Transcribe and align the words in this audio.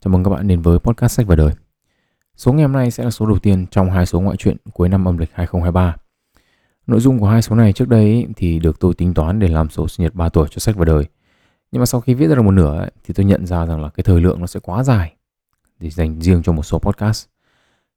Chào 0.00 0.12
mừng 0.12 0.24
các 0.24 0.30
bạn 0.30 0.48
đến 0.48 0.62
với 0.62 0.78
podcast 0.78 1.12
sách 1.12 1.26
và 1.26 1.36
đời. 1.36 1.52
Số 2.36 2.52
ngày 2.52 2.62
hôm 2.62 2.72
nay 2.72 2.90
sẽ 2.90 3.04
là 3.04 3.10
số 3.10 3.26
đầu 3.26 3.38
tiên 3.38 3.66
trong 3.70 3.90
hai 3.90 4.06
số 4.06 4.20
ngoại 4.20 4.36
truyện 4.36 4.56
cuối 4.72 4.88
năm 4.88 5.08
âm 5.08 5.18
lịch 5.18 5.30
2023. 5.32 5.96
Nội 6.86 7.00
dung 7.00 7.18
của 7.18 7.28
hai 7.28 7.42
số 7.42 7.56
này 7.56 7.72
trước 7.72 7.88
đây 7.88 8.26
thì 8.36 8.58
được 8.58 8.80
tôi 8.80 8.94
tính 8.94 9.14
toán 9.14 9.38
để 9.38 9.48
làm 9.48 9.70
số 9.70 9.88
sinh 9.88 10.04
nhật 10.04 10.14
3 10.14 10.28
tuổi 10.28 10.48
cho 10.50 10.58
sách 10.58 10.76
và 10.76 10.84
đời. 10.84 11.04
Nhưng 11.72 11.80
mà 11.80 11.86
sau 11.86 12.00
khi 12.00 12.14
viết 12.14 12.26
ra 12.26 12.34
được 12.34 12.42
một 12.42 12.50
nửa 12.50 12.88
thì 13.04 13.14
tôi 13.14 13.26
nhận 13.26 13.46
ra 13.46 13.66
rằng 13.66 13.82
là 13.82 13.88
cái 13.88 14.04
thời 14.04 14.20
lượng 14.20 14.40
nó 14.40 14.46
sẽ 14.46 14.60
quá 14.60 14.84
dài 14.84 15.14
để 15.78 15.90
dành 15.90 16.20
riêng 16.20 16.42
cho 16.42 16.52
một 16.52 16.62
số 16.62 16.78
podcast. 16.78 17.26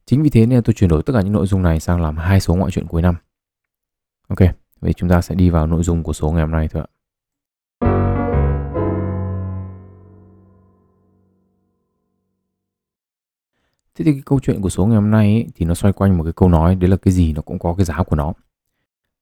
Chính 0.05 0.23
vì 0.23 0.29
thế 0.29 0.45
nên 0.45 0.63
tôi 0.63 0.73
chuyển 0.73 0.89
đổi 0.89 1.03
tất 1.03 1.13
cả 1.13 1.21
những 1.21 1.33
nội 1.33 1.47
dung 1.47 1.61
này 1.61 1.79
sang 1.79 2.01
làm 2.01 2.17
hai 2.17 2.39
số 2.39 2.55
ngoại 2.55 2.71
truyện 2.71 2.87
cuối 2.87 3.01
năm. 3.01 3.15
Ok, 4.27 4.39
vậy 4.79 4.93
chúng 4.93 5.09
ta 5.09 5.21
sẽ 5.21 5.35
đi 5.35 5.49
vào 5.49 5.67
nội 5.67 5.83
dung 5.83 6.03
của 6.03 6.13
số 6.13 6.31
ngày 6.31 6.41
hôm 6.41 6.51
nay 6.51 6.67
thôi 6.67 6.83
ạ. 6.87 7.00
Thế 13.95 14.05
thì 14.05 14.11
cái 14.11 14.21
câu 14.25 14.39
chuyện 14.39 14.61
của 14.61 14.69
số 14.69 14.85
ngày 14.85 14.95
hôm 14.95 15.11
nay 15.11 15.27
ấy, 15.27 15.47
thì 15.55 15.65
nó 15.65 15.73
xoay 15.73 15.93
quanh 15.93 16.17
một 16.17 16.23
cái 16.23 16.33
câu 16.35 16.49
nói 16.49 16.75
đấy 16.75 16.89
là 16.89 16.97
cái 16.97 17.13
gì 17.13 17.33
nó 17.33 17.41
cũng 17.41 17.59
có 17.59 17.73
cái 17.73 17.85
giá 17.85 18.03
của 18.03 18.15
nó. 18.15 18.33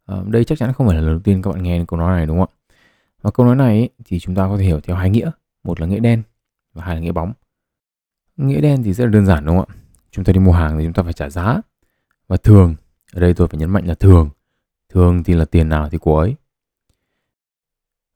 À, 0.05 0.17
đây 0.27 0.43
chắc 0.43 0.57
chắn 0.57 0.73
không 0.73 0.87
phải 0.87 0.95
là 0.95 1.01
lần 1.01 1.11
đầu 1.11 1.19
tiên 1.19 1.41
các 1.41 1.51
bạn 1.51 1.63
nghe 1.63 1.85
câu 1.87 1.99
nói 1.99 2.17
này 2.17 2.25
đúng 2.25 2.39
không 2.39 2.49
ạ? 2.49 2.55
Và 3.21 3.31
câu 3.31 3.45
nói 3.45 3.55
này 3.55 3.77
ấy, 3.77 3.89
thì 4.05 4.19
chúng 4.19 4.35
ta 4.35 4.47
có 4.47 4.57
thể 4.57 4.63
hiểu 4.63 4.79
theo 4.79 4.95
hai 4.95 5.09
nghĩa, 5.09 5.31
một 5.63 5.81
là 5.81 5.87
nghĩa 5.87 5.99
đen 5.99 6.23
và 6.73 6.83
hai 6.83 6.95
là 6.95 7.01
nghĩa 7.01 7.11
bóng. 7.11 7.33
Nghĩa 8.37 8.61
đen 8.61 8.83
thì 8.83 8.93
rất 8.93 9.05
là 9.05 9.11
đơn 9.11 9.25
giản 9.25 9.45
đúng 9.45 9.57
không 9.57 9.65
ạ? 9.69 9.75
Chúng 10.11 10.25
ta 10.25 10.33
đi 10.33 10.39
mua 10.39 10.51
hàng 10.51 10.77
thì 10.77 10.83
chúng 10.83 10.93
ta 10.93 11.03
phải 11.03 11.13
trả 11.13 11.29
giá. 11.29 11.61
Và 12.27 12.37
thường, 12.37 12.75
ở 13.13 13.21
đây 13.21 13.33
tôi 13.33 13.47
phải 13.47 13.59
nhấn 13.59 13.69
mạnh 13.69 13.87
là 13.87 13.93
thường. 13.93 14.29
Thường 14.89 15.23
thì 15.23 15.33
là 15.33 15.45
tiền 15.45 15.69
nào 15.69 15.89
thì 15.89 15.97
của 15.97 16.19
ấy. 16.19 16.35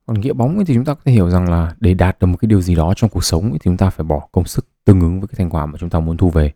Còn 0.05 0.20
nghĩa 0.20 0.34
bóng 0.34 0.65
thì 0.65 0.73
chúng 0.73 0.85
ta 0.85 0.93
có 0.93 1.01
thể 1.05 1.12
hiểu 1.12 1.29
rằng 1.29 1.49
là 1.49 1.76
để 1.79 1.93
đạt 1.93 2.20
được 2.20 2.27
một 2.27 2.38
cái 2.38 2.48
điều 2.48 2.62
gì 2.62 2.76
đó 2.76 2.93
trong 2.95 3.09
cuộc 3.09 3.23
sống 3.23 3.49
thì 3.51 3.59
chúng 3.63 3.77
ta 3.77 3.90
phải 3.90 4.04
bỏ 4.04 4.27
công 4.31 4.45
sức 4.45 4.67
tương 4.85 5.01
ứng 5.01 5.19
với 5.19 5.27
cái 5.27 5.35
thành 5.37 5.49
quả 5.49 5.65
mà 5.65 5.77
chúng 5.79 5.89
ta 5.89 5.99
muốn 5.99 6.17
thu 6.17 6.29
về. 6.29 6.53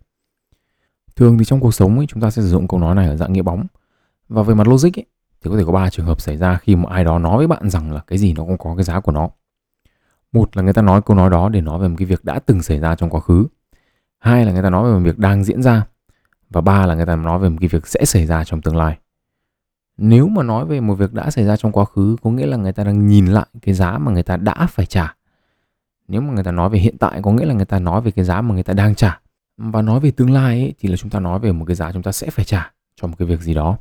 Thường 1.15 1.37
thì 1.37 1.45
trong 1.45 1.59
cuộc 1.59 1.73
sống 1.73 1.97
ấy, 1.97 2.05
chúng 2.09 2.21
ta 2.21 2.29
sẽ 2.29 2.41
sử 2.41 2.47
dụng 2.47 2.67
câu 2.67 2.79
nói 2.79 2.95
này 2.95 3.07
ở 3.07 3.15
dạng 3.15 3.33
nghĩa 3.33 3.41
bóng. 3.41 3.65
Và 4.29 4.43
về 4.43 4.53
mặt 4.53 4.67
logic 4.67 4.99
ấy, 4.99 5.05
thì 5.41 5.49
có 5.49 5.57
thể 5.57 5.63
có 5.65 5.71
ba 5.71 5.89
trường 5.89 6.05
hợp 6.05 6.21
xảy 6.21 6.37
ra 6.37 6.57
khi 6.57 6.75
một 6.75 6.89
ai 6.89 7.03
đó 7.03 7.19
nói 7.19 7.37
với 7.37 7.47
bạn 7.47 7.69
rằng 7.69 7.91
là 7.91 7.99
cái 8.07 8.17
gì 8.17 8.33
nó 8.33 8.45
cũng 8.45 8.57
có 8.57 8.75
cái 8.75 8.83
giá 8.83 8.99
của 8.99 9.11
nó. 9.11 9.29
Một 10.31 10.57
là 10.57 10.63
người 10.63 10.73
ta 10.73 10.81
nói 10.81 11.01
câu 11.01 11.17
nói 11.17 11.29
đó 11.29 11.49
để 11.49 11.61
nói 11.61 11.79
về 11.79 11.87
một 11.87 11.95
cái 11.97 12.05
việc 12.05 12.25
đã 12.25 12.39
từng 12.39 12.61
xảy 12.61 12.79
ra 12.79 12.95
trong 12.95 13.09
quá 13.09 13.21
khứ. 13.21 13.47
Hai 14.19 14.45
là 14.45 14.51
người 14.51 14.63
ta 14.63 14.69
nói 14.69 14.91
về 14.91 14.97
một 14.97 15.05
việc 15.05 15.19
đang 15.19 15.43
diễn 15.43 15.61
ra. 15.61 15.85
Và 16.49 16.61
ba 16.61 16.85
là 16.85 16.95
người 16.95 17.05
ta 17.05 17.15
nói 17.15 17.39
về 17.39 17.49
một 17.49 17.57
cái 17.59 17.67
việc 17.67 17.87
sẽ 17.87 18.05
xảy 18.05 18.25
ra 18.25 18.43
trong 18.43 18.61
tương 18.61 18.75
lai. 18.75 18.97
Nếu 19.97 20.27
mà 20.27 20.43
nói 20.43 20.65
về 20.65 20.79
một 20.79 20.95
việc 20.95 21.13
đã 21.13 21.31
xảy 21.31 21.45
ra 21.45 21.57
trong 21.57 21.71
quá 21.71 21.85
khứ 21.85 22.15
có 22.21 22.29
nghĩa 22.29 22.45
là 22.45 22.57
người 22.57 22.73
ta 22.73 22.83
đang 22.83 23.07
nhìn 23.07 23.27
lại 23.27 23.47
cái 23.61 23.75
giá 23.75 23.97
mà 23.97 24.11
người 24.11 24.23
ta 24.23 24.37
đã 24.37 24.67
phải 24.67 24.85
trả 24.85 25.15
nếu 26.07 26.21
mà 26.21 26.33
người 26.33 26.43
ta 26.43 26.51
nói 26.51 26.69
về 26.69 26.79
hiện 26.79 26.97
tại 26.97 27.21
có 27.23 27.31
nghĩa 27.31 27.45
là 27.45 27.53
người 27.53 27.65
ta 27.65 27.79
nói 27.79 28.01
về 28.01 28.11
cái 28.11 28.25
giá 28.25 28.41
mà 28.41 28.53
người 28.53 28.63
ta 28.63 28.73
đang 28.73 28.95
trả. 28.95 29.19
Và 29.57 29.81
nói 29.81 29.99
về 29.99 30.11
tương 30.11 30.31
lai 30.31 30.61
ấy, 30.61 30.73
thì 30.79 30.89
là 30.89 30.95
chúng 30.97 31.09
ta 31.09 31.19
nói 31.19 31.39
về 31.39 31.51
một 31.51 31.65
cái 31.65 31.75
giá 31.75 31.91
chúng 31.91 32.03
ta 32.03 32.11
sẽ 32.11 32.29
phải 32.29 32.45
trả 32.45 32.71
cho 32.95 33.07
một 33.07 33.15
cái 33.19 33.27
việc 33.27 33.41
gì 33.41 33.53
đó. 33.53 33.77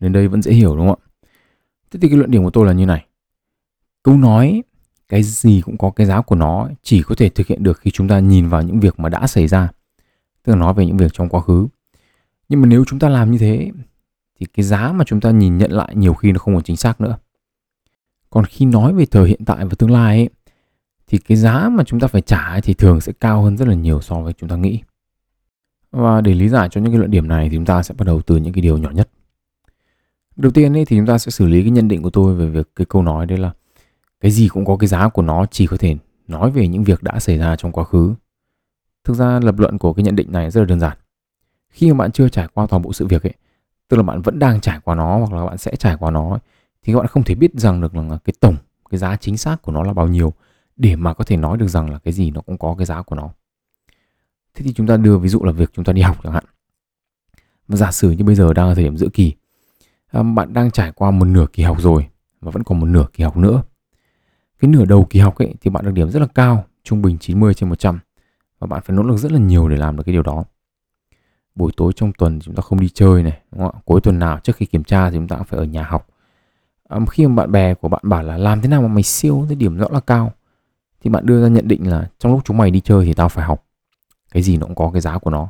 Đến 0.00 0.12
đây 0.12 0.28
vẫn 0.28 0.42
dễ 0.42 0.52
hiểu 0.52 0.76
đúng 0.76 0.88
không 0.88 0.98
ạ? 1.04 1.06
Thế 1.90 2.00
thì 2.02 2.08
cái 2.08 2.18
luận 2.18 2.30
điểm 2.30 2.44
của 2.44 2.50
tôi 2.50 2.66
là 2.66 2.72
như 2.72 2.86
này. 2.86 3.06
Câu 4.02 4.16
nói 4.16 4.62
cái 5.08 5.22
gì 5.22 5.60
cũng 5.64 5.78
có 5.78 5.90
cái 5.90 6.06
giá 6.06 6.20
của 6.20 6.36
nó 6.36 6.68
chỉ 6.82 7.02
có 7.02 7.14
thể 7.14 7.28
thực 7.28 7.46
hiện 7.46 7.62
được 7.62 7.78
khi 7.78 7.90
chúng 7.90 8.08
ta 8.08 8.18
nhìn 8.18 8.48
vào 8.48 8.62
những 8.62 8.80
việc 8.80 9.00
mà 9.00 9.08
đã 9.08 9.26
xảy 9.26 9.48
ra. 9.48 9.68
Tức 10.42 10.52
là 10.52 10.58
nói 10.58 10.74
về 10.74 10.86
những 10.86 10.96
việc 10.96 11.12
trong 11.12 11.28
quá 11.28 11.40
khứ. 11.40 11.68
Nhưng 12.48 12.60
mà 12.60 12.68
nếu 12.68 12.84
chúng 12.86 12.98
ta 12.98 13.08
làm 13.08 13.30
như 13.30 13.38
thế 13.38 13.70
thì 14.40 14.46
cái 14.46 14.64
giá 14.64 14.92
mà 14.92 15.04
chúng 15.04 15.20
ta 15.20 15.30
nhìn 15.30 15.58
nhận 15.58 15.72
lại 15.72 15.96
nhiều 15.96 16.14
khi 16.14 16.32
nó 16.32 16.38
không 16.38 16.54
còn 16.54 16.62
chính 16.62 16.76
xác 16.76 17.00
nữa. 17.00 17.18
Còn 18.30 18.44
khi 18.44 18.66
nói 18.66 18.92
về 18.92 19.06
thời 19.06 19.28
hiện 19.28 19.44
tại 19.44 19.64
và 19.64 19.74
tương 19.78 19.90
lai 19.90 20.16
ấy, 20.16 20.28
thì 21.10 21.18
cái 21.18 21.36
giá 21.36 21.68
mà 21.68 21.84
chúng 21.84 22.00
ta 22.00 22.06
phải 22.06 22.20
trả 22.20 22.60
thì 22.60 22.74
thường 22.74 23.00
sẽ 23.00 23.12
cao 23.20 23.42
hơn 23.42 23.56
rất 23.56 23.68
là 23.68 23.74
nhiều 23.74 24.00
so 24.00 24.20
với 24.20 24.32
chúng 24.32 24.48
ta 24.48 24.56
nghĩ. 24.56 24.80
Và 25.90 26.20
để 26.20 26.34
lý 26.34 26.48
giải 26.48 26.68
cho 26.68 26.80
những 26.80 26.92
cái 26.92 26.98
luận 26.98 27.10
điểm 27.10 27.28
này 27.28 27.48
thì 27.48 27.56
chúng 27.56 27.64
ta 27.64 27.82
sẽ 27.82 27.94
bắt 27.98 28.04
đầu 28.06 28.22
từ 28.22 28.36
những 28.36 28.52
cái 28.52 28.62
điều 28.62 28.78
nhỏ 28.78 28.90
nhất. 28.90 29.10
Đầu 30.36 30.52
tiên 30.52 30.76
ấy 30.76 30.84
thì 30.84 30.96
chúng 30.96 31.06
ta 31.06 31.18
sẽ 31.18 31.30
xử 31.30 31.46
lý 31.46 31.62
cái 31.62 31.70
nhận 31.70 31.88
định 31.88 32.02
của 32.02 32.10
tôi 32.10 32.34
về 32.34 32.46
việc 32.46 32.70
cái 32.76 32.86
câu 32.88 33.02
nói 33.02 33.26
đấy 33.26 33.38
là 33.38 33.52
cái 34.20 34.30
gì 34.30 34.48
cũng 34.48 34.64
có 34.64 34.76
cái 34.76 34.88
giá 34.88 35.08
của 35.08 35.22
nó 35.22 35.46
chỉ 35.50 35.66
có 35.66 35.76
thể 35.76 35.96
nói 36.28 36.50
về 36.50 36.68
những 36.68 36.84
việc 36.84 37.02
đã 37.02 37.20
xảy 37.20 37.38
ra 37.38 37.56
trong 37.56 37.72
quá 37.72 37.84
khứ. 37.84 38.14
Thực 39.04 39.14
ra 39.14 39.40
lập 39.40 39.58
luận 39.58 39.78
của 39.78 39.92
cái 39.92 40.02
nhận 40.02 40.16
định 40.16 40.32
này 40.32 40.50
rất 40.50 40.60
là 40.60 40.66
đơn 40.66 40.80
giản. 40.80 40.96
Khi 41.68 41.92
mà 41.92 41.98
bạn 41.98 42.12
chưa 42.12 42.28
trải 42.28 42.48
qua 42.54 42.66
toàn 42.66 42.82
bộ 42.82 42.92
sự 42.92 43.06
việc 43.06 43.22
ấy, 43.22 43.34
tức 43.88 43.96
là 43.96 44.02
bạn 44.02 44.22
vẫn 44.22 44.38
đang 44.38 44.60
trải 44.60 44.80
qua 44.84 44.94
nó 44.94 45.18
hoặc 45.18 45.32
là 45.32 45.46
bạn 45.46 45.58
sẽ 45.58 45.76
trải 45.76 45.96
qua 45.96 46.10
nó 46.10 46.30
ấy, 46.30 46.40
thì 46.82 46.92
các 46.92 46.98
bạn 46.98 47.06
không 47.06 47.22
thể 47.22 47.34
biết 47.34 47.50
rằng 47.54 47.80
được 47.80 47.96
là 47.96 48.18
cái 48.24 48.34
tổng 48.40 48.56
cái 48.90 48.98
giá 48.98 49.16
chính 49.16 49.36
xác 49.36 49.62
của 49.62 49.72
nó 49.72 49.82
là 49.82 49.92
bao 49.92 50.08
nhiêu 50.08 50.32
để 50.80 50.96
mà 50.96 51.14
có 51.14 51.24
thể 51.24 51.36
nói 51.36 51.56
được 51.58 51.68
rằng 51.68 51.90
là 51.90 51.98
cái 51.98 52.12
gì 52.12 52.30
nó 52.30 52.40
cũng 52.40 52.58
có 52.58 52.74
cái 52.78 52.86
giá 52.86 53.02
của 53.02 53.16
nó. 53.16 53.30
Thế 54.54 54.64
thì 54.64 54.72
chúng 54.72 54.86
ta 54.86 54.96
đưa 54.96 55.18
ví 55.18 55.28
dụ 55.28 55.44
là 55.44 55.52
việc 55.52 55.70
chúng 55.72 55.84
ta 55.84 55.92
đi 55.92 56.02
học 56.02 56.16
chẳng 56.22 56.32
hạn. 56.32 56.44
Và 57.68 57.76
giả 57.76 57.92
sử 57.92 58.10
như 58.10 58.24
bây 58.24 58.34
giờ 58.34 58.52
đang 58.52 58.68
là 58.68 58.74
thời 58.74 58.84
điểm 58.84 58.96
giữa 58.96 59.08
kỳ 59.12 59.32
à, 60.06 60.22
bạn 60.22 60.52
đang 60.52 60.70
trải 60.70 60.92
qua 60.92 61.10
một 61.10 61.24
nửa 61.24 61.46
kỳ 61.52 61.62
học 61.62 61.80
rồi 61.80 62.06
và 62.40 62.50
vẫn 62.50 62.62
còn 62.62 62.80
một 62.80 62.86
nửa 62.86 63.06
kỳ 63.12 63.24
học 63.24 63.36
nữa. 63.36 63.62
Cái 64.60 64.70
nửa 64.70 64.84
đầu 64.84 65.06
kỳ 65.10 65.20
học 65.20 65.38
ấy 65.38 65.54
thì 65.60 65.70
bạn 65.70 65.84
được 65.84 65.92
điểm 65.92 66.10
rất 66.10 66.20
là 66.20 66.26
cao 66.34 66.64
trung 66.84 67.02
bình 67.02 67.18
90 67.18 67.54
trên 67.54 67.68
100 67.68 67.98
và 68.58 68.66
bạn 68.66 68.82
phải 68.84 68.96
nỗ 68.96 69.02
lực 69.02 69.16
rất 69.16 69.32
là 69.32 69.38
nhiều 69.38 69.68
để 69.68 69.76
làm 69.76 69.96
được 69.96 70.02
cái 70.06 70.12
điều 70.12 70.22
đó. 70.22 70.44
Buổi 71.54 71.72
tối 71.76 71.92
trong 71.96 72.12
tuần 72.18 72.40
chúng 72.40 72.54
ta 72.54 72.60
không 72.60 72.80
đi 72.80 72.88
chơi 72.88 73.22
này 73.22 73.40
đúng 73.52 73.60
không? 73.60 73.80
cuối 73.84 74.00
tuần 74.00 74.18
nào 74.18 74.38
trước 74.38 74.56
khi 74.56 74.66
kiểm 74.66 74.84
tra 74.84 75.10
thì 75.10 75.16
chúng 75.16 75.28
ta 75.28 75.36
cũng 75.36 75.46
phải 75.46 75.58
ở 75.58 75.64
nhà 75.64 75.82
học. 75.82 76.06
À, 76.88 76.98
khi 77.10 77.26
mà 77.26 77.34
bạn 77.34 77.52
bè 77.52 77.74
của 77.74 77.88
bạn 77.88 78.02
bảo 78.04 78.22
là 78.22 78.36
làm 78.36 78.60
thế 78.60 78.68
nào 78.68 78.82
mà 78.82 78.88
mày 78.88 79.02
siêu 79.02 79.44
cái 79.48 79.56
điểm 79.56 79.76
rõ 79.76 79.86
là 79.90 80.00
cao 80.00 80.32
thì 81.00 81.10
bạn 81.10 81.26
đưa 81.26 81.42
ra 81.42 81.48
nhận 81.48 81.68
định 81.68 81.90
là 81.90 82.10
trong 82.18 82.32
lúc 82.32 82.40
chúng 82.44 82.56
mày 82.56 82.70
đi 82.70 82.80
chơi 82.80 83.04
thì 83.04 83.14
tao 83.14 83.28
phải 83.28 83.44
học 83.44 83.66
cái 84.32 84.42
gì 84.42 84.56
nó 84.56 84.66
cũng 84.66 84.74
có 84.74 84.90
cái 84.92 85.00
giá 85.00 85.18
của 85.18 85.30
nó. 85.30 85.48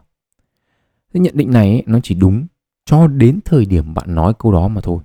Cái 1.13 1.21
nhận 1.21 1.37
định 1.37 1.51
này 1.51 1.69
ấy, 1.69 1.83
nó 1.87 1.99
chỉ 2.03 2.15
đúng 2.15 2.47
cho 2.85 3.07
đến 3.07 3.41
thời 3.45 3.65
điểm 3.65 3.95
bạn 3.95 4.15
nói 4.15 4.33
câu 4.39 4.53
đó 4.53 4.69
mà 4.69 4.81
thôi. 4.81 4.99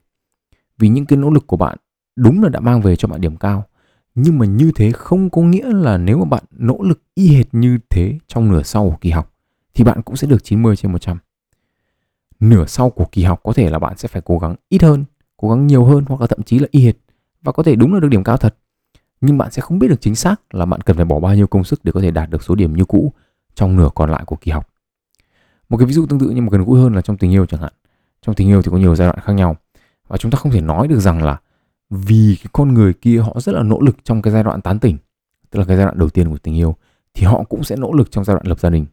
Vì 0.77 0.87
những 0.87 1.05
cái 1.05 1.17
nỗ 1.17 1.29
lực 1.29 1.47
của 1.47 1.57
bạn 1.57 1.77
đúng 2.15 2.43
là 2.43 2.49
đã 2.49 2.59
mang 2.59 2.81
về 2.81 2.95
cho 2.95 3.07
bạn 3.07 3.21
điểm 3.21 3.37
cao. 3.37 3.65
Nhưng 4.15 4.37
mà 4.37 4.45
như 4.45 4.71
thế 4.75 4.91
không 4.91 5.29
có 5.29 5.41
nghĩa 5.41 5.73
là 5.73 5.97
nếu 5.97 6.17
mà 6.17 6.25
bạn 6.25 6.43
nỗ 6.51 6.77
lực 6.81 7.01
y 7.13 7.27
hệt 7.27 7.45
như 7.51 7.77
thế 7.89 8.17
trong 8.27 8.51
nửa 8.51 8.63
sau 8.63 8.89
của 8.89 8.97
kỳ 9.01 9.09
học 9.09 9.33
thì 9.73 9.83
bạn 9.83 10.01
cũng 10.01 10.15
sẽ 10.15 10.27
được 10.27 10.43
90 10.43 10.75
trên 10.75 10.91
100. 10.91 11.17
Nửa 12.39 12.65
sau 12.65 12.89
của 12.89 13.05
kỳ 13.11 13.23
học 13.23 13.39
có 13.43 13.53
thể 13.53 13.69
là 13.69 13.79
bạn 13.79 13.97
sẽ 13.97 14.07
phải 14.07 14.21
cố 14.25 14.37
gắng 14.37 14.55
ít 14.69 14.81
hơn, 14.81 15.05
cố 15.37 15.49
gắng 15.49 15.67
nhiều 15.67 15.85
hơn 15.85 16.05
hoặc 16.07 16.21
là 16.21 16.27
thậm 16.27 16.43
chí 16.43 16.59
là 16.59 16.67
y 16.71 16.85
hệt 16.85 16.95
và 17.41 17.51
có 17.51 17.63
thể 17.63 17.75
đúng 17.75 17.93
là 17.93 17.99
được 17.99 18.07
điểm 18.07 18.23
cao 18.23 18.37
thật 18.37 18.55
nhưng 19.25 19.37
bạn 19.37 19.51
sẽ 19.51 19.61
không 19.61 19.79
biết 19.79 19.87
được 19.87 20.01
chính 20.01 20.15
xác 20.15 20.55
là 20.55 20.65
bạn 20.65 20.81
cần 20.81 20.95
phải 20.95 21.05
bỏ 21.05 21.19
bao 21.19 21.35
nhiêu 21.35 21.47
công 21.47 21.63
sức 21.63 21.79
để 21.83 21.91
có 21.91 22.01
thể 22.01 22.11
đạt 22.11 22.29
được 22.29 22.43
số 22.43 22.55
điểm 22.55 22.73
như 22.75 22.85
cũ 22.85 23.13
trong 23.55 23.75
nửa 23.75 23.89
còn 23.95 24.09
lại 24.09 24.23
của 24.25 24.35
kỳ 24.35 24.51
học. 24.51 24.69
Một 25.69 25.77
cái 25.77 25.85
ví 25.85 25.93
dụ 25.93 26.05
tương 26.05 26.19
tự 26.19 26.29
nhưng 26.35 26.45
mà 26.45 26.49
gần 26.51 26.63
gũi 26.63 26.81
hơn 26.81 26.95
là 26.95 27.01
trong 27.01 27.17
tình 27.17 27.31
yêu 27.31 27.45
chẳng 27.45 27.61
hạn. 27.61 27.73
Trong 28.21 28.35
tình 28.35 28.47
yêu 28.47 28.61
thì 28.61 28.71
có 28.71 28.77
nhiều 28.77 28.95
giai 28.95 29.07
đoạn 29.07 29.19
khác 29.19 29.33
nhau 29.33 29.55
và 30.07 30.17
chúng 30.17 30.31
ta 30.31 30.37
không 30.37 30.51
thể 30.51 30.61
nói 30.61 30.87
được 30.87 30.99
rằng 30.99 31.23
là 31.23 31.39
vì 31.89 32.37
cái 32.37 32.49
con 32.51 32.73
người 32.73 32.93
kia 32.93 33.19
họ 33.19 33.39
rất 33.39 33.55
là 33.55 33.63
nỗ 33.63 33.81
lực 33.81 33.97
trong 34.03 34.21
cái 34.21 34.33
giai 34.33 34.43
đoạn 34.43 34.61
tán 34.61 34.79
tỉnh, 34.79 34.97
tức 35.49 35.59
là 35.59 35.65
cái 35.65 35.77
giai 35.77 35.85
đoạn 35.85 35.99
đầu 35.99 36.09
tiên 36.09 36.29
của 36.29 36.37
tình 36.37 36.55
yêu 36.55 36.75
thì 37.13 37.25
họ 37.25 37.43
cũng 37.43 37.63
sẽ 37.63 37.75
nỗ 37.75 37.93
lực 37.93 38.11
trong 38.11 38.23
giai 38.23 38.35
đoạn 38.35 38.47
lập 38.47 38.59
gia 38.59 38.69
đình, 38.69 38.85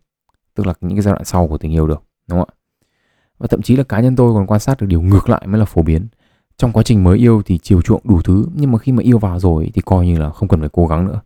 tức 0.54 0.66
là 0.66 0.74
những 0.80 0.96
cái 0.96 1.02
giai 1.02 1.12
đoạn 1.12 1.24
sau 1.24 1.48
của 1.48 1.58
tình 1.58 1.72
yêu 1.72 1.86
được, 1.86 2.02
đúng 2.26 2.38
không 2.38 2.48
ạ? 2.48 2.54
Và 3.38 3.46
thậm 3.46 3.62
chí 3.62 3.76
là 3.76 3.84
cá 3.84 4.00
nhân 4.00 4.16
tôi 4.16 4.34
còn 4.34 4.46
quan 4.46 4.60
sát 4.60 4.80
được 4.80 4.86
điều 4.86 5.02
ngược 5.02 5.28
lại 5.28 5.46
mới 5.46 5.58
là 5.58 5.64
phổ 5.64 5.82
biến 5.82 6.06
trong 6.56 6.72
quá 6.72 6.82
trình 6.82 7.04
mới 7.04 7.18
yêu 7.18 7.42
thì 7.42 7.58
chiều 7.58 7.82
chuộng 7.82 8.00
đủ 8.04 8.22
thứ 8.22 8.46
nhưng 8.54 8.72
mà 8.72 8.78
khi 8.78 8.92
mà 8.92 9.02
yêu 9.02 9.18
vào 9.18 9.40
rồi 9.40 9.70
thì 9.74 9.82
coi 9.84 10.06
như 10.06 10.18
là 10.18 10.30
không 10.30 10.48
cần 10.48 10.60
phải 10.60 10.68
cố 10.72 10.86
gắng 10.86 11.06
nữa. 11.06 11.20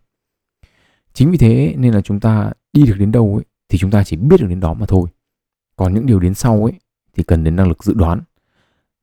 Chính 1.13 1.31
vì 1.31 1.37
thế 1.37 1.75
nên 1.77 1.93
là 1.93 2.01
chúng 2.01 2.19
ta 2.19 2.51
đi 2.73 2.83
được 2.85 2.95
đến 2.99 3.11
đâu 3.11 3.35
ấy 3.35 3.45
thì 3.69 3.77
chúng 3.77 3.91
ta 3.91 4.03
chỉ 4.03 4.15
biết 4.15 4.37
được 4.39 4.47
đến 4.49 4.59
đó 4.59 4.73
mà 4.73 4.85
thôi. 4.85 5.09
Còn 5.75 5.93
những 5.93 6.05
điều 6.05 6.19
đến 6.19 6.33
sau 6.33 6.63
ấy 6.63 6.73
thì 7.15 7.23
cần 7.23 7.43
đến 7.43 7.55
năng 7.55 7.67
lực 7.67 7.83
dự 7.83 7.93
đoán. 7.93 8.21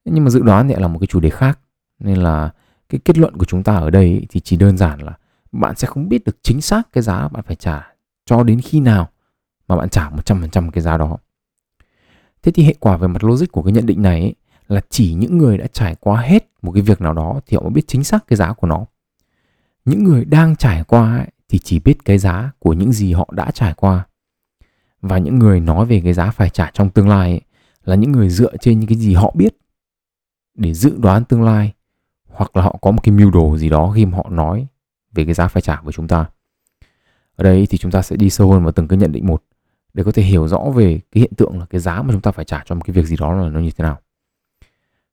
Nhưng 0.05 0.25
mà 0.25 0.31
dự 0.31 0.43
đoán 0.43 0.69
thì 0.69 0.75
là 0.75 0.89
một 0.89 0.99
cái 0.99 1.07
chủ 1.07 1.21
đề 1.21 1.31
khác 1.31 1.59
nên 1.99 2.17
là 2.17 2.51
cái 2.89 3.01
kết 3.05 3.19
luận 3.19 3.37
của 3.37 3.45
chúng 3.45 3.63
ta 3.63 3.77
ở 3.77 3.91
đây 3.91 4.05
ấy, 4.05 4.27
thì 4.31 4.41
chỉ 4.41 4.57
đơn 4.57 4.77
giản 4.77 5.01
là 5.01 5.19
bạn 5.53 5.75
sẽ 5.77 5.87
không 5.87 6.09
biết 6.09 6.25
được 6.25 6.37
chính 6.43 6.61
xác 6.61 6.93
cái 6.93 7.03
giá 7.03 7.29
bạn 7.29 7.45
phải 7.47 7.57
trả 7.57 7.95
cho 8.27 8.43
đến 8.43 8.61
khi 8.61 8.81
nào 8.81 9.09
mà 9.69 9.77
bạn 9.77 9.89
trả 9.89 10.11
100% 10.11 10.71
cái 10.71 10.83
giá 10.83 10.97
đó. 10.97 11.19
Thế 12.43 12.53
thì 12.53 12.65
hệ 12.65 12.75
quả 12.81 12.97
về 12.97 13.09
mặt 13.09 13.25
logic 13.25 13.53
của 13.53 13.63
cái 13.63 13.73
nhận 13.73 13.87
định 13.87 14.03
này 14.03 14.21
ấy, 14.21 14.35
là 14.69 14.81
chỉ 14.91 15.15
những 15.15 15.39
người 15.39 15.59
đã 15.59 15.67
trải 15.67 15.97
qua 16.01 16.21
hết 16.21 16.51
một 16.63 16.73
cái 16.73 16.83
việc 16.83 17.01
nào 17.01 17.13
đó 17.13 17.41
thì 17.47 17.57
họ 17.57 17.63
mới 17.63 17.71
biết 17.71 17.85
chính 17.87 18.05
xác 18.05 18.27
cái 18.27 18.37
giá 18.37 18.53
của 18.53 18.67
nó. 18.67 18.85
Những 19.85 20.05
người 20.05 20.25
đang 20.25 20.57
trải 20.57 20.85
qua 20.85 21.17
ấy, 21.17 21.29
thì 21.49 21.59
chỉ 21.59 21.79
biết 21.79 22.05
cái 22.05 22.19
giá 22.19 22.51
của 22.59 22.73
những 22.73 22.93
gì 22.93 23.13
họ 23.13 23.29
đã 23.33 23.51
trải 23.51 23.75
qua. 23.75 24.07
Và 25.03 25.19
những 25.19 25.39
người 25.39 25.61
nói 25.61 25.87
về 25.87 26.01
cái 26.05 26.13
giá 26.13 26.31
phải 26.31 26.51
trả 26.51 26.71
trong 26.75 26.91
tương 26.91 27.09
lai 27.09 27.31
ấy, 27.31 27.41
là 27.85 27.95
những 27.95 28.13
người 28.13 28.29
dựa 28.29 28.57
trên 28.61 28.81
những 28.81 28.89
cái 28.89 28.99
gì 28.99 29.15
họ 29.15 29.33
biết 29.37 29.57
để 30.55 30.75
dự 30.75 30.95
đoán 30.99 31.25
tương 31.25 31.43
lai 31.43 31.73
hoặc 32.29 32.57
là 32.57 32.63
họ 32.63 32.79
có 32.81 32.91
một 32.91 33.01
cái 33.03 33.15
mưu 33.15 33.31
đồ 33.31 33.57
gì 33.57 33.69
đó 33.69 33.93
khi 33.95 34.07
mà 34.07 34.17
họ 34.17 34.29
nói 34.31 34.67
về 35.13 35.25
cái 35.25 35.35
giá 35.35 35.49
phải 35.49 35.63
trả 35.63 35.77
của 35.77 35.93
chúng 35.93 36.09
ta. 36.09 36.27
Ở 37.37 37.45
đây 37.45 37.67
thì 37.71 37.79
chúng 37.79 37.91
ta 37.91 38.03
sẽ 38.03 38.17
đi 38.17 38.31
sâu 38.31 38.53
hơn 38.53 38.63
vào 38.63 38.73
từng 38.73 38.89
cái 38.89 38.99
nhận 38.99 39.13
định 39.13 39.27
một 39.27 39.43
để 39.95 40.05
có 40.05 40.13
thể 40.13 40.23
hiểu 40.23 40.49
rõ 40.49 40.59
về 40.75 41.01
cái 41.13 41.21
hiện 41.21 41.35
tượng 41.37 41.59
là 41.59 41.67
cái 41.71 41.81
giá 41.81 42.03
mà 42.03 42.13
chúng 42.13 42.21
ta 42.21 42.31
phải 42.31 42.45
trả 42.45 42.63
cho 42.67 42.75
một 42.75 42.83
cái 42.85 42.95
việc 42.95 43.07
gì 43.07 43.17
đó 43.17 43.33
là 43.33 43.49
nó 43.49 43.61
như 43.61 43.71
thế 43.71 43.83
nào. 43.83 43.99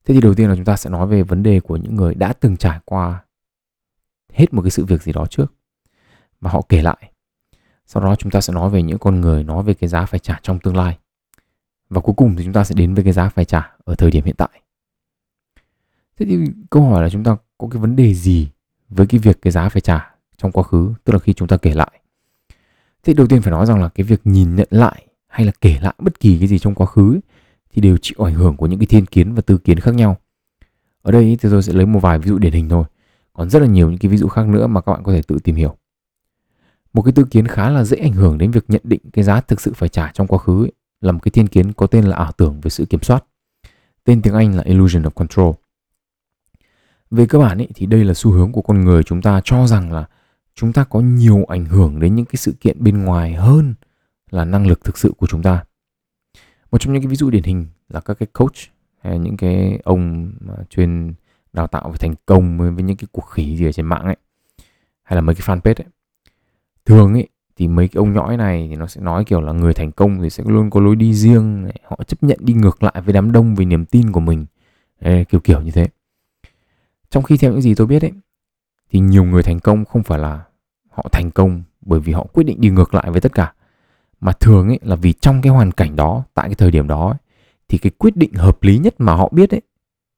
Thế 0.06 0.14
thì 0.14 0.22
đầu 0.22 0.34
tiên 0.34 0.50
là 0.50 0.56
chúng 0.56 0.66
ta 0.66 0.76
sẽ 0.78 0.90
nói 0.90 1.08
về 1.08 1.24
vấn 1.24 1.44
đề 1.44 1.60
của 1.60 1.78
những 1.78 1.96
người 1.96 2.16
đã 2.16 2.34
từng 2.34 2.58
trải 2.58 2.80
qua 2.86 3.24
hết 4.34 4.54
một 4.54 4.62
cái 4.62 4.72
sự 4.72 4.86
việc 4.86 5.04
gì 5.04 5.12
đó 5.12 5.26
trước 5.26 5.54
và 6.42 6.52
họ 6.52 6.62
kể 6.70 6.82
lại. 6.82 7.12
sau 7.86 8.04
đó 8.04 8.16
chúng 8.16 8.32
ta 8.32 8.42
sẽ 8.42 8.54
nói 8.54 8.70
về 8.70 8.82
những 8.84 8.98
con 8.98 9.22
người, 9.22 9.44
nói 9.44 9.64
về 9.64 9.74
cái 9.74 9.88
giá 9.88 10.06
phải 10.06 10.20
trả 10.20 10.40
trong 10.44 10.60
tương 10.60 10.76
lai. 10.76 10.98
Và 11.90 12.02
cuối 12.02 12.16
cùng 12.18 12.36
thì 12.36 12.44
chúng 12.44 12.54
ta 12.54 12.64
sẽ 12.64 12.76
đến 12.76 12.94
với 12.94 13.04
cái 13.04 13.14
giá 13.14 13.30
phải 13.30 13.46
trả 13.46 13.72
ở 13.84 13.96
thời 13.96 14.12
điểm 14.12 14.26
hiện 14.26 14.36
tại. 14.36 14.62
Thế 16.18 16.26
thì 16.26 16.38
câu 16.70 16.84
hỏi 16.84 17.04
là 17.04 17.10
chúng 17.10 17.24
ta 17.24 17.38
có 17.58 17.68
cái 17.72 17.82
vấn 17.82 17.96
đề 17.96 18.14
gì 18.14 18.50
với 18.90 19.08
cái 19.08 19.20
việc 19.20 19.42
cái 19.42 19.52
giá 19.52 19.70
phải 19.70 19.82
trả 19.82 20.16
trong 20.38 20.52
quá 20.52 20.64
khứ, 20.64 20.94
tức 21.04 21.14
là 21.14 21.20
khi 21.20 21.34
chúng 21.34 21.48
ta 21.48 21.58
kể 21.58 21.74
lại? 21.74 22.02
Thế 23.04 23.14
đầu 23.14 23.28
tiên 23.28 23.42
phải 23.42 23.52
nói 23.52 23.66
rằng 23.66 23.82
là 23.82 23.90
cái 23.90 24.04
việc 24.04 24.22
nhìn 24.24 24.56
nhận 24.56 24.68
lại 24.72 25.08
hay 25.28 25.46
là 25.46 25.52
kể 25.62 25.80
lại 25.82 25.94
bất 25.98 26.20
kỳ 26.20 26.40
cái 26.40 26.48
gì 26.48 26.60
trong 26.60 26.76
quá 26.76 26.86
khứ 26.86 27.20
thì 27.74 27.82
đều 27.82 27.98
chịu 28.02 28.26
ảnh 28.26 28.34
hưởng 28.34 28.58
của 28.58 28.66
những 28.66 28.80
cái 28.80 28.86
thiên 28.86 29.06
kiến 29.06 29.34
và 29.34 29.42
tư 29.42 29.58
kiến 29.58 29.80
khác 29.80 29.96
nhau. 29.96 30.18
Ở 31.02 31.12
đây 31.12 31.38
thì 31.42 31.50
tôi 31.50 31.64
sẽ 31.64 31.74
lấy 31.74 31.86
một 31.86 32.00
vài 32.00 32.20
ví 32.20 32.30
dụ 32.30 32.38
điển 32.38 32.54
hình 32.54 32.70
thôi. 32.70 32.84
Còn 33.34 33.50
rất 33.50 33.60
là 33.60 33.68
nhiều 33.68 33.90
những 33.90 34.00
cái 34.00 34.12
ví 34.12 34.18
dụ 34.18 34.28
khác 34.28 34.48
nữa 34.48 34.68
mà 34.68 34.82
các 34.82 34.92
bạn 34.92 35.04
có 35.04 35.12
thể 35.12 35.22
tự 35.22 35.38
tìm 35.44 35.56
hiểu. 35.56 35.78
Một 36.94 37.02
cái 37.02 37.12
tư 37.12 37.26
kiến 37.32 37.48
khá 37.48 37.70
là 37.70 37.84
dễ 37.84 37.98
ảnh 37.98 38.14
hưởng 38.14 38.38
đến 38.38 38.52
việc 38.52 38.66
nhận 38.68 38.82
định 38.84 39.02
cái 39.14 39.24
giá 39.24 39.42
thực 39.42 39.62
sự 39.62 39.74
phải 39.74 39.90
trả 39.90 40.12
trong 40.14 40.28
quá 40.28 40.40
khứ 40.40 40.64
ấy, 40.64 40.72
là 41.02 41.12
một 41.12 41.20
cái 41.24 41.32
thiên 41.32 41.48
kiến 41.48 41.74
có 41.74 41.88
tên 41.88 42.06
là 42.06 42.16
ảo 42.16 42.32
tưởng 42.32 42.62
về 42.62 42.70
sự 42.70 42.86
kiểm 42.86 43.02
soát. 43.02 43.26
Tên 44.04 44.22
tiếng 44.22 44.34
anh 44.34 44.56
là 44.56 44.64
illusion 44.64 45.04
of 45.04 45.10
control. 45.10 45.54
Về 47.12 47.26
cơ 47.26 47.40
bản 47.40 47.58
ấy, 47.58 47.68
thì 47.76 47.86
đây 47.86 48.06
là 48.06 48.14
xu 48.14 48.32
hướng 48.32 48.52
của 48.52 48.62
con 48.62 48.82
người 48.82 49.04
chúng 49.04 49.22
ta 49.22 49.42
cho 49.44 49.68
rằng 49.68 49.92
là 49.92 50.06
chúng 50.56 50.74
ta 50.74 50.84
có 50.84 51.00
nhiều 51.00 51.46
ảnh 51.48 51.66
hưởng 51.66 52.00
đến 52.00 52.16
những 52.16 52.26
cái 52.26 52.36
sự 52.36 52.54
kiện 52.60 52.84
bên 52.84 53.04
ngoài 53.04 53.34
hơn 53.34 53.74
là 54.30 54.46
năng 54.46 54.68
lực 54.68 54.84
thực 54.84 54.98
sự 54.98 55.14
của 55.18 55.28
chúng 55.28 55.44
ta 55.44 55.64
một 56.72 56.78
trong 56.78 56.94
những 56.94 57.02
cái 57.02 57.08
ví 57.08 57.16
dụ 57.16 57.30
điển 57.30 57.44
hình 57.44 57.68
là 57.90 58.00
các 58.00 58.14
cái 58.14 58.28
coach 58.34 58.56
hay 59.02 59.20
những 59.20 59.38
cái 59.38 59.80
ông 59.84 60.32
mà 60.40 60.54
chuyên 60.70 61.14
đào 61.54 61.68
tạo 61.68 61.90
về 61.90 61.98
thành 61.98 62.16
công 62.26 62.58
với 62.58 62.84
những 62.84 62.98
cái 62.98 63.08
cuộc 63.12 63.26
khỉ 63.26 63.58
gì 63.58 63.66
ở 63.66 63.72
trên 63.72 63.86
mạng 63.86 64.04
ấy 64.04 64.18
hay 65.04 65.16
là 65.16 65.22
mấy 65.22 65.36
cái 65.36 65.42
fanpage 65.48 65.84
ấy. 65.84 65.88
Thường 66.86 67.14
ấy 67.14 67.28
thì 67.56 67.68
mấy 67.68 67.88
cái 67.88 68.00
ông 68.00 68.14
nhõi 68.14 68.38
này 68.38 68.68
thì 68.70 68.76
nó 68.76 68.88
sẽ 68.88 69.02
nói 69.02 69.26
kiểu 69.26 69.42
là 69.42 69.54
người 69.54 69.74
thành 69.74 69.92
công 69.92 70.22
thì 70.22 70.30
sẽ 70.30 70.44
luôn 70.48 70.70
có 70.70 70.80
lối 70.80 70.96
đi 70.96 71.14
riêng 71.14 71.64
này. 71.64 71.80
họ 71.84 72.00
chấp 72.08 72.24
nhận 72.24 72.38
đi 72.42 72.54
ngược 72.54 72.84
lại 72.84 73.02
với 73.06 73.14
đám 73.14 73.32
đông 73.32 73.56
về 73.56 73.66
niềm 73.66 73.86
tin 73.86 74.12
của 74.12 74.20
mình. 74.20 74.46
Ê, 75.00 75.24
kiểu 75.24 75.40
kiểu 75.40 75.62
như 75.62 75.72
thế. 75.72 75.88
Trong 77.10 77.24
khi 77.24 77.38
theo 77.38 77.52
những 77.52 77.62
gì 77.62 77.76
tôi 77.76 77.88
biết 77.88 78.02
ấy 78.02 78.12
thì 78.92 79.00
nhiều 79.00 79.24
người 79.24 79.44
thành 79.44 79.60
công 79.60 79.86
không 79.86 80.04
phải 80.04 80.20
là 80.20 80.44
họ 80.90 81.06
thành 81.12 81.32
công 81.32 81.64
bởi 81.82 82.00
vì 82.00 82.14
họ 82.14 82.28
quyết 82.34 82.44
định 82.44 82.62
đi 82.62 82.70
ngược 82.70 82.94
lại 82.94 83.12
với 83.12 83.22
tất 83.22 83.34
cả 83.34 83.54
mà 84.22 84.32
thường 84.32 84.68
ấy 84.68 84.80
là 84.82 84.96
vì 84.96 85.14
trong 85.14 85.42
cái 85.42 85.54
hoàn 85.54 85.72
cảnh 85.72 85.96
đó 85.96 86.24
tại 86.34 86.48
cái 86.48 86.56
thời 86.56 86.72
điểm 86.72 86.88
đó 86.88 87.08
ấy, 87.10 87.18
thì 87.68 87.78
cái 87.78 87.92
quyết 87.98 88.18
định 88.18 88.34
hợp 88.34 88.64
lý 88.64 88.78
nhất 88.78 88.96
mà 88.98 89.16
họ 89.16 89.30
biết 89.32 89.54
ấy 89.54 89.62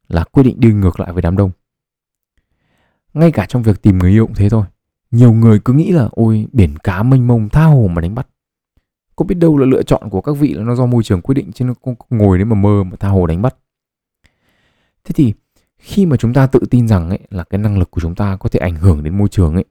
là 0.08 0.24
quyết 0.24 0.44
định 0.44 0.60
đi 0.60 0.74
ngược 0.74 1.00
lại 1.00 1.14
với 1.14 1.22
đám 1.22 1.38
đông. 1.38 1.52
Ngay 3.14 3.32
cả 3.32 3.46
trong 3.50 3.64
việc 3.64 3.82
tìm 3.82 3.98
người 3.98 4.12
yêu 4.12 4.26
cũng 4.26 4.36
thế 4.36 4.50
thôi. 4.50 4.66
Nhiều 5.12 5.34
người 5.34 5.60
cứ 5.66 5.74
nghĩ 5.74 5.92
là 5.92 6.10
ôi 6.12 6.48
biển 6.52 6.78
cá 6.78 7.04
mênh 7.04 7.28
mông 7.28 7.50
tha 7.50 7.64
hồ 7.64 7.90
mà 7.94 8.02
đánh 8.02 8.16
bắt. 8.16 8.28
Có 9.16 9.26
biết 9.26 9.36
đâu 9.36 9.58
là 9.58 9.66
lựa 9.66 9.84
chọn 9.84 10.10
của 10.10 10.22
các 10.22 10.38
vị 10.38 10.54
là 10.54 10.64
nó 10.64 10.76
do 10.76 10.86
môi 10.86 11.04
trường 11.04 11.22
quyết 11.22 11.36
định 11.36 11.52
chứ 11.52 11.66
nó 11.66 11.74
không 11.82 11.96
ngồi 12.10 12.38
đấy 12.38 12.46
mà 12.46 12.56
mơ 12.56 12.84
mà 12.84 12.96
tha 13.00 13.08
hồ 13.08 13.28
đánh 13.28 13.42
bắt. 13.42 13.56
Thế 15.04 15.14
thì 15.16 15.34
khi 15.78 16.06
mà 16.06 16.18
chúng 16.18 16.34
ta 16.34 16.48
tự 16.48 16.60
tin 16.70 16.88
rằng 16.88 17.10
ấy 17.10 17.20
là 17.30 17.44
cái 17.44 17.60
năng 17.60 17.78
lực 17.78 17.92
của 17.92 18.02
chúng 18.02 18.16
ta 18.16 18.36
có 18.36 18.50
thể 18.50 18.60
ảnh 18.60 18.76
hưởng 18.76 19.04
đến 19.04 19.18
môi 19.18 19.30
trường 19.30 19.54
ấy 19.54 19.66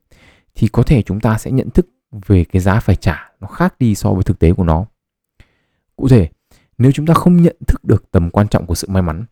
thì 0.55 0.69
có 0.69 0.83
thể 0.83 1.03
chúng 1.03 1.21
ta 1.21 1.39
sẽ 1.39 1.51
nhận 1.51 1.71
thức 1.71 1.87
về 2.27 2.45
cái 2.45 2.63
giá 2.63 2.81
phải 2.81 2.97
trả 2.97 3.31
nó 3.41 3.49
khác 3.49 3.75
đi 3.79 3.95
so 3.95 4.13
với 4.13 4.23
thực 4.23 4.39
tế 4.39 4.53
của 4.53 4.65
nó 4.65 4.87
cụ 5.97 6.09
thể, 6.09 6.29
nếu 6.79 6.93
chúng 6.93 7.07
ta 7.07 7.15
không 7.15 7.43
nhận 7.43 7.57
thức 7.67 7.85
được 7.85 8.11
tầm 8.11 8.31
quan 8.31 8.49
trọng 8.49 8.67
của 8.67 8.75
sự 8.75 8.89
may 8.91 9.03
mắn, 9.03 9.25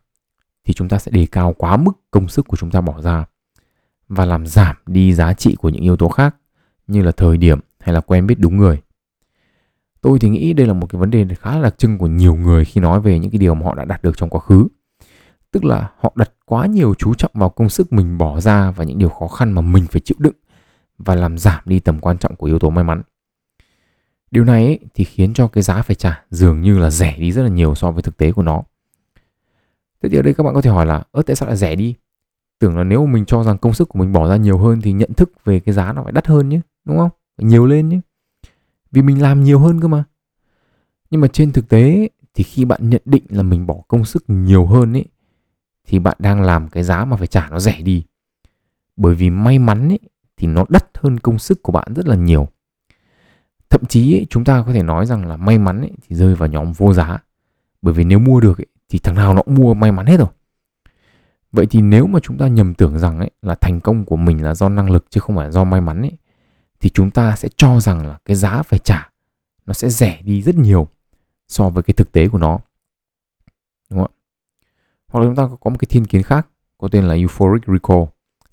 thì 0.63 0.73
chúng 0.73 0.89
ta 0.89 0.99
sẽ 0.99 1.11
đề 1.11 1.27
cao 1.31 1.53
quá 1.53 1.77
mức 1.77 1.91
công 2.11 2.27
sức 2.27 2.47
của 2.47 2.57
chúng 2.57 2.71
ta 2.71 2.81
bỏ 2.81 3.01
ra 3.01 3.25
và 4.07 4.25
làm 4.25 4.47
giảm 4.47 4.75
đi 4.85 5.13
giá 5.13 5.33
trị 5.33 5.55
của 5.55 5.69
những 5.69 5.83
yếu 5.83 5.97
tố 5.97 6.09
khác 6.09 6.35
như 6.87 7.01
là 7.01 7.11
thời 7.11 7.37
điểm 7.37 7.59
hay 7.79 7.95
là 7.95 8.01
quen 8.01 8.27
biết 8.27 8.39
đúng 8.39 8.57
người. 8.57 8.81
Tôi 10.01 10.19
thì 10.19 10.29
nghĩ 10.29 10.53
đây 10.53 10.67
là 10.67 10.73
một 10.73 10.87
cái 10.89 10.99
vấn 10.99 11.11
đề 11.11 11.25
khá 11.39 11.55
là 11.55 11.61
đặc 11.61 11.77
trưng 11.77 11.97
của 11.97 12.07
nhiều 12.07 12.35
người 12.35 12.65
khi 12.65 12.81
nói 12.81 13.01
về 13.01 13.19
những 13.19 13.31
cái 13.31 13.39
điều 13.39 13.55
mà 13.55 13.65
họ 13.65 13.75
đã 13.75 13.85
đạt 13.85 14.03
được 14.03 14.17
trong 14.17 14.29
quá 14.29 14.41
khứ. 14.41 14.67
Tức 15.51 15.65
là 15.65 15.91
họ 15.99 16.13
đặt 16.15 16.31
quá 16.45 16.65
nhiều 16.65 16.93
chú 16.97 17.13
trọng 17.13 17.31
vào 17.33 17.49
công 17.49 17.69
sức 17.69 17.93
mình 17.93 18.17
bỏ 18.17 18.39
ra 18.39 18.71
và 18.71 18.83
những 18.83 18.97
điều 18.97 19.09
khó 19.09 19.27
khăn 19.27 19.51
mà 19.51 19.61
mình 19.61 19.85
phải 19.91 20.01
chịu 20.05 20.17
đựng 20.19 20.35
và 21.05 21.15
làm 21.15 21.37
giảm 21.37 21.61
đi 21.65 21.79
tầm 21.79 21.99
quan 21.99 22.17
trọng 22.17 22.35
của 22.35 22.47
yếu 22.47 22.59
tố 22.59 22.69
may 22.69 22.83
mắn. 22.83 23.01
Điều 24.31 24.43
này 24.43 24.65
ấy, 24.65 24.79
thì 24.93 25.03
khiến 25.03 25.33
cho 25.33 25.47
cái 25.47 25.63
giá 25.63 25.81
phải 25.81 25.95
trả 25.95 26.23
dường 26.29 26.61
như 26.61 26.79
là 26.79 26.89
rẻ 26.89 27.17
đi 27.17 27.31
rất 27.31 27.43
là 27.43 27.49
nhiều 27.49 27.75
so 27.75 27.91
với 27.91 28.01
thực 28.01 28.17
tế 28.17 28.31
của 28.31 28.43
nó. 28.43 28.63
Thế 30.03 30.09
thì 30.09 30.17
ở 30.17 30.21
đây 30.21 30.33
các 30.33 30.43
bạn 30.43 30.53
có 30.53 30.61
thể 30.61 30.69
hỏi 30.69 30.85
là 30.85 31.03
ớt 31.11 31.21
tại 31.21 31.35
sao 31.35 31.47
lại 31.47 31.57
rẻ 31.57 31.75
đi? 31.75 31.95
Tưởng 32.59 32.77
là 32.77 32.83
nếu 32.83 33.05
mình 33.05 33.25
cho 33.25 33.43
rằng 33.43 33.57
công 33.57 33.73
sức 33.73 33.89
của 33.89 33.99
mình 33.99 34.11
bỏ 34.11 34.29
ra 34.29 34.35
nhiều 34.35 34.57
hơn 34.57 34.81
thì 34.81 34.91
nhận 34.91 35.13
thức 35.13 35.31
về 35.45 35.59
cái 35.59 35.73
giá 35.73 35.93
nó 35.93 36.03
phải 36.03 36.11
đắt 36.11 36.27
hơn 36.27 36.49
nhé, 36.49 36.61
đúng 36.85 36.97
không? 36.97 37.09
Phải 37.37 37.45
nhiều 37.45 37.65
lên 37.65 37.89
nhé. 37.89 37.99
Vì 38.91 39.01
mình 39.01 39.21
làm 39.21 39.43
nhiều 39.43 39.59
hơn 39.59 39.81
cơ 39.81 39.87
mà. 39.87 40.03
Nhưng 41.09 41.21
mà 41.21 41.27
trên 41.27 41.51
thực 41.51 41.69
tế 41.69 42.09
thì 42.33 42.43
khi 42.43 42.65
bạn 42.65 42.89
nhận 42.89 43.01
định 43.05 43.23
là 43.29 43.43
mình 43.43 43.67
bỏ 43.67 43.75
công 43.87 44.05
sức 44.05 44.23
nhiều 44.27 44.65
hơn 44.65 44.93
ấy 44.93 45.05
thì 45.87 45.99
bạn 45.99 46.17
đang 46.19 46.41
làm 46.41 46.69
cái 46.69 46.83
giá 46.83 47.05
mà 47.05 47.17
phải 47.17 47.27
trả 47.27 47.49
nó 47.49 47.59
rẻ 47.59 47.81
đi. 47.81 48.03
Bởi 48.95 49.15
vì 49.15 49.29
may 49.29 49.59
mắn 49.59 49.89
ấy 49.89 49.99
thì 50.41 50.47
nó 50.47 50.65
đắt 50.69 50.85
hơn 50.97 51.19
công 51.19 51.39
sức 51.39 51.63
của 51.63 51.71
bạn 51.71 51.93
rất 51.95 52.07
là 52.07 52.15
nhiều. 52.15 52.47
Thậm 53.69 53.85
chí 53.85 54.15
ấy, 54.15 54.27
chúng 54.29 54.43
ta 54.43 54.63
có 54.67 54.73
thể 54.73 54.83
nói 54.83 55.05
rằng 55.05 55.27
là 55.27 55.37
may 55.37 55.57
mắn 55.57 55.81
ấy, 55.81 55.91
thì 56.07 56.15
rơi 56.15 56.35
vào 56.35 56.49
nhóm 56.49 56.71
vô 56.71 56.93
giá. 56.93 57.17
Bởi 57.81 57.93
vì 57.93 58.03
nếu 58.03 58.19
mua 58.19 58.39
được 58.39 58.59
ấy, 58.59 58.65
thì 58.89 58.99
thằng 58.99 59.15
nào 59.15 59.33
nó 59.33 59.41
cũng 59.41 59.55
mua 59.55 59.73
may 59.73 59.91
mắn 59.91 60.05
hết 60.05 60.17
rồi. 60.17 60.27
Vậy 61.51 61.65
thì 61.65 61.81
nếu 61.81 62.07
mà 62.07 62.19
chúng 62.19 62.37
ta 62.37 62.47
nhầm 62.47 62.73
tưởng 62.73 62.99
rằng 62.99 63.19
ấy, 63.19 63.31
là 63.41 63.55
thành 63.55 63.79
công 63.79 64.05
của 64.05 64.15
mình 64.15 64.43
là 64.43 64.55
do 64.55 64.69
năng 64.69 64.91
lực 64.91 65.05
chứ 65.09 65.19
không 65.19 65.35
phải 65.35 65.51
do 65.51 65.63
may 65.63 65.81
mắn 65.81 66.01
ấy, 66.01 66.17
thì 66.79 66.89
chúng 66.89 67.11
ta 67.11 67.35
sẽ 67.35 67.49
cho 67.55 67.79
rằng 67.79 68.07
là 68.07 68.17
cái 68.25 68.35
giá 68.35 68.63
phải 68.63 68.79
trả 68.79 69.09
nó 69.65 69.73
sẽ 69.73 69.89
rẻ 69.89 70.21
đi 70.23 70.41
rất 70.41 70.55
nhiều 70.55 70.87
so 71.47 71.69
với 71.69 71.83
cái 71.83 71.93
thực 71.93 72.11
tế 72.11 72.27
của 72.27 72.37
nó. 72.37 72.59
Đúng 73.89 73.99
không 73.99 74.11
ạ? 74.11 74.17
Hoặc 75.07 75.19
là 75.19 75.25
chúng 75.25 75.35
ta 75.35 75.43
có 75.61 75.69
một 75.69 75.77
cái 75.79 75.87
thiên 75.89 76.05
kiến 76.05 76.23
khác 76.23 76.47
có 76.77 76.87
tên 76.87 77.03
là 77.03 77.13
euphoric 77.13 77.63
recall, 77.67 78.03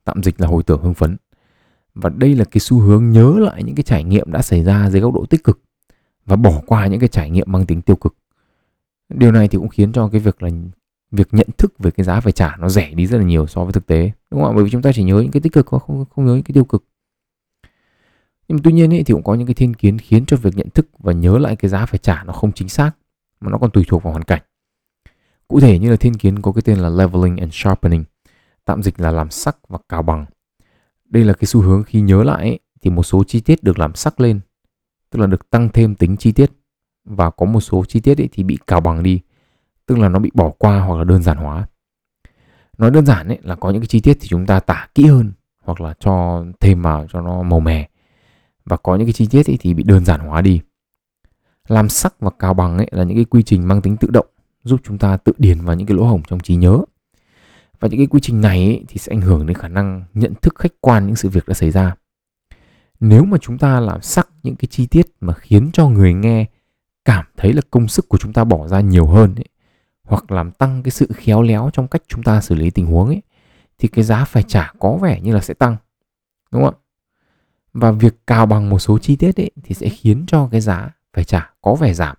tạm 0.04 0.22
dịch 0.22 0.40
là 0.40 0.46
hồi 0.46 0.62
tưởng 0.62 0.82
hưng 0.82 0.94
phấn. 0.94 1.16
Và 2.02 2.10
đây 2.10 2.34
là 2.34 2.44
cái 2.44 2.60
xu 2.60 2.78
hướng 2.78 3.10
nhớ 3.10 3.36
lại 3.38 3.62
những 3.64 3.74
cái 3.74 3.82
trải 3.82 4.04
nghiệm 4.04 4.32
đã 4.32 4.42
xảy 4.42 4.64
ra 4.64 4.90
dưới 4.90 5.00
góc 5.00 5.14
độ 5.14 5.24
tích 5.30 5.44
cực 5.44 5.60
và 6.26 6.36
bỏ 6.36 6.62
qua 6.66 6.86
những 6.86 7.00
cái 7.00 7.08
trải 7.08 7.30
nghiệm 7.30 7.52
mang 7.52 7.66
tính 7.66 7.82
tiêu 7.82 7.96
cực. 7.96 8.14
Điều 9.08 9.32
này 9.32 9.48
thì 9.48 9.58
cũng 9.58 9.68
khiến 9.68 9.92
cho 9.92 10.08
cái 10.08 10.20
việc 10.20 10.42
là 10.42 10.50
việc 11.10 11.28
nhận 11.32 11.46
thức 11.58 11.78
về 11.78 11.90
cái 11.90 12.04
giá 12.04 12.20
phải 12.20 12.32
trả 12.32 12.56
nó 12.56 12.68
rẻ 12.68 12.94
đi 12.94 13.06
rất 13.06 13.18
là 13.18 13.24
nhiều 13.24 13.46
so 13.46 13.64
với 13.64 13.72
thực 13.72 13.86
tế 13.86 14.10
đúng 14.30 14.42
không 14.42 14.52
ạ? 14.52 14.54
Bởi 14.54 14.64
vì 14.64 14.70
chúng 14.70 14.82
ta 14.82 14.92
chỉ 14.94 15.02
nhớ 15.02 15.20
những 15.20 15.30
cái 15.30 15.40
tích 15.40 15.52
cực 15.52 15.66
không 15.66 16.04
không 16.10 16.26
nhớ 16.26 16.34
những 16.34 16.42
cái 16.42 16.52
tiêu 16.54 16.64
cực. 16.64 16.84
Nhưng 18.48 18.56
mà 18.56 18.60
tuy 18.64 18.72
nhiên 18.72 18.92
ấy, 18.92 19.02
thì 19.04 19.14
cũng 19.14 19.22
có 19.22 19.34
những 19.34 19.46
cái 19.46 19.54
thiên 19.54 19.74
kiến 19.74 19.98
khiến 19.98 20.26
cho 20.26 20.36
việc 20.36 20.56
nhận 20.56 20.70
thức 20.70 20.86
và 20.98 21.12
nhớ 21.12 21.38
lại 21.38 21.56
cái 21.56 21.68
giá 21.68 21.86
phải 21.86 21.98
trả 21.98 22.24
nó 22.24 22.32
không 22.32 22.52
chính 22.52 22.68
xác 22.68 22.90
mà 23.40 23.50
nó 23.50 23.58
còn 23.58 23.70
tùy 23.70 23.84
thuộc 23.88 24.02
vào 24.02 24.12
hoàn 24.12 24.24
cảnh. 24.24 24.42
Cụ 25.48 25.60
thể 25.60 25.78
như 25.78 25.90
là 25.90 25.96
thiên 25.96 26.14
kiến 26.14 26.42
có 26.42 26.52
cái 26.52 26.62
tên 26.62 26.78
là 26.78 26.88
leveling 26.88 27.36
and 27.36 27.50
sharpening 27.54 28.04
tạm 28.64 28.82
dịch 28.82 29.00
là 29.00 29.10
làm 29.10 29.30
sắc 29.30 29.68
và 29.68 29.78
cào 29.88 30.02
bằng 30.02 30.26
đây 31.08 31.24
là 31.24 31.32
cái 31.32 31.46
xu 31.46 31.60
hướng 31.60 31.82
khi 31.82 32.00
nhớ 32.00 32.22
lại 32.22 32.42
ấy, 32.42 32.58
thì 32.80 32.90
một 32.90 33.02
số 33.02 33.24
chi 33.24 33.40
tiết 33.40 33.62
được 33.62 33.78
làm 33.78 33.94
sắc 33.94 34.20
lên 34.20 34.40
tức 35.10 35.18
là 35.18 35.26
được 35.26 35.50
tăng 35.50 35.68
thêm 35.68 35.94
tính 35.94 36.16
chi 36.16 36.32
tiết. 36.32 36.50
Và 37.04 37.30
có 37.30 37.46
một 37.46 37.60
số 37.60 37.84
chi 37.84 38.00
tiết 38.00 38.20
ấy 38.20 38.28
thì 38.32 38.42
bị 38.42 38.58
cào 38.66 38.80
bằng 38.80 39.02
đi 39.02 39.20
tức 39.86 39.98
là 39.98 40.08
nó 40.08 40.18
bị 40.18 40.30
bỏ 40.34 40.50
qua 40.50 40.80
hoặc 40.80 40.96
là 40.98 41.04
đơn 41.04 41.22
giản 41.22 41.36
hóa. 41.36 41.66
Nói 42.78 42.90
đơn 42.90 43.06
giản 43.06 43.28
ấy 43.28 43.38
là 43.42 43.54
có 43.54 43.70
những 43.70 43.80
cái 43.80 43.86
chi 43.86 44.00
tiết 44.00 44.16
thì 44.20 44.28
chúng 44.28 44.46
ta 44.46 44.60
tả 44.60 44.88
kỹ 44.94 45.06
hơn 45.06 45.32
hoặc 45.62 45.80
là 45.80 45.94
cho 46.00 46.44
thêm 46.60 46.82
vào 46.82 47.06
cho 47.12 47.20
nó 47.20 47.42
màu 47.42 47.60
mè. 47.60 47.88
Và 48.64 48.76
có 48.76 48.96
những 48.96 49.06
cái 49.06 49.12
chi 49.12 49.26
tiết 49.30 49.50
ấy 49.50 49.56
thì 49.60 49.74
bị 49.74 49.82
đơn 49.82 50.04
giản 50.04 50.20
hóa 50.20 50.42
đi. 50.42 50.60
Làm 51.68 51.88
sắc 51.88 52.20
và 52.20 52.30
cào 52.38 52.54
bằng 52.54 52.76
ấy 52.76 52.88
là 52.90 53.04
những 53.04 53.16
cái 53.16 53.24
quy 53.24 53.42
trình 53.42 53.68
mang 53.68 53.82
tính 53.82 53.96
tự 53.96 54.08
động 54.10 54.26
giúp 54.64 54.80
chúng 54.84 54.98
ta 54.98 55.16
tự 55.16 55.32
điền 55.38 55.60
vào 55.60 55.76
những 55.76 55.86
cái 55.86 55.96
lỗ 55.96 56.04
hổng 56.04 56.22
trong 56.28 56.40
trí 56.40 56.56
nhớ 56.56 56.78
và 57.80 57.88
những 57.88 58.00
cái 58.00 58.06
quy 58.06 58.20
trình 58.20 58.40
này 58.40 58.64
ấy, 58.64 58.84
thì 58.88 58.98
sẽ 58.98 59.12
ảnh 59.12 59.20
hưởng 59.20 59.46
đến 59.46 59.56
khả 59.56 59.68
năng 59.68 60.04
nhận 60.14 60.34
thức 60.42 60.54
khách 60.58 60.72
quan 60.80 61.06
những 61.06 61.16
sự 61.16 61.28
việc 61.28 61.48
đã 61.48 61.54
xảy 61.54 61.70
ra. 61.70 61.94
Nếu 63.00 63.24
mà 63.24 63.38
chúng 63.38 63.58
ta 63.58 63.80
làm 63.80 64.02
sắc 64.02 64.28
những 64.42 64.56
cái 64.56 64.68
chi 64.70 64.86
tiết 64.86 65.06
mà 65.20 65.34
khiến 65.34 65.70
cho 65.72 65.88
người 65.88 66.14
nghe 66.14 66.46
cảm 67.04 67.24
thấy 67.36 67.52
là 67.52 67.62
công 67.70 67.88
sức 67.88 68.08
của 68.08 68.18
chúng 68.18 68.32
ta 68.32 68.44
bỏ 68.44 68.68
ra 68.68 68.80
nhiều 68.80 69.06
hơn 69.06 69.34
ấy, 69.34 69.48
hoặc 70.04 70.30
làm 70.30 70.50
tăng 70.50 70.82
cái 70.82 70.90
sự 70.90 71.08
khéo 71.14 71.42
léo 71.42 71.70
trong 71.72 71.88
cách 71.88 72.02
chúng 72.08 72.22
ta 72.22 72.40
xử 72.40 72.54
lý 72.54 72.70
tình 72.70 72.86
huống 72.86 73.06
ấy 73.08 73.22
thì 73.78 73.88
cái 73.88 74.04
giá 74.04 74.24
phải 74.24 74.42
trả 74.42 74.72
có 74.78 74.96
vẻ 75.02 75.20
như 75.20 75.34
là 75.34 75.40
sẽ 75.40 75.54
tăng 75.54 75.76
đúng 76.50 76.64
không 76.64 76.74
ạ? 76.74 76.78
Và 77.72 77.90
việc 77.90 78.26
cào 78.26 78.46
bằng 78.46 78.70
một 78.70 78.78
số 78.78 78.98
chi 78.98 79.16
tiết 79.16 79.36
ấy 79.36 79.50
thì 79.62 79.74
sẽ 79.74 79.88
khiến 79.88 80.24
cho 80.26 80.48
cái 80.52 80.60
giá 80.60 80.90
phải 81.12 81.24
trả 81.24 81.50
có 81.62 81.74
vẻ 81.74 81.94
giảm 81.94 82.16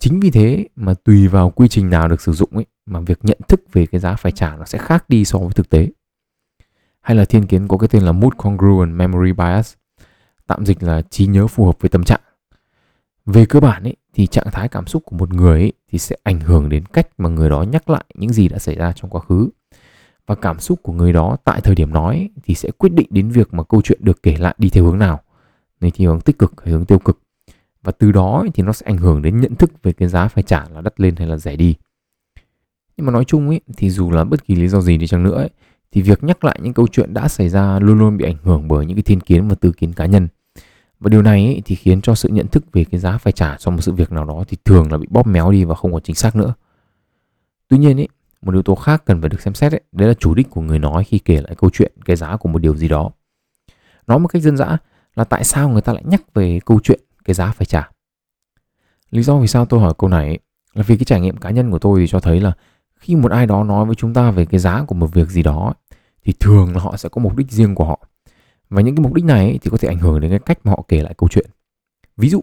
chính 0.00 0.20
vì 0.20 0.30
thế 0.30 0.66
mà 0.76 0.94
tùy 0.94 1.28
vào 1.28 1.50
quy 1.50 1.68
trình 1.68 1.90
nào 1.90 2.08
được 2.08 2.20
sử 2.20 2.32
dụng 2.32 2.50
ấy 2.52 2.66
mà 2.86 3.00
việc 3.00 3.18
nhận 3.22 3.38
thức 3.48 3.60
về 3.72 3.86
cái 3.86 4.00
giá 4.00 4.16
phải 4.16 4.32
trả 4.32 4.56
nó 4.56 4.64
sẽ 4.64 4.78
khác 4.78 5.04
đi 5.08 5.24
so 5.24 5.38
với 5.38 5.52
thực 5.52 5.70
tế. 5.70 5.88
Hay 7.00 7.16
là 7.16 7.24
thiên 7.24 7.46
kiến 7.46 7.68
có 7.68 7.78
cái 7.78 7.88
tên 7.88 8.02
là 8.02 8.12
mood 8.12 8.32
congruent 8.36 8.94
memory 8.96 9.32
bias 9.32 9.74
tạm 10.50 10.66
dịch 10.66 10.82
là 10.82 11.02
trí 11.02 11.26
nhớ 11.26 11.46
phù 11.46 11.66
hợp 11.66 11.76
với 11.80 11.88
tâm 11.88 12.04
trạng. 12.04 12.20
Về 13.26 13.46
cơ 13.46 13.60
bản 13.60 13.82
ấy, 13.82 13.96
thì 14.14 14.26
trạng 14.26 14.50
thái 14.52 14.68
cảm 14.68 14.86
xúc 14.86 15.02
của 15.04 15.16
một 15.16 15.34
người 15.34 15.60
ấy, 15.60 15.72
thì 15.92 15.98
sẽ 15.98 16.16
ảnh 16.22 16.40
hưởng 16.40 16.68
đến 16.68 16.84
cách 16.86 17.08
mà 17.18 17.28
người 17.28 17.50
đó 17.50 17.62
nhắc 17.62 17.90
lại 17.90 18.04
những 18.14 18.32
gì 18.32 18.48
đã 18.48 18.58
xảy 18.58 18.74
ra 18.74 18.92
trong 18.92 19.10
quá 19.10 19.20
khứ. 19.20 19.48
Và 20.26 20.34
cảm 20.34 20.60
xúc 20.60 20.82
của 20.82 20.92
người 20.92 21.12
đó 21.12 21.36
tại 21.44 21.60
thời 21.60 21.74
điểm 21.74 21.92
nói 21.92 22.16
ấy, 22.16 22.30
thì 22.44 22.54
sẽ 22.54 22.70
quyết 22.70 22.92
định 22.92 23.06
đến 23.10 23.28
việc 23.28 23.54
mà 23.54 23.62
câu 23.62 23.82
chuyện 23.82 23.98
được 24.02 24.22
kể 24.22 24.36
lại 24.36 24.54
đi 24.58 24.68
theo 24.70 24.84
hướng 24.84 24.98
nào 24.98 25.20
nên 25.80 25.90
thì 25.94 26.06
hướng 26.06 26.20
tích 26.20 26.38
cực 26.38 26.52
hay 26.64 26.72
hướng 26.72 26.84
tiêu 26.84 26.98
cực 26.98 27.20
và 27.82 27.92
từ 27.92 28.12
đó 28.12 28.44
thì 28.54 28.62
nó 28.62 28.72
sẽ 28.72 28.86
ảnh 28.86 28.96
hưởng 28.96 29.22
đến 29.22 29.40
nhận 29.40 29.54
thức 29.54 29.82
về 29.82 29.92
cái 29.92 30.08
giá 30.08 30.28
phải 30.28 30.42
trả 30.42 30.64
là 30.68 30.80
đắt 30.80 31.00
lên 31.00 31.16
hay 31.16 31.26
là 31.26 31.36
rẻ 31.36 31.56
đi. 31.56 31.74
Nhưng 32.96 33.06
mà 33.06 33.12
nói 33.12 33.24
chung 33.24 33.48
ấy 33.48 33.60
thì 33.76 33.90
dù 33.90 34.10
là 34.10 34.24
bất 34.24 34.44
kỳ 34.44 34.54
lý 34.54 34.68
do 34.68 34.80
gì 34.80 34.96
đi 34.96 35.06
chăng 35.06 35.22
nữa 35.22 35.34
ấy, 35.34 35.50
thì 35.92 36.02
việc 36.02 36.24
nhắc 36.24 36.44
lại 36.44 36.58
những 36.62 36.74
câu 36.74 36.86
chuyện 36.86 37.14
đã 37.14 37.28
xảy 37.28 37.48
ra 37.48 37.78
luôn 37.78 37.98
luôn 37.98 38.16
bị 38.16 38.24
ảnh 38.24 38.36
hưởng 38.42 38.68
bởi 38.68 38.86
những 38.86 38.96
cái 38.96 39.02
thiên 39.02 39.20
kiến 39.20 39.48
và 39.48 39.54
tư 39.54 39.72
kiến 39.72 39.92
cá 39.92 40.06
nhân. 40.06 40.28
Và 41.00 41.08
điều 41.08 41.22
này 41.22 41.44
ấy, 41.44 41.62
thì 41.64 41.74
khiến 41.74 42.00
cho 42.00 42.14
sự 42.14 42.28
nhận 42.28 42.46
thức 42.46 42.64
về 42.72 42.84
cái 42.84 43.00
giá 43.00 43.18
phải 43.18 43.32
trả 43.32 43.56
cho 43.56 43.70
một 43.70 43.80
sự 43.80 43.92
việc 43.92 44.12
nào 44.12 44.24
đó 44.24 44.44
thì 44.48 44.56
thường 44.64 44.92
là 44.92 44.98
bị 44.98 45.06
bóp 45.10 45.26
méo 45.26 45.52
đi 45.52 45.64
và 45.64 45.74
không 45.74 45.92
còn 45.92 46.02
chính 46.02 46.16
xác 46.16 46.36
nữa. 46.36 46.54
Tuy 47.68 47.78
nhiên 47.78 48.00
ấy 48.00 48.08
một 48.42 48.52
yếu 48.52 48.62
tố 48.62 48.74
khác 48.74 49.02
cần 49.06 49.20
phải 49.20 49.28
được 49.28 49.40
xem 49.40 49.54
xét 49.54 49.72
ấy, 49.72 49.80
đấy 49.92 50.08
là 50.08 50.14
chủ 50.14 50.34
đích 50.34 50.50
của 50.50 50.60
người 50.60 50.78
nói 50.78 51.04
khi 51.04 51.18
kể 51.18 51.40
lại 51.40 51.54
câu 51.58 51.70
chuyện 51.70 51.92
cái 52.04 52.16
giá 52.16 52.36
của 52.36 52.48
một 52.48 52.58
điều 52.58 52.76
gì 52.76 52.88
đó. 52.88 53.10
Nói 54.06 54.18
một 54.18 54.28
cách 54.28 54.42
dân 54.42 54.56
dã 54.56 54.78
là 55.14 55.24
tại 55.24 55.44
sao 55.44 55.68
người 55.68 55.82
ta 55.82 55.92
lại 55.92 56.02
nhắc 56.06 56.34
về 56.34 56.60
câu 56.66 56.80
chuyện 56.82 57.00
cái 57.30 57.34
giá 57.34 57.52
phải 57.52 57.66
trả. 57.66 57.90
Lý 59.10 59.22
do 59.22 59.38
vì 59.38 59.46
sao 59.46 59.66
tôi 59.66 59.80
hỏi 59.80 59.94
câu 59.98 60.10
này 60.10 60.26
ấy, 60.26 60.38
là 60.74 60.82
vì 60.82 60.96
cái 60.96 61.04
trải 61.04 61.20
nghiệm 61.20 61.36
cá 61.36 61.50
nhân 61.50 61.70
của 61.70 61.78
tôi 61.78 62.00
thì 62.00 62.06
cho 62.06 62.20
thấy 62.20 62.40
là 62.40 62.52
khi 62.98 63.16
một 63.16 63.32
ai 63.32 63.46
đó 63.46 63.64
nói 63.64 63.84
với 63.84 63.94
chúng 63.94 64.14
ta 64.14 64.30
về 64.30 64.44
cái 64.46 64.60
giá 64.60 64.84
của 64.84 64.94
một 64.94 65.12
việc 65.12 65.28
gì 65.28 65.42
đó 65.42 65.74
thì 66.24 66.32
thường 66.40 66.74
là 66.74 66.80
họ 66.80 66.96
sẽ 66.96 67.08
có 67.08 67.20
mục 67.20 67.36
đích 67.36 67.50
riêng 67.50 67.74
của 67.74 67.84
họ. 67.84 68.06
Và 68.70 68.82
những 68.82 68.96
cái 68.96 69.02
mục 69.02 69.14
đích 69.14 69.24
này 69.24 69.58
thì 69.62 69.70
có 69.70 69.76
thể 69.76 69.88
ảnh 69.88 69.98
hưởng 69.98 70.20
đến 70.20 70.30
cái 70.30 70.38
cách 70.38 70.58
mà 70.64 70.70
họ 70.70 70.84
kể 70.88 71.02
lại 71.02 71.14
câu 71.18 71.28
chuyện. 71.28 71.50
Ví 72.16 72.28
dụ 72.28 72.40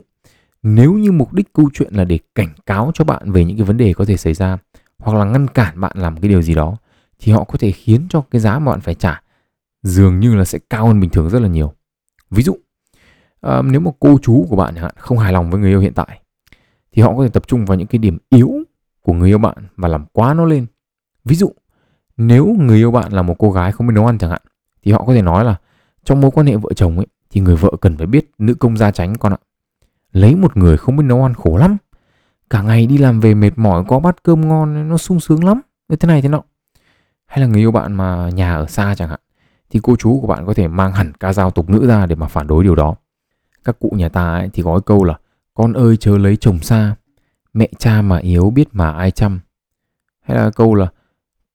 nếu 0.64 0.94
như 0.94 1.12
mục 1.12 1.34
đích 1.34 1.54
câu 1.54 1.70
chuyện 1.74 1.94
là 1.94 2.04
để 2.04 2.20
cảnh 2.36 2.54
cáo 2.66 2.92
cho 2.94 3.04
bạn 3.04 3.32
về 3.32 3.46
những 3.46 3.58
cái 3.58 3.66
vấn 3.66 3.78
đề 3.78 3.94
có 3.94 4.06
thể 4.06 4.18
xảy 4.18 4.34
ra 4.34 4.58
hoặc 5.00 5.18
là 5.18 5.26
ngăn 5.26 5.48
cản 5.48 5.82
bạn 5.82 5.92
làm 5.96 6.22
cái 6.22 6.30
điều 6.30 6.42
gì 6.42 6.54
đó 6.54 6.78
thì 7.20 7.32
họ 7.32 7.44
có 7.44 7.58
thể 7.58 7.72
khiến 7.72 8.08
cho 8.10 8.22
cái 8.32 8.42
giá 8.42 8.60
mà 8.60 8.72
bạn 8.72 8.82
phải 8.82 8.96
trả 8.96 9.22
dường 9.84 10.20
như 10.20 10.36
là 10.36 10.46
sẽ 10.46 10.60
cao 10.70 10.88
hơn 10.88 11.00
bình 11.00 11.10
thường 11.10 11.30
rất 11.30 11.40
là 11.40 11.48
nhiều. 11.48 11.74
Ví 12.30 12.44
dụ 12.44 12.58
à, 13.42 13.62
nếu 13.62 13.80
mà 13.80 13.92
cô 14.00 14.18
chú 14.22 14.46
của 14.50 14.56
bạn 14.56 14.76
hạn 14.76 14.92
không 14.98 15.18
hài 15.18 15.34
lòng 15.34 15.50
với 15.50 15.60
người 15.60 15.70
yêu 15.70 15.80
hiện 15.80 15.94
tại 15.94 16.22
thì 16.92 17.02
họ 17.02 17.16
có 17.18 17.24
thể 17.24 17.30
tập 17.30 17.48
trung 17.48 17.66
vào 17.66 17.78
những 17.78 17.88
cái 17.88 18.00
điểm 18.00 18.18
yếu 18.30 18.52
của 19.02 19.14
người 19.14 19.30
yêu 19.30 19.38
bạn 19.38 19.58
và 19.78 19.88
làm 19.88 20.06
quá 20.14 20.34
nó 20.34 20.46
lên. 20.46 20.66
Ví 21.26 21.36
dụ 21.36 21.52
nếu 22.18 22.56
người 22.60 22.78
yêu 22.78 22.92
bạn 22.92 23.12
là 23.12 23.22
một 23.22 23.36
cô 23.40 23.52
gái 23.52 23.72
không 23.72 23.88
biết 23.88 23.94
nấu 23.96 24.06
ăn 24.06 24.18
chẳng 24.18 24.30
hạn 24.30 24.42
thì 24.84 24.92
họ 24.92 25.04
có 25.08 25.14
thể 25.14 25.22
nói 25.22 25.46
là 25.46 25.56
trong 26.04 26.22
mối 26.22 26.32
quan 26.32 26.48
hệ 26.48 26.56
vợ 26.56 26.74
chồng 26.76 26.98
ấy 26.98 27.08
thì 27.30 27.42
người 27.42 27.56
vợ 27.56 27.72
cần 27.82 27.98
phải 27.98 28.08
biết 28.08 28.32
nữ 28.38 28.54
công 28.54 28.78
gia 28.78 28.92
tránh 28.92 29.18
con 29.18 29.34
ạ. 29.34 29.38
Lấy 30.12 30.36
một 30.36 30.58
người 30.58 30.78
không 30.78 30.96
biết 30.96 31.04
nấu 31.04 31.24
ăn 31.24 31.34
khổ 31.34 31.58
lắm 31.58 31.78
cả 32.50 32.62
ngày 32.62 32.88
đi 32.88 32.98
làm 32.98 33.20
về 33.20 33.34
mệt 33.34 33.52
mỏi 33.56 33.84
có 33.88 34.00
bát 34.00 34.24
cơm 34.24 34.48
ngon 34.48 34.90
nó 34.90 34.98
sung 34.98 35.20
sướng 35.20 35.44
lắm 35.44 35.62
như 35.90 35.96
thế 35.96 36.08
này 36.08 36.22
thế 36.22 36.30
nọ. 36.30 36.42
Hay 37.26 37.40
là 37.40 37.48
người 37.48 37.60
yêu 37.60 37.72
bạn 37.72 37.94
mà 37.94 38.30
nhà 38.30 38.56
ở 38.56 38.66
xa 38.66 38.96
chẳng 38.98 39.10
hạn 39.10 39.20
thì 39.70 39.80
cô 39.84 39.96
chú 39.96 40.20
của 40.22 40.28
bạn 40.28 40.46
có 40.46 40.54
thể 40.54 40.68
mang 40.68 40.94
hẳn 40.94 41.14
ca 41.20 41.34
dao 41.34 41.52
tục 41.52 41.70
nữ 41.70 41.88
ra 41.88 42.06
để 42.06 42.16
mà 42.16 42.28
phản 42.28 42.48
đối 42.48 42.64
điều 42.64 42.76
đó 42.76 42.96
các 43.68 43.80
cụ 43.80 43.94
nhà 43.96 44.10
ta 44.10 44.34
ấy, 44.34 44.50
thì 44.54 44.64
gói 44.64 44.82
câu 44.82 45.04
là, 45.04 45.20
con 45.54 45.74
ơi, 45.74 45.98
chớ 45.98 46.18
lấy 46.18 46.38
chồng 46.38 46.60
xa, 46.60 46.96
mẹ 47.54 47.70
cha 47.78 48.02
mà 48.02 48.18
yếu 48.18 48.50
biết 48.50 48.68
mà 48.72 48.92
ai 48.92 49.12
chăm. 49.12 49.40
Hay 50.22 50.38
là 50.38 50.52
câu 50.56 50.76
là, 50.76 50.88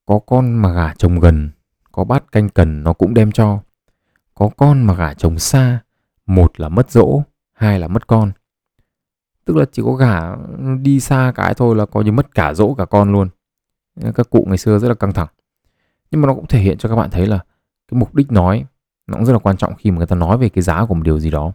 có 0.05 0.19
con 0.19 0.53
mà 0.53 0.73
gả 0.73 0.93
chồng 0.93 1.19
gần, 1.19 1.49
có 1.91 2.03
bát 2.03 2.31
canh 2.31 2.49
cần 2.49 2.83
nó 2.83 2.93
cũng 2.93 3.13
đem 3.13 3.31
cho. 3.31 3.59
Có 4.33 4.49
con 4.57 4.83
mà 4.83 4.93
gả 4.93 5.13
chồng 5.13 5.39
xa, 5.39 5.79
một 6.25 6.59
là 6.59 6.69
mất 6.69 6.91
dỗ, 6.91 7.21
hai 7.53 7.79
là 7.79 7.87
mất 7.87 8.07
con. 8.07 8.31
Tức 9.45 9.57
là 9.57 9.65
chỉ 9.71 9.81
có 9.85 9.93
gả 9.93 10.35
đi 10.81 10.99
xa 10.99 11.31
cái 11.35 11.53
thôi 11.53 11.75
là 11.75 11.85
coi 11.85 12.03
như 12.03 12.11
mất 12.11 12.35
cả 12.35 12.53
dỗ 12.53 12.73
cả 12.73 12.85
con 12.85 13.11
luôn. 13.11 13.29
Các 14.15 14.29
cụ 14.29 14.45
ngày 14.47 14.57
xưa 14.57 14.79
rất 14.79 14.87
là 14.87 14.95
căng 14.95 15.13
thẳng. 15.13 15.27
Nhưng 16.11 16.21
mà 16.21 16.27
nó 16.27 16.33
cũng 16.33 16.47
thể 16.47 16.59
hiện 16.59 16.77
cho 16.77 16.89
các 16.89 16.95
bạn 16.95 17.09
thấy 17.09 17.27
là 17.27 17.39
cái 17.91 17.99
mục 17.99 18.15
đích 18.15 18.31
nói, 18.31 18.65
nó 19.07 19.17
cũng 19.17 19.25
rất 19.25 19.33
là 19.33 19.39
quan 19.39 19.57
trọng 19.57 19.75
khi 19.75 19.91
mà 19.91 19.97
người 19.97 20.07
ta 20.07 20.15
nói 20.15 20.37
về 20.37 20.49
cái 20.49 20.61
giá 20.61 20.85
của 20.85 20.93
một 20.93 21.03
điều 21.03 21.19
gì 21.19 21.31
đó 21.31 21.53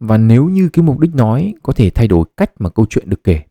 và 0.00 0.18
nếu 0.18 0.44
như 0.44 0.68
cái 0.68 0.82
mục 0.82 0.98
đích 0.98 1.14
nói 1.14 1.54
có 1.62 1.72
thể 1.72 1.90
thay 1.90 2.08
đổi 2.08 2.24
cách 2.36 2.50
mà 2.58 2.70
câu 2.70 2.86
chuyện 2.90 3.10
được 3.10 3.24
kể 3.24 3.42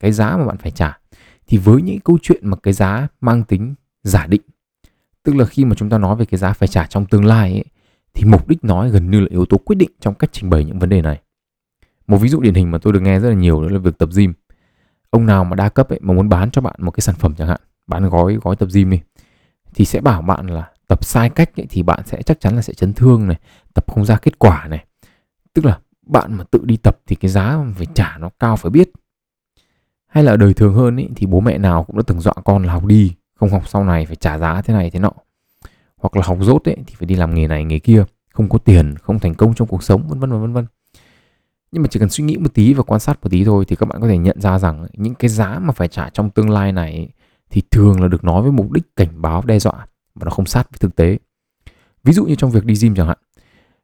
cái 0.00 0.12
giá 0.12 0.36
mà 0.36 0.44
bạn 0.46 0.56
phải 0.56 0.70
trả 0.70 0.98
thì 1.46 1.58
với 1.58 1.82
những 1.82 2.00
câu 2.00 2.18
chuyện 2.22 2.48
mà 2.48 2.56
cái 2.56 2.72
giá 2.72 3.08
mang 3.20 3.44
tính 3.44 3.74
giả 4.02 4.26
định 4.26 4.42
tức 5.28 5.36
là 5.36 5.44
khi 5.44 5.64
mà 5.64 5.74
chúng 5.74 5.90
ta 5.90 5.98
nói 5.98 6.16
về 6.16 6.24
cái 6.24 6.38
giá 6.38 6.52
phải 6.52 6.68
trả 6.68 6.86
trong 6.86 7.06
tương 7.06 7.24
lai 7.24 7.52
ấy, 7.52 7.64
thì 8.14 8.24
mục 8.24 8.48
đích 8.48 8.64
nói 8.64 8.90
gần 8.90 9.10
như 9.10 9.20
là 9.20 9.26
yếu 9.30 9.46
tố 9.46 9.58
quyết 9.58 9.76
định 9.76 9.90
trong 10.00 10.14
cách 10.14 10.30
trình 10.32 10.50
bày 10.50 10.64
những 10.64 10.78
vấn 10.78 10.88
đề 10.88 11.02
này. 11.02 11.20
Một 12.06 12.18
ví 12.18 12.28
dụ 12.28 12.40
điển 12.40 12.54
hình 12.54 12.70
mà 12.70 12.78
tôi 12.78 12.92
được 12.92 13.00
nghe 13.00 13.20
rất 13.20 13.28
là 13.28 13.34
nhiều 13.34 13.62
đó 13.62 13.68
là 13.68 13.78
việc 13.78 13.98
tập 13.98 14.08
gym. 14.16 14.32
Ông 15.10 15.26
nào 15.26 15.44
mà 15.44 15.56
đa 15.56 15.68
cấp 15.68 15.88
ấy 15.88 15.98
mà 16.02 16.14
muốn 16.14 16.28
bán 16.28 16.50
cho 16.50 16.60
bạn 16.60 16.74
một 16.78 16.90
cái 16.90 17.00
sản 17.00 17.14
phẩm 17.18 17.34
chẳng 17.38 17.48
hạn 17.48 17.60
bán 17.86 18.08
gói 18.08 18.34
gói 18.42 18.56
tập 18.56 18.68
gym 18.74 18.90
đi 18.90 19.00
thì 19.74 19.84
sẽ 19.84 20.00
bảo 20.00 20.22
bạn 20.22 20.46
là 20.46 20.70
tập 20.88 21.04
sai 21.04 21.30
cách 21.30 21.60
ấy, 21.60 21.66
thì 21.70 21.82
bạn 21.82 22.00
sẽ 22.06 22.22
chắc 22.22 22.40
chắn 22.40 22.56
là 22.56 22.62
sẽ 22.62 22.74
chấn 22.74 22.92
thương 22.92 23.28
này 23.28 23.38
tập 23.74 23.92
không 23.92 24.04
ra 24.04 24.16
kết 24.16 24.38
quả 24.38 24.66
này. 24.68 24.84
Tức 25.54 25.64
là 25.64 25.78
bạn 26.08 26.34
mà 26.34 26.44
tự 26.44 26.60
đi 26.64 26.76
tập 26.76 26.98
thì 27.06 27.16
cái 27.16 27.30
giá 27.30 27.58
phải 27.76 27.86
trả 27.94 28.16
nó 28.18 28.30
cao 28.40 28.56
phải 28.56 28.70
biết. 28.70 28.90
Hay 30.06 30.24
là 30.24 30.36
đời 30.36 30.54
thường 30.54 30.74
hơn 30.74 30.96
ý, 30.96 31.08
thì 31.16 31.26
bố 31.26 31.40
mẹ 31.40 31.58
nào 31.58 31.84
cũng 31.84 31.96
đã 31.96 32.02
từng 32.06 32.20
dọa 32.20 32.34
con 32.44 32.64
là 32.64 32.72
học 32.72 32.84
đi 32.84 33.12
không 33.34 33.50
học 33.50 33.68
sau 33.68 33.84
này 33.84 34.06
phải 34.06 34.16
trả 34.16 34.38
giá 34.38 34.62
thế 34.62 34.74
này 34.74 34.90
thế 34.90 34.98
nọ. 34.98 35.12
Hoặc 35.96 36.16
là 36.16 36.22
học 36.26 36.38
dốt 36.40 36.68
ấy 36.68 36.76
thì 36.86 36.94
phải 36.98 37.06
đi 37.06 37.14
làm 37.14 37.34
nghề 37.34 37.46
này 37.46 37.64
nghề 37.64 37.78
kia 37.78 38.04
không 38.32 38.48
có 38.48 38.58
tiền 38.58 38.94
không 39.02 39.18
thành 39.18 39.34
công 39.34 39.54
trong 39.54 39.68
cuộc 39.68 39.82
sống 39.82 40.08
vân 40.08 40.20
vân 40.20 40.30
vân 40.30 40.52
vân 40.52 40.66
nhưng 41.72 41.82
mà 41.82 41.88
chỉ 41.90 42.00
cần 42.00 42.08
suy 42.08 42.24
nghĩ 42.24 42.36
một 42.36 42.54
tí 42.54 42.74
và 42.74 42.82
quan 42.82 43.00
sát 43.00 43.18
một 43.22 43.28
tí 43.30 43.44
thôi 43.44 43.64
thì 43.68 43.76
các 43.76 43.88
bạn 43.88 44.00
có 44.00 44.08
thể 44.08 44.18
nhận 44.18 44.40
ra 44.40 44.58
rằng 44.58 44.86
những 44.92 45.14
cái 45.14 45.28
giá 45.28 45.58
mà 45.58 45.72
phải 45.72 45.88
trả 45.88 46.10
trong 46.10 46.30
tương 46.30 46.50
lai 46.50 46.72
này 46.72 47.08
thì 47.50 47.62
thường 47.70 48.00
là 48.00 48.08
được 48.08 48.24
nói 48.24 48.42
với 48.42 48.52
mục 48.52 48.72
đích 48.72 48.96
cảnh 48.96 49.22
báo 49.22 49.42
đe 49.46 49.58
dọa 49.58 49.86
và 50.14 50.24
nó 50.24 50.30
không 50.30 50.46
sát 50.46 50.70
với 50.70 50.78
thực 50.78 50.96
tế. 50.96 51.18
Ví 52.04 52.12
dụ 52.12 52.24
như 52.24 52.34
trong 52.34 52.50
việc 52.50 52.64
đi 52.64 52.74
gym 52.80 52.94
chẳng 52.94 53.06
hạn 53.06 53.18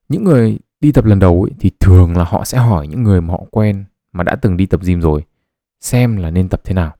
những 0.09 0.25
người 0.25 0.59
đi 0.85 0.93
tập 0.93 1.05
lần 1.05 1.19
đầu 1.19 1.43
ấy, 1.43 1.51
thì 1.61 1.71
thường 1.81 2.17
là 2.17 2.25
họ 2.25 2.45
sẽ 2.45 2.59
hỏi 2.59 2.89
những 2.89 3.03
người 3.03 3.21
mà 3.21 3.33
họ 3.33 3.45
quen 3.51 3.85
mà 4.13 4.25
đã 4.25 4.37
từng 4.37 4.57
đi 4.57 4.67
tập 4.67 4.81
gym 4.85 5.01
rồi 5.01 5.25
xem 5.81 6.17
là 6.17 6.31
nên 6.31 6.49
tập 6.49 6.61
thế 6.65 6.75
nào. 6.75 6.97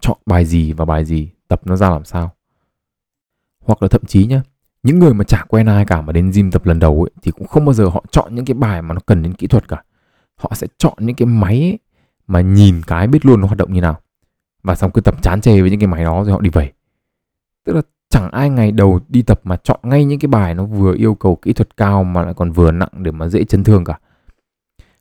Chọn 0.00 0.18
bài 0.26 0.44
gì 0.44 0.72
và 0.72 0.84
bài 0.84 1.04
gì 1.04 1.30
tập 1.48 1.60
nó 1.64 1.76
ra 1.76 1.90
làm 1.90 2.04
sao. 2.04 2.34
Hoặc 3.60 3.82
là 3.82 3.88
thậm 3.88 4.04
chí 4.04 4.26
nhá 4.26 4.42
những 4.82 4.98
người 4.98 5.14
mà 5.14 5.24
chả 5.24 5.44
quen 5.48 5.66
ai 5.66 5.84
cả 5.84 6.00
mà 6.00 6.12
đến 6.12 6.30
gym 6.34 6.50
tập 6.50 6.66
lần 6.66 6.78
đầu 6.78 7.02
ấy, 7.02 7.10
thì 7.22 7.30
cũng 7.30 7.46
không 7.46 7.64
bao 7.64 7.74
giờ 7.74 7.88
họ 7.88 8.04
chọn 8.10 8.34
những 8.34 8.44
cái 8.44 8.54
bài 8.54 8.82
mà 8.82 8.94
nó 8.94 9.00
cần 9.06 9.22
đến 9.22 9.34
kỹ 9.34 9.46
thuật 9.46 9.68
cả. 9.68 9.82
Họ 10.36 10.50
sẽ 10.54 10.66
chọn 10.78 10.94
những 10.98 11.16
cái 11.16 11.26
máy 11.26 11.60
ấy, 11.60 11.78
mà 12.26 12.40
nhìn 12.40 12.82
cái 12.86 13.06
biết 13.06 13.26
luôn 13.26 13.40
nó 13.40 13.46
hoạt 13.46 13.58
động 13.58 13.72
như 13.72 13.80
nào. 13.80 14.00
Và 14.62 14.74
xong 14.74 14.90
cứ 14.94 15.00
tập 15.00 15.22
chán 15.22 15.40
chê 15.40 15.60
với 15.60 15.70
những 15.70 15.80
cái 15.80 15.86
máy 15.86 16.04
đó 16.04 16.24
rồi 16.24 16.32
họ 16.32 16.40
đi 16.40 16.50
về. 16.50 16.72
Tức 17.64 17.72
là 17.72 17.82
chẳng 18.10 18.30
ai 18.30 18.50
ngày 18.50 18.72
đầu 18.72 19.00
đi 19.08 19.22
tập 19.22 19.40
mà 19.44 19.56
chọn 19.56 19.80
ngay 19.82 20.04
những 20.04 20.18
cái 20.18 20.28
bài 20.28 20.54
nó 20.54 20.64
vừa 20.64 20.94
yêu 20.94 21.14
cầu 21.14 21.36
kỹ 21.36 21.52
thuật 21.52 21.76
cao 21.76 22.04
mà 22.04 22.22
lại 22.22 22.34
còn 22.34 22.52
vừa 22.52 22.70
nặng 22.70 22.88
để 22.92 23.10
mà 23.10 23.28
dễ 23.28 23.44
chấn 23.44 23.64
thương 23.64 23.84
cả. 23.84 23.98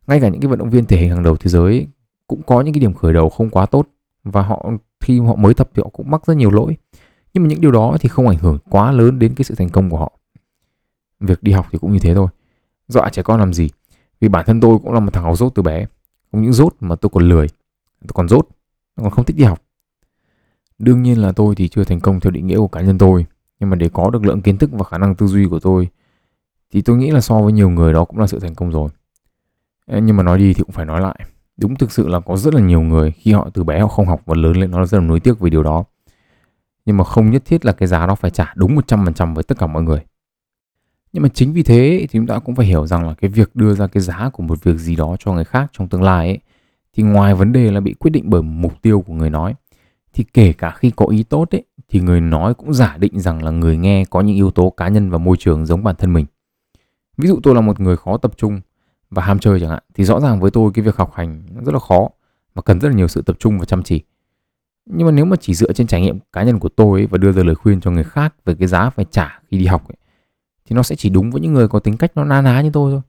Ngay 0.08 0.20
cả 0.20 0.30
những 0.30 0.42
cái 0.42 0.50
vận 0.50 0.60
động 0.60 0.70
viên 0.70 0.86
thể 0.86 0.98
hình 0.98 1.10
hàng 1.10 1.24
đầu 1.24 1.36
thế 1.36 1.50
giới 1.50 1.88
cũng 2.28 2.42
có 2.44 2.62
những 2.62 2.74
cái 2.74 2.80
điểm 2.80 2.94
khởi 2.94 3.14
đầu 3.14 3.30
không 3.30 3.50
quá 3.50 3.66
tốt 3.66 3.88
và 4.24 4.42
họ, 4.42 4.70
khi 5.00 5.20
họ 5.20 5.36
mới 5.36 5.54
tập 5.54 5.70
thì 5.74 5.82
họ 5.84 5.90
cũng 5.94 6.12
mắc 6.12 6.26
rất 6.26 6.38
nhiều 6.38 6.52
lỗi. 6.52 6.78
Nhưng 7.34 7.44
mà 7.44 7.50
những 7.50 7.62
điều 7.62 7.72
đó 7.72 7.98
thì 8.00 8.10
không 8.10 8.28
ảnh 8.28 8.38
hưởng 8.38 8.58
quá 8.70 8.92
lớn 8.92 9.20
đến 9.20 9.36
cái 9.36 9.44
sự 9.44 9.56
thành 9.56 9.70
công 9.70 9.90
của 9.90 9.98
họ. 9.98 10.12
Việc 11.20 11.44
đi 11.44 11.52
học 11.52 11.68
thì 11.72 11.78
cũng 11.78 11.94
như 11.94 12.00
thế 12.00 12.16
thôi. 12.16 12.28
Dọa 12.88 13.10
trẻ 13.10 13.22
con 13.22 13.40
làm 13.40 13.54
gì? 13.54 13.70
Vì 14.20 14.28
bản 14.28 14.46
thân 14.46 14.62
tôi 14.62 14.78
cũng 14.84 14.94
là 14.94 15.00
một 15.00 15.14
thằng 15.14 15.24
học 15.24 15.38
dốt 15.38 15.52
từ 15.56 15.64
bé. 15.64 15.86
Không 16.32 16.42
những 16.42 16.54
dốt 16.54 16.76
mà 16.80 16.96
tôi 16.96 17.10
còn 17.10 17.30
lười, 17.30 17.48
tôi 18.02 18.12
còn 18.14 18.30
dốt 18.30 18.48
còn 18.96 19.10
không 19.10 19.26
thích 19.26 19.38
đi 19.38 19.44
học 19.44 19.62
đương 20.80 21.04
nhiên 21.04 21.22
là 21.22 21.32
tôi 21.32 21.56
thì 21.56 21.68
chưa 21.68 21.84
thành 21.84 22.00
công 22.00 22.20
theo 22.20 22.32
định 22.32 22.48
nghĩa 22.48 22.58
của 22.58 22.68
cá 22.68 22.82
nhân 22.82 22.98
tôi, 22.98 23.26
nhưng 23.60 23.70
mà 23.70 23.76
để 23.76 23.90
có 23.94 24.10
được 24.10 24.26
lượng 24.26 24.42
kiến 24.42 24.58
thức 24.58 24.70
và 24.74 24.84
khả 24.84 24.98
năng 24.98 25.16
tư 25.16 25.28
duy 25.28 25.46
của 25.46 25.60
tôi 25.60 25.88
thì 26.72 26.82
tôi 26.82 26.98
nghĩ 26.98 27.12
là 27.12 27.22
so 27.22 27.42
với 27.42 27.54
nhiều 27.54 27.70
người 27.70 27.94
đó 27.94 28.06
cũng 28.06 28.20
là 28.20 28.28
sự 28.28 28.40
thành 28.40 28.56
công 28.56 28.72
rồi. 28.72 28.90
Nhưng 29.88 30.18
mà 30.18 30.24
nói 30.24 30.38
đi 30.38 30.54
thì 30.54 30.64
cũng 30.64 30.72
phải 30.72 30.86
nói 30.86 31.02
lại. 31.02 31.20
Đúng 31.58 31.76
thực 31.76 31.92
sự 31.92 32.08
là 32.08 32.20
có 32.20 32.38
rất 32.38 32.54
là 32.54 32.62
nhiều 32.62 32.82
người 32.82 33.12
khi 33.12 33.32
họ 33.34 33.50
từ 33.54 33.64
bé 33.64 33.80
họ 33.80 33.88
không 33.88 34.08
học 34.08 34.22
và 34.26 34.36
lớn 34.36 34.58
lên 34.58 34.72
nó 34.72 34.86
rất 34.86 34.98
là 34.98 35.04
nuối 35.04 35.20
tiếc 35.20 35.40
vì 35.40 35.50
điều 35.50 35.64
đó. 35.64 35.84
Nhưng 36.86 36.98
mà 36.98 37.04
không 37.04 37.32
nhất 37.32 37.46
thiết 37.46 37.66
là 37.66 37.72
cái 37.72 37.88
giá 37.88 38.06
đó 38.06 38.16
phải 38.16 38.32
trả 38.32 38.54
đúng 38.56 38.76
100% 38.76 39.34
với 39.34 39.44
tất 39.44 39.58
cả 39.58 39.68
mọi 39.68 39.84
người. 39.84 40.00
Nhưng 41.14 41.24
mà 41.24 41.30
chính 41.34 41.54
vì 41.54 41.64
thế 41.64 41.98
thì 42.00 42.20
chúng 42.20 42.28
ta 42.28 42.40
cũng 42.40 42.56
phải 42.56 42.66
hiểu 42.66 42.88
rằng 42.88 43.08
là 43.08 43.14
cái 43.14 43.30
việc 43.30 43.56
đưa 43.56 43.74
ra 43.74 43.88
cái 43.88 44.02
giá 44.02 44.30
của 44.34 44.44
một 44.44 44.64
việc 44.64 44.78
gì 44.78 44.96
đó 44.96 45.16
cho 45.20 45.34
người 45.34 45.46
khác 45.46 45.70
trong 45.74 45.88
tương 45.88 46.04
lai 46.04 46.28
ấy, 46.28 46.40
thì 46.94 47.04
ngoài 47.04 47.36
vấn 47.36 47.52
đề 47.52 47.72
là 47.72 47.80
bị 47.80 47.94
quyết 47.94 48.12
định 48.12 48.24
bởi 48.28 48.42
mục 48.42 48.74
tiêu 48.82 49.02
của 49.02 49.14
người 49.14 49.30
nói 49.30 49.56
thì 50.14 50.24
kể 50.24 50.54
cả 50.54 50.72
khi 50.72 50.92
có 50.96 51.06
ý 51.06 51.24
tốt 51.24 51.50
ấy 51.52 51.64
thì 51.90 52.00
người 52.00 52.22
nói 52.22 52.54
cũng 52.54 52.74
giả 52.74 52.98
định 53.00 53.20
rằng 53.20 53.44
là 53.44 53.52
người 53.52 53.78
nghe 53.78 54.06
có 54.06 54.22
những 54.22 54.36
yếu 54.36 54.52
tố 54.52 54.70
cá 54.70 54.88
nhân 54.88 55.10
và 55.10 55.18
môi 55.18 55.38
trường 55.40 55.66
giống 55.66 55.84
bản 55.84 55.96
thân 55.96 56.14
mình. 56.14 56.26
Ví 57.18 57.28
dụ 57.28 57.40
tôi 57.44 57.56
là 57.56 57.62
một 57.62 57.80
người 57.80 57.98
khó 57.98 58.18
tập 58.18 58.32
trung 58.38 58.62
và 59.10 59.24
ham 59.24 59.40
chơi 59.40 59.60
chẳng 59.60 59.70
hạn 59.70 59.84
thì 59.94 60.04
rõ 60.04 60.20
ràng 60.20 60.40
với 60.40 60.52
tôi 60.52 60.72
cái 60.74 60.86
việc 60.86 60.96
học 60.96 61.14
hành 61.14 61.44
rất 61.66 61.74
là 61.74 61.80
khó 61.80 62.10
và 62.54 62.62
cần 62.62 62.80
rất 62.80 62.90
là 62.90 62.96
nhiều 62.96 63.08
sự 63.08 63.22
tập 63.22 63.36
trung 63.40 63.60
và 63.60 63.66
chăm 63.66 63.84
chỉ. 63.84 64.04
Nhưng 64.86 65.06
mà 65.06 65.12
nếu 65.12 65.26
mà 65.26 65.36
chỉ 65.40 65.54
dựa 65.54 65.74
trên 65.74 65.88
trải 65.88 66.02
nghiệm 66.02 66.20
cá 66.34 66.44
nhân 66.44 66.60
của 66.60 66.70
tôi 66.70 67.00
ấy 67.00 67.08
và 67.08 67.18
đưa 67.18 67.32
ra 67.32 67.44
lời 67.44 67.56
khuyên 67.56 67.82
cho 67.82 67.92
người 67.92 68.04
khác 68.04 68.36
về 68.46 68.56
cái 68.60 68.68
giá 68.68 68.90
phải 68.90 69.06
trả 69.12 69.40
khi 69.52 69.58
đi 69.58 69.66
học 69.66 69.88
ấy, 69.88 69.98
thì 70.66 70.76
nó 70.76 70.84
sẽ 70.84 70.96
chỉ 70.96 71.10
đúng 71.10 71.32
với 71.32 71.42
những 71.42 71.54
người 71.54 71.68
có 71.68 71.80
tính 71.80 71.98
cách 71.98 72.12
nó 72.16 72.24
na 72.24 72.42
ná 72.42 72.62
như 72.62 72.70
tôi 72.74 72.92
thôi 72.92 73.02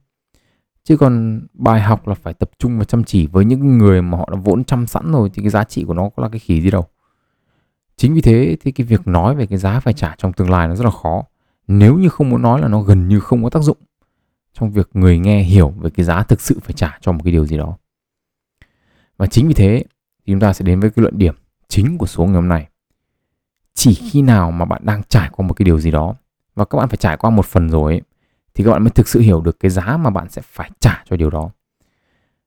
chứ 0.89 0.97
còn 0.97 1.41
bài 1.53 1.81
học 1.81 2.07
là 2.07 2.13
phải 2.13 2.33
tập 2.33 2.49
trung 2.59 2.79
và 2.79 2.85
chăm 2.85 3.03
chỉ 3.03 3.27
với 3.27 3.45
những 3.45 3.77
người 3.77 4.01
mà 4.01 4.17
họ 4.17 4.29
đã 4.31 4.37
vốn 4.43 4.63
chăm 4.63 4.87
sẵn 4.87 5.11
rồi 5.11 5.29
thì 5.33 5.41
cái 5.41 5.49
giá 5.49 5.63
trị 5.63 5.83
của 5.83 5.93
nó 5.93 6.09
có 6.09 6.23
là 6.23 6.29
cái 6.29 6.39
khỉ 6.39 6.61
gì 6.61 6.69
đâu 6.71 6.85
chính 7.97 8.13
vì 8.13 8.21
thế 8.21 8.57
thì 8.61 8.71
cái 8.71 8.87
việc 8.87 9.07
nói 9.07 9.35
về 9.35 9.45
cái 9.45 9.59
giá 9.59 9.79
phải 9.79 9.93
trả 9.93 10.15
trong 10.17 10.33
tương 10.33 10.49
lai 10.49 10.67
nó 10.67 10.75
rất 10.75 10.83
là 10.83 10.91
khó 10.91 11.23
nếu 11.67 11.97
như 11.97 12.09
không 12.09 12.29
muốn 12.29 12.41
nói 12.41 12.61
là 12.61 12.67
nó 12.67 12.81
gần 12.81 13.07
như 13.07 13.19
không 13.19 13.43
có 13.43 13.49
tác 13.49 13.63
dụng 13.63 13.77
trong 14.53 14.71
việc 14.71 14.89
người 14.93 15.19
nghe 15.19 15.43
hiểu 15.43 15.69
về 15.69 15.89
cái 15.89 16.05
giá 16.05 16.23
thực 16.23 16.41
sự 16.41 16.59
phải 16.63 16.73
trả 16.73 16.97
cho 17.01 17.11
một 17.11 17.21
cái 17.23 17.31
điều 17.31 17.45
gì 17.45 17.57
đó. 17.57 17.77
Và 19.17 19.27
chính 19.27 19.47
vì 19.47 19.53
thế 19.53 19.83
thì 20.25 20.33
chúng 20.33 20.39
ta 20.39 20.53
sẽ 20.53 20.65
đến 20.65 20.79
với 20.79 20.89
cái 20.89 21.03
luận 21.03 21.17
điểm 21.17 21.35
chính 21.67 21.97
của 21.97 22.07
số 22.07 22.25
ngày 22.25 22.35
hôm 22.35 22.47
nay. 22.47 22.67
Chỉ 23.73 23.93
khi 23.93 24.21
nào 24.21 24.51
mà 24.51 24.65
bạn 24.65 24.81
đang 24.85 25.01
trải 25.09 25.29
qua 25.31 25.47
một 25.47 25.53
cái 25.53 25.63
điều 25.63 25.79
gì 25.79 25.91
đó 25.91 26.15
và 26.55 26.65
các 26.65 26.77
bạn 26.77 26.89
phải 26.89 26.97
trải 26.97 27.17
qua 27.17 27.29
một 27.29 27.45
phần 27.45 27.69
rồi 27.69 27.93
ấy, 27.93 28.01
thì 28.59 28.65
các 28.65 28.71
bạn 28.71 28.83
mới 28.83 28.89
thực 28.89 29.07
sự 29.07 29.19
hiểu 29.19 29.41
được 29.41 29.59
cái 29.59 29.71
giá 29.71 29.97
mà 29.97 30.09
bạn 30.09 30.29
sẽ 30.29 30.41
phải 30.41 30.71
trả 30.79 31.03
cho 31.09 31.15
điều 31.15 31.29
đó. 31.29 31.49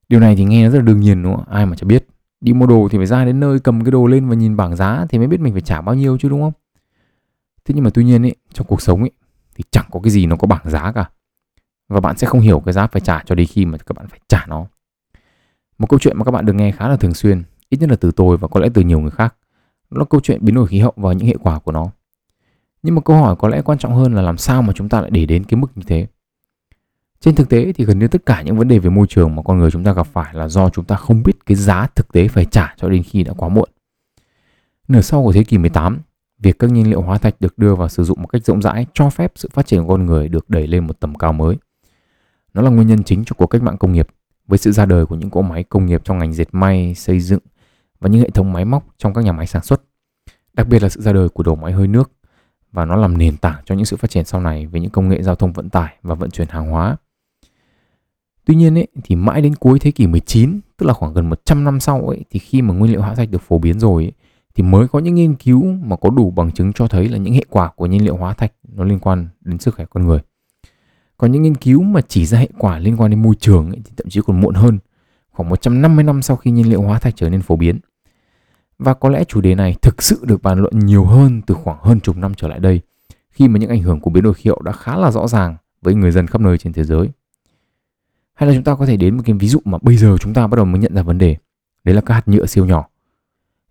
Điều 0.09 0.21
này 0.21 0.37
thì 0.37 0.45
nghe 0.45 0.64
nó 0.64 0.71
rất 0.71 0.78
là 0.78 0.85
đương 0.85 1.00
nhiên 1.00 1.23
đúng 1.23 1.37
không? 1.37 1.49
Ai 1.49 1.66
mà 1.66 1.76
chả 1.76 1.85
biết. 1.85 2.07
Đi 2.40 2.52
mua 2.52 2.66
đồ 2.66 2.88
thì 2.90 2.99
phải 2.99 3.07
ra 3.07 3.25
đến 3.25 3.40
nơi 3.40 3.59
cầm 3.59 3.85
cái 3.85 3.90
đồ 3.90 4.07
lên 4.07 4.28
và 4.28 4.35
nhìn 4.35 4.57
bảng 4.57 4.76
giá 4.76 5.07
thì 5.09 5.19
mới 5.19 5.26
biết 5.26 5.40
mình 5.40 5.52
phải 5.52 5.62
trả 5.62 5.81
bao 5.81 5.95
nhiêu 5.95 6.19
chứ 6.19 6.28
đúng 6.28 6.42
không? 6.42 6.52
Thế 7.64 7.75
nhưng 7.75 7.85
mà 7.85 7.90
tuy 7.95 8.04
nhiên 8.04 8.23
ấy, 8.23 8.37
trong 8.52 8.66
cuộc 8.66 8.83
sống 8.83 9.00
ấy 9.00 9.11
thì 9.54 9.64
chẳng 9.71 9.85
có 9.90 10.00
cái 10.00 10.11
gì 10.11 10.26
nó 10.26 10.37
có 10.37 10.47
bảng 10.47 10.71
giá 10.71 10.92
cả. 10.92 11.11
Và 11.88 12.00
bạn 12.00 12.16
sẽ 12.16 12.26
không 12.26 12.40
hiểu 12.40 12.61
cái 12.61 12.73
giá 12.73 12.87
phải 12.87 13.00
trả 13.00 13.23
cho 13.26 13.35
đến 13.35 13.47
khi 13.47 13.64
mà 13.64 13.78
các 13.78 13.97
bạn 13.97 14.09
phải 14.09 14.21
trả 14.28 14.47
nó. 14.49 14.66
Một 15.78 15.87
câu 15.88 15.99
chuyện 15.99 16.19
mà 16.19 16.25
các 16.25 16.31
bạn 16.31 16.47
được 16.47 16.54
nghe 16.54 16.73
khá 16.73 16.88
là 16.88 16.97
thường 16.97 17.14
xuyên, 17.14 17.42
ít 17.69 17.81
nhất 17.81 17.90
là 17.90 17.97
từ 17.97 18.11
tôi 18.11 18.37
và 18.37 18.49
có 18.49 18.61
lẽ 18.61 18.69
từ 18.75 18.83
nhiều 18.83 19.00
người 19.00 19.11
khác. 19.11 19.35
Nó 19.90 19.99
là 19.99 20.04
câu 20.11 20.21
chuyện 20.21 20.45
biến 20.45 20.54
đổi 20.54 20.66
khí 20.66 20.78
hậu 20.78 20.92
và 20.97 21.12
những 21.12 21.28
hệ 21.28 21.37
quả 21.42 21.59
của 21.59 21.73
nó. 21.73 21.90
Nhưng 22.82 22.94
mà 22.94 23.00
câu 23.00 23.16
hỏi 23.16 23.36
có 23.36 23.48
lẽ 23.48 23.62
quan 23.62 23.78
trọng 23.78 23.94
hơn 23.94 24.14
là 24.14 24.22
làm 24.22 24.38
sao 24.38 24.62
mà 24.62 24.72
chúng 24.72 24.88
ta 24.88 25.00
lại 25.00 25.10
để 25.10 25.26
đến 25.26 25.44
cái 25.44 25.60
mức 25.60 25.68
như 25.74 25.82
thế. 25.86 26.06
Trên 27.20 27.34
thực 27.34 27.48
tế 27.48 27.72
thì 27.72 27.84
gần 27.84 27.98
như 27.98 28.08
tất 28.08 28.26
cả 28.26 28.42
những 28.42 28.58
vấn 28.58 28.68
đề 28.68 28.78
về 28.78 28.90
môi 28.90 29.06
trường 29.06 29.36
mà 29.36 29.42
con 29.42 29.58
người 29.58 29.70
chúng 29.70 29.84
ta 29.84 29.92
gặp 29.92 30.06
phải 30.06 30.34
là 30.34 30.48
do 30.48 30.68
chúng 30.68 30.84
ta 30.84 30.96
không 30.96 31.22
biết 31.22 31.46
cái 31.46 31.56
giá 31.56 31.86
thực 31.94 32.12
tế 32.12 32.28
phải 32.28 32.44
trả 32.44 32.74
cho 32.76 32.88
đến 32.88 33.02
khi 33.02 33.22
đã 33.22 33.32
quá 33.36 33.48
muộn. 33.48 33.68
Nửa 34.88 35.00
sau 35.00 35.22
của 35.22 35.32
thế 35.32 35.44
kỷ 35.44 35.58
18, 35.58 35.98
việc 36.38 36.58
các 36.58 36.70
nhiên 36.70 36.90
liệu 36.90 37.02
hóa 37.02 37.18
thạch 37.18 37.40
được 37.40 37.58
đưa 37.58 37.74
vào 37.74 37.88
sử 37.88 38.04
dụng 38.04 38.22
một 38.22 38.26
cách 38.26 38.44
rộng 38.44 38.62
rãi 38.62 38.86
cho 38.94 39.10
phép 39.10 39.32
sự 39.34 39.48
phát 39.52 39.66
triển 39.66 39.82
của 39.82 39.88
con 39.88 40.06
người 40.06 40.28
được 40.28 40.50
đẩy 40.50 40.66
lên 40.66 40.86
một 40.86 41.00
tầm 41.00 41.14
cao 41.14 41.32
mới. 41.32 41.56
Nó 42.54 42.62
là 42.62 42.70
nguyên 42.70 42.88
nhân 42.88 43.04
chính 43.04 43.24
cho 43.24 43.34
cuộc 43.38 43.46
cách 43.46 43.62
mạng 43.62 43.78
công 43.78 43.92
nghiệp 43.92 44.08
với 44.46 44.58
sự 44.58 44.72
ra 44.72 44.86
đời 44.86 45.06
của 45.06 45.14
những 45.14 45.30
cỗ 45.30 45.42
máy 45.42 45.64
công 45.64 45.86
nghiệp 45.86 46.00
trong 46.04 46.18
ngành 46.18 46.32
dệt 46.32 46.48
may, 46.52 46.94
xây 46.94 47.20
dựng 47.20 47.40
và 48.00 48.08
những 48.08 48.20
hệ 48.20 48.30
thống 48.30 48.52
máy 48.52 48.64
móc 48.64 48.84
trong 48.98 49.14
các 49.14 49.24
nhà 49.24 49.32
máy 49.32 49.46
sản 49.46 49.62
xuất. 49.62 49.82
Đặc 50.54 50.66
biệt 50.68 50.82
là 50.82 50.88
sự 50.88 51.00
ra 51.00 51.12
đời 51.12 51.28
của 51.28 51.42
đầu 51.42 51.56
máy 51.56 51.72
hơi 51.72 51.88
nước 51.88 52.10
và 52.73 52.85
nó 52.85 52.97
làm 52.97 53.19
nền 53.19 53.37
tảng 53.37 53.62
cho 53.64 53.75
những 53.75 53.85
sự 53.85 53.97
phát 53.97 54.11
triển 54.11 54.25
sau 54.25 54.41
này 54.41 54.67
về 54.67 54.81
những 54.81 54.91
công 54.91 55.09
nghệ 55.09 55.23
giao 55.23 55.35
thông 55.35 55.52
vận 55.52 55.71
tải 55.71 55.95
và 56.02 56.14
vận 56.14 56.31
chuyển 56.31 56.49
hàng 56.49 56.71
hóa. 56.71 56.97
Tuy 58.45 58.55
nhiên 58.55 58.79
ấy, 58.79 58.87
thì 59.05 59.17
mãi 59.17 59.43
đến 59.43 59.55
cuối 59.55 59.79
thế 59.79 59.91
kỷ 59.91 60.07
19, 60.07 60.61
tức 60.76 60.87
là 60.87 60.93
khoảng 60.93 61.14
gần 61.14 61.29
100 61.31 61.64
năm 61.64 61.81
sau 61.81 62.09
ấy, 62.09 62.25
thì 62.31 62.38
khi 62.38 62.62
mà 62.62 62.75
nguyên 62.75 62.93
liệu 62.93 63.00
hóa 63.00 63.14
thạch 63.14 63.31
được 63.31 63.43
phổ 63.43 63.59
biến 63.59 63.81
rồi 63.81 64.05
ấy, 64.05 64.12
thì 64.55 64.62
mới 64.62 64.88
có 64.88 64.99
những 64.99 65.14
nghiên 65.14 65.35
cứu 65.35 65.64
mà 65.64 65.97
có 65.97 66.11
đủ 66.11 66.31
bằng 66.31 66.52
chứng 66.52 66.73
cho 66.73 66.88
thấy 66.88 67.09
là 67.09 67.19
những 67.19 67.35
hệ 67.35 67.45
quả 67.50 67.71
của 67.76 67.87
nhiên 67.87 68.05
liệu 68.05 68.17
hóa 68.17 68.35
thạch 68.35 68.52
nó 68.69 68.85
liên 68.85 68.99
quan 68.99 69.29
đến 69.41 69.59
sức 69.59 69.75
khỏe 69.75 69.85
con 69.91 70.07
người. 70.07 70.19
Còn 71.17 71.33
những 71.33 71.43
nghiên 71.43 71.55
cứu 71.55 71.83
mà 71.83 72.00
chỉ 72.00 72.26
ra 72.26 72.38
hệ 72.38 72.49
quả 72.59 72.79
liên 72.79 72.97
quan 72.97 73.11
đến 73.11 73.23
môi 73.23 73.35
trường 73.35 73.71
ấy, 73.71 73.81
thì 73.85 73.93
thậm 73.97 74.09
chí 74.09 74.21
còn 74.26 74.41
muộn 74.41 74.55
hơn, 74.55 74.79
khoảng 75.31 75.49
150 75.49 76.05
năm 76.05 76.23
sau 76.23 76.37
khi 76.37 76.50
nhiên 76.50 76.69
liệu 76.69 76.83
hóa 76.83 76.99
thạch 76.99 77.17
trở 77.17 77.31
nên 77.31 77.43
phổ 77.43 77.57
biến. 77.57 77.79
Và 78.84 78.94
có 78.94 79.08
lẽ 79.08 79.24
chủ 79.24 79.40
đề 79.40 79.54
này 79.54 79.76
thực 79.82 80.02
sự 80.02 80.20
được 80.22 80.42
bàn 80.42 80.58
luận 80.58 80.78
nhiều 80.78 81.04
hơn 81.04 81.42
từ 81.46 81.54
khoảng 81.54 81.78
hơn 81.82 82.00
chục 82.00 82.16
năm 82.16 82.34
trở 82.34 82.48
lại 82.48 82.60
đây, 82.60 82.80
khi 83.30 83.48
mà 83.48 83.58
những 83.58 83.70
ảnh 83.70 83.82
hưởng 83.82 84.00
của 84.00 84.10
biến 84.10 84.24
đổi 84.24 84.34
khí 84.34 84.50
hậu 84.50 84.62
đã 84.62 84.72
khá 84.72 84.96
là 84.96 85.10
rõ 85.10 85.28
ràng 85.28 85.56
với 85.82 85.94
người 85.94 86.10
dân 86.10 86.26
khắp 86.26 86.40
nơi 86.40 86.58
trên 86.58 86.72
thế 86.72 86.84
giới. 86.84 87.08
Hay 88.34 88.48
là 88.48 88.54
chúng 88.54 88.64
ta 88.64 88.74
có 88.74 88.86
thể 88.86 88.96
đến 88.96 89.16
một 89.16 89.22
cái 89.26 89.36
ví 89.36 89.48
dụ 89.48 89.58
mà 89.64 89.78
bây 89.82 89.96
giờ 89.96 90.16
chúng 90.20 90.34
ta 90.34 90.46
bắt 90.46 90.56
đầu 90.56 90.64
mới 90.64 90.80
nhận 90.80 90.94
ra 90.94 91.02
vấn 91.02 91.18
đề, 91.18 91.36
đấy 91.84 91.94
là 91.94 92.00
các 92.00 92.14
hạt 92.14 92.28
nhựa 92.28 92.46
siêu 92.46 92.66
nhỏ. 92.66 92.88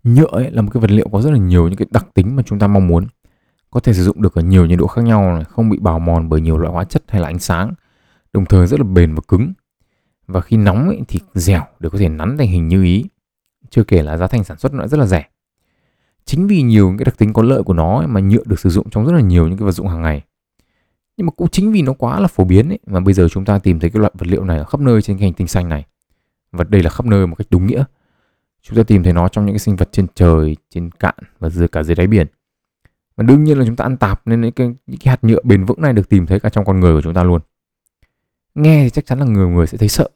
Nhựa 0.04 0.28
ấy 0.32 0.52
là 0.52 0.62
một 0.62 0.70
cái 0.74 0.82
vật 0.82 0.92
liệu 0.92 1.08
có 1.12 1.22
rất 1.22 1.32
là 1.32 1.38
nhiều 1.38 1.68
những 1.68 1.78
cái 1.78 1.88
đặc 1.92 2.08
tính 2.14 2.36
mà 2.36 2.44
chúng 2.44 2.60
ta 2.60 2.68
mong 2.68 2.88
muốn. 2.88 3.08
Có 3.72 3.80
thể 3.80 3.94
sử 3.94 4.04
dụng 4.04 4.22
được 4.22 4.36
ở 4.36 4.42
nhiều 4.42 4.66
nhiệt 4.66 4.80
độ 4.80 4.88
khác 4.88 5.02
nhau, 5.02 5.44
không 5.50 5.70
bị 5.70 5.78
bào 5.80 6.00
mòn 6.00 6.30
bởi 6.30 6.42
nhiều 6.42 6.58
loại 6.58 6.74
hóa 6.74 6.84
chất 6.84 7.04
hay 7.08 7.22
là 7.22 7.28
ánh 7.28 7.40
sáng, 7.40 7.74
đồng 8.34 8.46
thời 8.46 8.68
rất 8.68 8.80
là 8.80 8.86
bền 8.86 9.16
và 9.16 9.22
cứng. 9.28 9.54
Và 10.28 10.42
khi 10.42 10.58
nóng 10.58 10.88
ấy, 10.88 11.02
thì 11.08 11.20
dẻo 11.34 11.64
để 11.80 11.90
có 11.90 11.98
thể 11.98 12.10
nắn 12.10 12.38
thành 12.38 12.48
hình 12.48 12.68
như 12.68 12.84
ý. 12.84 13.06
Chưa 13.72 13.84
kể 13.84 14.04
là 14.04 14.18
giá 14.18 14.28
thành 14.28 14.44
sản 14.44 14.58
xuất 14.58 14.74
nó 14.74 14.88
rất 14.88 15.00
là 15.00 15.06
rẻ. 15.06 15.26
Chính 16.26 16.48
vì 16.48 16.62
nhiều 16.62 16.88
những 16.88 16.98
cái 16.98 17.06
đặc 17.06 17.18
tính 17.18 17.34
có 17.34 17.42
lợi 17.42 17.64
của 17.64 17.74
nó 17.74 17.98
ấy, 17.98 18.08
mà 18.08 18.20
nhựa 18.20 18.44
được 18.46 18.60
sử 18.60 18.70
dụng 18.70 18.90
trong 18.90 19.06
rất 19.06 19.14
là 19.14 19.22
nhiều 19.22 19.48
những 19.48 19.58
cái 19.58 19.66
vật 19.66 19.72
dụng 19.72 19.88
hàng 19.88 20.02
ngày. 20.02 20.22
Nhưng 21.18 21.26
mà 21.26 21.32
cũng 21.32 21.50
chính 21.50 21.72
vì 21.72 21.82
nó 21.82 21.94
quá 21.94 22.20
là 22.20 22.28
phổ 22.28 22.44
biến 22.44 22.70
ấy, 22.70 22.80
mà 22.88 23.00
bây 23.00 23.14
giờ 23.14 23.28
chúng 23.32 23.46
ta 23.46 23.60
tìm 23.60 23.80
thấy 23.80 23.90
cái 23.90 24.00
loại 24.00 24.12
vật 24.18 24.28
liệu 24.28 24.44
này 24.44 24.58
ở 24.58 24.64
khắp 24.64 24.80
nơi 24.80 25.02
trên 25.02 25.18
cái 25.18 25.28
hành 25.28 25.34
tinh 25.34 25.48
xanh 25.48 25.70
này. 25.70 25.86
Và 26.52 26.64
đây 26.64 26.84
là 26.84 26.90
khắp 26.90 27.06
nơi 27.06 27.28
một 27.28 27.36
cách 27.36 27.48
đúng 27.50 27.68
nghĩa. 27.68 27.84
Chúng 28.62 28.78
ta 28.78 28.84
tìm 28.84 29.04
thấy 29.04 29.14
nó 29.14 29.28
trong 29.28 29.46
những 29.46 29.54
cái 29.54 29.60
sinh 29.60 29.76
vật 29.76 29.90
trên 29.92 30.08
trời, 30.16 30.58
trên 30.70 30.92
cạn 30.92 31.16
và 31.40 31.50
dưới 31.50 31.68
cả 31.68 31.84
dưới 31.84 31.96
đáy 31.96 32.08
biển. 32.08 32.28
Và 33.16 33.24
đương 33.24 33.44
nhiên 33.44 33.60
là 33.60 33.66
chúng 33.66 33.76
ta 33.76 33.86
ăn 33.86 33.98
tạp 33.98 34.22
nên 34.26 34.42
những 34.42 34.52
cái, 34.52 34.68
những 34.68 35.00
cái 35.00 35.10
hạt 35.10 35.24
nhựa 35.24 35.42
bền 35.44 35.66
vững 35.66 35.82
này 35.82 35.94
được 35.94 36.10
tìm 36.10 36.26
thấy 36.26 36.40
cả 36.40 36.50
trong 36.50 36.66
con 36.66 36.80
người 36.80 36.94
của 36.94 37.02
chúng 37.02 37.14
ta 37.14 37.24
luôn. 37.24 37.42
Nghe 38.56 38.84
thì 38.84 38.90
chắc 38.90 39.06
chắn 39.06 39.20
là 39.20 39.26
người 39.26 39.48
người 39.48 39.68
sẽ 39.68 39.78
thấy 39.78 39.90
sợ. 39.90 40.10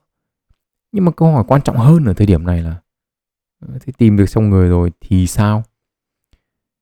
Nhưng 0.91 1.05
mà 1.05 1.11
câu 1.11 1.31
hỏi 1.31 1.43
quan 1.47 1.61
trọng 1.61 1.77
hơn 1.77 2.05
ở 2.05 2.13
thời 2.13 2.27
điểm 2.27 2.45
này 2.45 2.61
là 2.61 2.75
Ờ, 3.59 3.67
thế 3.73 3.79
thì 3.85 3.93
tìm 3.97 4.17
được 4.17 4.25
trong 4.29 4.49
người 4.49 4.69
rồi 4.69 4.91
thì 5.01 5.27
sao? 5.27 5.63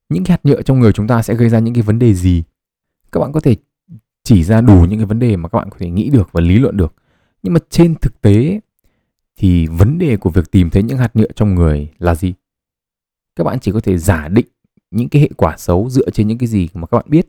Những 0.09 0.23
cái 0.23 0.31
hạt 0.31 0.39
nhựa 0.43 0.61
trong 0.61 0.79
người 0.79 0.93
chúng 0.93 1.07
ta 1.07 1.21
sẽ 1.21 1.35
gây 1.35 1.49
ra 1.49 1.59
những 1.59 1.73
cái 1.73 1.83
vấn 1.83 1.99
đề 1.99 2.13
gì? 2.13 2.43
Các 3.11 3.19
bạn 3.19 3.31
có 3.31 3.39
thể 3.39 3.55
chỉ 4.23 4.43
ra 4.43 4.61
đủ 4.61 4.85
những 4.89 4.99
cái 4.99 5.05
vấn 5.05 5.19
đề 5.19 5.35
mà 5.35 5.49
các 5.49 5.57
bạn 5.57 5.69
có 5.69 5.77
thể 5.79 5.89
nghĩ 5.89 6.09
được 6.09 6.29
và 6.31 6.41
lý 6.41 6.59
luận 6.59 6.77
được. 6.77 6.93
Nhưng 7.43 7.53
mà 7.53 7.59
trên 7.69 7.95
thực 7.95 8.21
tế 8.21 8.59
thì 9.37 9.67
vấn 9.67 9.97
đề 9.97 10.17
của 10.17 10.29
việc 10.29 10.51
tìm 10.51 10.69
thấy 10.69 10.83
những 10.83 10.97
hạt 10.97 11.15
nhựa 11.15 11.31
trong 11.35 11.55
người 11.55 11.89
là 11.99 12.15
gì? 12.15 12.33
Các 13.35 13.43
bạn 13.43 13.59
chỉ 13.59 13.71
có 13.71 13.79
thể 13.79 13.97
giả 13.97 14.27
định 14.27 14.47
những 14.91 15.09
cái 15.09 15.21
hệ 15.21 15.29
quả 15.37 15.57
xấu 15.57 15.89
dựa 15.89 16.09
trên 16.09 16.27
những 16.27 16.37
cái 16.37 16.47
gì 16.47 16.69
mà 16.73 16.87
các 16.87 16.97
bạn 16.97 17.05
biết. 17.07 17.27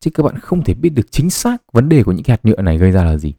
Chứ 0.00 0.10
các 0.10 0.22
bạn 0.22 0.38
không 0.38 0.64
thể 0.64 0.74
biết 0.74 0.90
được 0.90 1.12
chính 1.12 1.30
xác 1.30 1.72
vấn 1.72 1.88
đề 1.88 2.02
của 2.02 2.12
những 2.12 2.22
cái 2.22 2.32
hạt 2.36 2.50
nhựa 2.50 2.62
này 2.62 2.78
gây 2.78 2.90
ra 2.90 3.04
là 3.04 3.16
gì. 3.16 3.34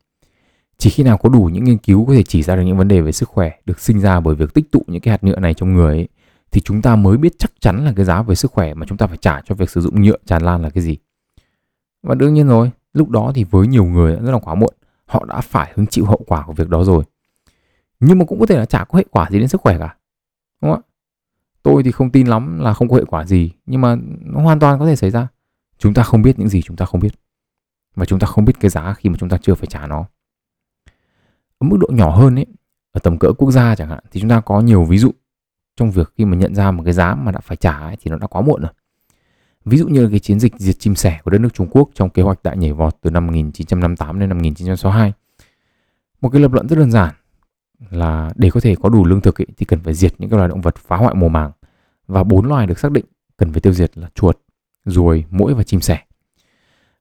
Chỉ 0.78 0.90
khi 0.90 1.04
nào 1.04 1.18
có 1.18 1.30
đủ 1.30 1.50
những 1.54 1.64
nghiên 1.64 1.78
cứu 1.78 2.06
có 2.06 2.14
thể 2.14 2.24
chỉ 2.24 2.44
ra 2.44 2.56
được 2.56 2.62
những 2.62 2.78
vấn 2.78 2.88
đề 2.88 3.02
về 3.02 3.12
sức 3.12 3.30
khỏe 3.30 3.52
được 3.66 3.80
sinh 3.80 4.00
ra 4.00 4.20
bởi 4.20 4.36
việc 4.36 4.54
tích 4.54 4.72
tụ 4.72 4.84
những 4.88 5.02
cái 5.02 5.12
hạt 5.12 5.24
nhựa 5.24 5.40
này 5.40 5.54
trong 5.54 5.74
người 5.74 5.96
ấy, 5.96 6.08
thì 6.52 6.62
chúng 6.62 6.82
ta 6.82 6.96
mới 6.96 7.18
biết 7.18 7.40
chắc 7.40 7.52
chắn 7.60 7.86
là 7.86 7.94
cái 7.96 8.06
giá 8.06 8.22
về 8.22 8.36
sức 8.36 8.52
khỏe 8.52 8.74
mà 8.74 8.86
chúng 8.86 8.98
ta 8.98 9.08
phải 9.08 9.18
trả 9.18 9.42
cho 9.46 9.56
việc 9.56 9.70
sử 9.70 9.82
dụng 9.82 10.02
nhựa 10.02 10.18
tràn 10.26 10.42
lan 10.42 10.62
là 10.62 10.70
cái 10.70 10.84
gì. 10.84 10.98
Và 12.04 12.16
đương 12.16 12.34
nhiên 12.34 12.48
rồi, 12.48 12.72
lúc 12.94 13.10
đó 13.10 13.32
thì 13.36 13.44
với 13.44 13.68
nhiều 13.68 13.86
người 13.86 14.16
rất 14.16 14.32
là 14.32 14.40
quá 14.40 14.56
muộn, 14.56 14.74
họ 15.06 15.26
đã 15.26 15.42
phải 15.42 15.72
hứng 15.76 15.88
chịu 15.88 16.06
hậu 16.06 16.22
quả 16.28 16.44
của 16.48 16.54
việc 16.54 16.70
đó 16.70 16.84
rồi. 16.84 17.04
Nhưng 18.00 18.20
mà 18.20 18.26
cũng 18.26 18.40
có 18.40 18.46
thể 18.46 18.58
là 18.58 18.66
chả 18.66 18.84
có 18.84 18.98
hệ 18.98 19.06
quả 19.12 19.28
gì 19.32 19.40
đến 19.40 19.48
sức 19.48 19.62
khỏe 19.62 19.78
cả. 19.80 19.96
Đúng 20.62 20.72
không 20.72 20.82
ạ? 20.82 20.90
Tôi 21.64 21.84
thì 21.84 21.92
không 21.92 22.10
tin 22.10 22.28
lắm 22.28 22.60
là 22.60 22.74
không 22.74 22.90
có 22.90 22.96
hệ 22.96 23.04
quả 23.08 23.26
gì, 23.26 23.52
nhưng 23.66 23.82
mà 23.82 23.96
nó 24.22 24.42
hoàn 24.42 24.60
toàn 24.60 24.80
có 24.80 24.86
thể 24.86 24.96
xảy 24.96 25.12
ra. 25.12 25.28
Chúng 25.78 25.94
ta 25.94 26.04
không 26.04 26.22
biết 26.22 26.40
những 26.40 26.50
gì 26.50 26.62
chúng 26.62 26.78
ta 26.78 26.86
không 26.86 27.02
biết. 27.02 27.14
Và 27.96 28.06
chúng 28.06 28.20
ta 28.20 28.28
không 28.28 28.46
biết 28.46 28.60
cái 28.60 28.70
giá 28.70 28.94
khi 28.94 29.10
mà 29.10 29.16
chúng 29.20 29.30
ta 29.30 29.38
chưa 29.42 29.56
phải 29.56 29.68
trả 29.68 29.88
nó. 29.88 30.06
Ở 31.60 31.68
mức 31.68 31.78
độ 31.80 31.88
nhỏ 31.91 32.15
hơn 32.15 32.36
ấy, 32.36 32.46
ở 32.91 33.00
tầm 33.00 33.18
cỡ 33.18 33.34
quốc 33.38 33.52
gia 33.52 33.76
chẳng 33.76 33.89
hạn 33.89 34.04
thì 34.12 34.22
chúng 34.22 34.30
ta 34.30 34.41
có 34.41 34.62
nhiều 34.62 34.84
ví 34.84 34.98
dụ 34.98 35.12
trong 35.76 35.91
việc 35.91 36.13
khi 36.18 36.26
mà 36.26 36.38
nhận 36.38 36.56
ra 36.56 36.72
một 36.72 36.84
cái 36.84 36.94
giá 36.94 37.15
mà 37.15 37.32
đã 37.32 37.39
phải 37.39 37.58
trả 37.58 37.78
ấy, 37.78 37.98
thì 38.02 38.12
nó 38.12 38.18
đã 38.18 38.28
quá 38.28 38.41
muộn 38.41 38.62
rồi. 38.62 38.72
Ví 39.65 39.78
dụ 39.78 39.88
như 39.88 40.04
là 40.04 40.10
cái 40.10 40.20
chiến 40.20 40.39
dịch 40.39 40.54
diệt 40.58 40.80
chim 40.80 40.96
sẻ 40.96 41.20
của 41.24 41.32
đất 41.32 41.41
nước 41.41 41.54
Trung 41.54 41.68
Quốc 41.72 41.89
trong 41.94 42.10
kế 42.10 42.24
hoạch 42.24 42.44
đại 42.44 42.58
nhảy 42.58 42.74
vọt 42.74 42.98
từ 43.02 43.10
năm 43.10 43.28
1958 43.28 44.20
đến 44.20 44.30
năm 44.30 44.38
1962. 44.38 45.13
Một 46.22 46.30
cái 46.30 46.41
lập 46.41 46.54
luận 46.54 46.68
rất 46.68 46.80
đơn 46.80 46.91
giản 46.91 47.13
là 47.89 48.34
để 48.36 48.50
có 48.50 48.60
thể 48.60 48.76
có 48.76 48.89
đủ 48.89 49.06
lương 49.06 49.22
thực 49.22 49.41
ấy, 49.41 49.48
thì 49.58 49.65
cần 49.65 49.80
phải 49.80 49.94
diệt 49.94 50.13
những 50.18 50.30
cái 50.30 50.38
loài 50.38 50.50
động 50.50 50.62
vật 50.62 50.76
phá 50.76 50.98
hoại 50.98 51.15
mùa 51.15 51.30
màng 51.30 51.52
và 52.08 52.24
bốn 52.24 52.46
loài 52.46 52.68
được 52.68 52.80
xác 52.80 52.91
định 52.91 53.06
cần 53.38 53.52
phải 53.52 53.62
tiêu 53.62 53.74
diệt 53.74 53.98
là 53.98 54.10
chuột, 54.15 54.38
ruồi, 54.86 55.26
muỗi 55.30 55.54
và 55.54 55.63
chim 55.63 55.82
sẻ. 55.82 56.00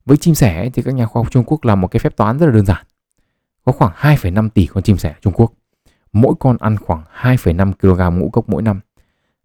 Với 0.04 0.16
chim 0.16 0.34
sẻ 0.34 0.56
ấy, 0.56 0.70
thì 0.70 0.82
các 0.82 0.94
nhà 0.94 1.06
khoa 1.06 1.22
học 1.22 1.30
Trung 1.30 1.44
Quốc 1.46 1.64
làm 1.64 1.80
một 1.80 1.88
cái 1.88 2.00
phép 2.00 2.16
toán 2.16 2.38
rất 2.38 2.46
là 2.46 2.52
đơn 2.52 2.66
giản. 2.66 2.84
Có 3.64 3.72
khoảng 3.72 3.92
2,5 3.96 4.48
tỷ 4.48 4.66
con 4.66 4.82
chim 4.82 4.96
sẻ 4.96 5.08
ở 5.08 5.18
Trung 5.20 5.32
Quốc. 5.36 5.52
Mỗi 6.12 6.34
con 6.40 6.56
ăn 6.60 6.76
khoảng 6.76 7.02
2,5 7.20 7.72
kg 7.72 8.18
ngũ 8.18 8.30
cốc 8.30 8.48
mỗi 8.48 8.62
năm 8.62 8.80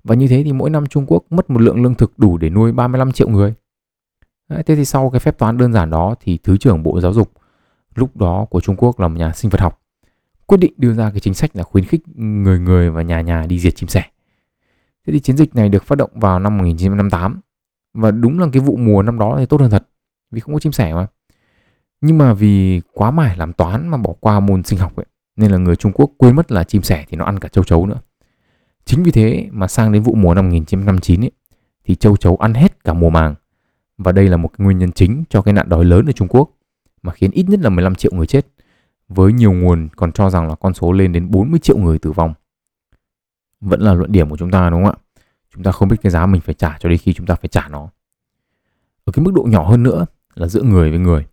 và 0.03 0.15
như 0.15 0.27
thế 0.27 0.43
thì 0.43 0.53
mỗi 0.53 0.69
năm 0.69 0.85
Trung 0.85 1.05
Quốc 1.07 1.23
mất 1.29 1.49
một 1.49 1.61
lượng 1.61 1.83
lương 1.83 1.95
thực 1.95 2.19
đủ 2.19 2.37
để 2.37 2.49
nuôi 2.49 2.71
35 2.71 3.11
triệu 3.11 3.29
người. 3.29 3.53
Đấy, 4.49 4.63
thế 4.63 4.75
thì 4.75 4.85
sau 4.85 5.09
cái 5.09 5.19
phép 5.19 5.37
toán 5.37 5.57
đơn 5.57 5.73
giản 5.73 5.89
đó 5.89 6.15
thì 6.21 6.37
Thứ 6.43 6.57
trưởng 6.57 6.83
Bộ 6.83 7.01
Giáo 7.01 7.13
dục 7.13 7.31
lúc 7.95 8.17
đó 8.17 8.47
của 8.49 8.61
Trung 8.61 8.75
Quốc 8.75 8.99
là 8.99 9.07
một 9.07 9.17
nhà 9.17 9.31
sinh 9.31 9.49
vật 9.49 9.61
học 9.61 9.81
quyết 10.49 10.57
định 10.57 10.73
đưa 10.77 10.93
ra 10.93 11.11
cái 11.11 11.19
chính 11.19 11.33
sách 11.33 11.55
là 11.55 11.63
khuyến 11.63 11.85
khích 11.85 12.01
người 12.17 12.59
người 12.59 12.89
và 12.89 13.01
nhà 13.01 13.21
nhà 13.21 13.45
đi 13.45 13.59
diệt 13.59 13.75
chim 13.75 13.89
sẻ. 13.89 14.03
Thế 15.07 15.13
thì 15.13 15.19
chiến 15.19 15.37
dịch 15.37 15.55
này 15.55 15.69
được 15.69 15.83
phát 15.83 15.97
động 15.97 16.11
vào 16.13 16.39
năm 16.39 16.57
1958 16.57 17.39
và 17.93 18.11
đúng 18.11 18.39
là 18.39 18.47
cái 18.53 18.61
vụ 18.61 18.77
mùa 18.77 19.01
năm 19.01 19.19
đó 19.19 19.35
thì 19.39 19.45
tốt 19.45 19.61
hơn 19.61 19.71
thật 19.71 19.87
vì 20.31 20.39
không 20.39 20.53
có 20.53 20.59
chim 20.59 20.71
sẻ 20.71 20.93
mà. 20.93 21.07
Nhưng 22.01 22.17
mà 22.17 22.33
vì 22.33 22.81
quá 22.93 23.11
mải 23.11 23.37
làm 23.37 23.53
toán 23.53 23.87
mà 23.87 23.97
bỏ 23.97 24.13
qua 24.19 24.39
môn 24.39 24.63
sinh 24.63 24.79
học 24.79 24.95
ấy, 24.95 25.05
nên 25.35 25.51
là 25.51 25.57
người 25.57 25.75
Trung 25.75 25.91
Quốc 25.91 26.11
quên 26.17 26.35
mất 26.35 26.51
là 26.51 26.63
chim 26.63 26.81
sẻ 26.81 27.05
thì 27.09 27.17
nó 27.17 27.25
ăn 27.25 27.39
cả 27.39 27.49
châu 27.49 27.63
chấu 27.63 27.85
nữa. 27.85 27.99
Chính 28.85 29.03
vì 29.03 29.11
thế 29.11 29.49
mà 29.51 29.67
sang 29.67 29.91
đến 29.91 30.03
vụ 30.03 30.15
mùa 30.15 30.33
năm 30.33 30.45
1959 30.45 31.23
ấy, 31.23 31.31
thì 31.83 31.95
châu 31.95 32.17
chấu 32.17 32.35
ăn 32.35 32.53
hết 32.53 32.83
cả 32.83 32.93
mùa 32.93 33.09
màng. 33.09 33.35
Và 33.97 34.11
đây 34.11 34.27
là 34.27 34.37
một 34.37 34.47
cái 34.47 34.65
nguyên 34.65 34.77
nhân 34.77 34.91
chính 34.91 35.23
cho 35.29 35.41
cái 35.41 35.53
nạn 35.53 35.69
đói 35.69 35.85
lớn 35.85 36.05
ở 36.05 36.11
Trung 36.11 36.27
Quốc 36.27 36.49
mà 37.01 37.13
khiến 37.13 37.31
ít 37.31 37.49
nhất 37.49 37.59
là 37.59 37.69
15 37.69 37.95
triệu 37.95 38.11
người 38.15 38.27
chết. 38.27 38.47
Với 39.07 39.33
nhiều 39.33 39.53
nguồn 39.53 39.87
còn 39.95 40.11
cho 40.11 40.29
rằng 40.29 40.47
là 40.47 40.55
con 40.55 40.73
số 40.73 40.91
lên 40.91 41.11
đến 41.11 41.31
40 41.31 41.59
triệu 41.59 41.77
người 41.77 41.99
tử 41.99 42.11
vong. 42.11 42.33
Vẫn 43.61 43.81
là 43.81 43.93
luận 43.93 44.11
điểm 44.11 44.29
của 44.29 44.37
chúng 44.37 44.51
ta 44.51 44.69
đúng 44.69 44.83
không 44.83 44.93
ạ? 44.93 45.21
Chúng 45.53 45.63
ta 45.63 45.71
không 45.71 45.87
biết 45.89 45.97
cái 46.01 46.11
giá 46.11 46.25
mình 46.25 46.41
phải 46.41 46.55
trả 46.55 46.77
cho 46.79 46.89
đến 46.89 46.97
khi 46.97 47.13
chúng 47.13 47.25
ta 47.25 47.35
phải 47.35 47.47
trả 47.47 47.67
nó. 47.67 47.89
Ở 49.05 49.11
cái 49.11 49.25
mức 49.25 49.31
độ 49.33 49.43
nhỏ 49.43 49.69
hơn 49.69 49.83
nữa 49.83 50.05
là 50.35 50.47
giữa 50.47 50.63
người 50.63 50.89
với 50.89 50.99
người. 50.99 51.25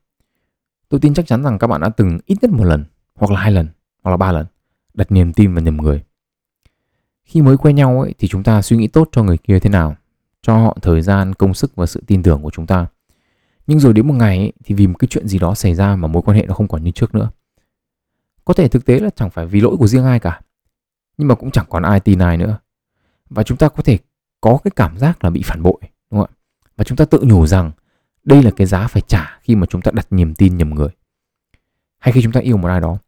Tôi 0.88 1.00
tin 1.00 1.14
chắc 1.14 1.26
chắn 1.26 1.42
rằng 1.42 1.58
các 1.58 1.66
bạn 1.66 1.80
đã 1.80 1.88
từng 1.88 2.18
ít 2.26 2.38
nhất 2.42 2.50
một 2.50 2.64
lần, 2.64 2.84
hoặc 3.14 3.30
là 3.30 3.40
hai 3.40 3.52
lần, 3.52 3.68
hoặc 4.02 4.10
là 4.10 4.16
ba 4.16 4.32
lần 4.32 4.46
đặt 4.94 5.12
niềm 5.12 5.32
tin 5.32 5.54
vào 5.54 5.62
nhầm 5.64 5.76
người. 5.76 6.04
Khi 7.24 7.42
mới 7.42 7.56
quen 7.56 7.76
nhau 7.76 8.00
ấy, 8.00 8.14
thì 8.18 8.28
chúng 8.28 8.42
ta 8.42 8.62
suy 8.62 8.76
nghĩ 8.76 8.88
tốt 8.88 9.08
cho 9.12 9.22
người 9.22 9.38
kia 9.38 9.58
thế 9.58 9.70
nào, 9.70 9.96
cho 10.42 10.56
họ 10.56 10.76
thời 10.82 11.02
gian, 11.02 11.34
công 11.34 11.54
sức 11.54 11.76
và 11.76 11.86
sự 11.86 12.02
tin 12.06 12.22
tưởng 12.22 12.42
của 12.42 12.50
chúng 12.50 12.66
ta. 12.66 12.86
Nhưng 13.66 13.80
rồi 13.80 13.92
đến 13.92 14.06
một 14.06 14.14
ngày 14.14 14.38
ấy, 14.38 14.52
thì 14.64 14.74
vì 14.74 14.86
một 14.86 14.96
cái 14.98 15.08
chuyện 15.08 15.28
gì 15.28 15.38
đó 15.38 15.54
xảy 15.54 15.74
ra 15.74 15.96
mà 15.96 16.08
mối 16.08 16.22
quan 16.22 16.36
hệ 16.36 16.46
nó 16.46 16.54
không 16.54 16.68
còn 16.68 16.84
như 16.84 16.90
trước 16.90 17.14
nữa. 17.14 17.30
Có 18.44 18.54
thể 18.54 18.68
thực 18.68 18.84
tế 18.84 18.98
là 18.98 19.10
chẳng 19.16 19.30
phải 19.30 19.46
vì 19.46 19.60
lỗi 19.60 19.76
của 19.78 19.86
riêng 19.86 20.04
ai 20.04 20.20
cả, 20.20 20.40
nhưng 21.18 21.28
mà 21.28 21.34
cũng 21.34 21.50
chẳng 21.50 21.66
còn 21.68 21.82
ai 21.82 22.00
tin 22.00 22.18
ai 22.18 22.36
nữa. 22.36 22.58
Và 23.30 23.42
chúng 23.42 23.58
ta 23.58 23.68
có 23.68 23.82
thể 23.82 23.98
có 24.40 24.58
cái 24.64 24.70
cảm 24.76 24.98
giác 24.98 25.24
là 25.24 25.30
bị 25.30 25.42
phản 25.44 25.62
bội, 25.62 25.78
đúng 26.10 26.20
không 26.20 26.30
ạ? 26.30 26.36
Và 26.76 26.84
chúng 26.84 26.96
ta 26.96 27.04
tự 27.04 27.20
nhủ 27.22 27.46
rằng 27.46 27.70
đây 28.26 28.42
là 28.42 28.50
cái 28.50 28.66
giá 28.66 28.86
phải 28.86 29.02
trả 29.06 29.38
khi 29.42 29.56
mà 29.56 29.66
chúng 29.66 29.82
ta 29.82 29.90
đặt 29.94 30.06
niềm 30.10 30.34
tin 30.34 30.56
nhầm 30.56 30.70
người. 30.70 30.88
Hay 31.98 32.12
khi 32.12 32.22
chúng 32.22 32.32
ta 32.32 32.40
yêu 32.40 32.56
một 32.56 32.68
ai 32.68 32.80
đó, 32.80 32.98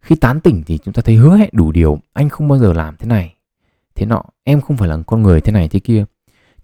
khi 0.00 0.14
tán 0.14 0.40
tỉnh 0.40 0.62
thì 0.66 0.78
chúng 0.78 0.94
ta 0.94 1.02
thấy 1.02 1.14
hứa 1.14 1.36
hẹn 1.36 1.50
đủ 1.52 1.72
điều, 1.72 2.00
anh 2.12 2.28
không 2.28 2.48
bao 2.48 2.58
giờ 2.58 2.72
làm 2.72 2.96
thế 2.96 3.06
này, 3.06 3.34
thế 3.94 4.06
nọ, 4.06 4.22
em 4.44 4.60
không 4.60 4.76
phải 4.76 4.88
là 4.88 4.98
con 5.06 5.22
người 5.22 5.40
thế 5.40 5.52
này 5.52 5.68
thế 5.68 5.80
kia. 5.80 6.04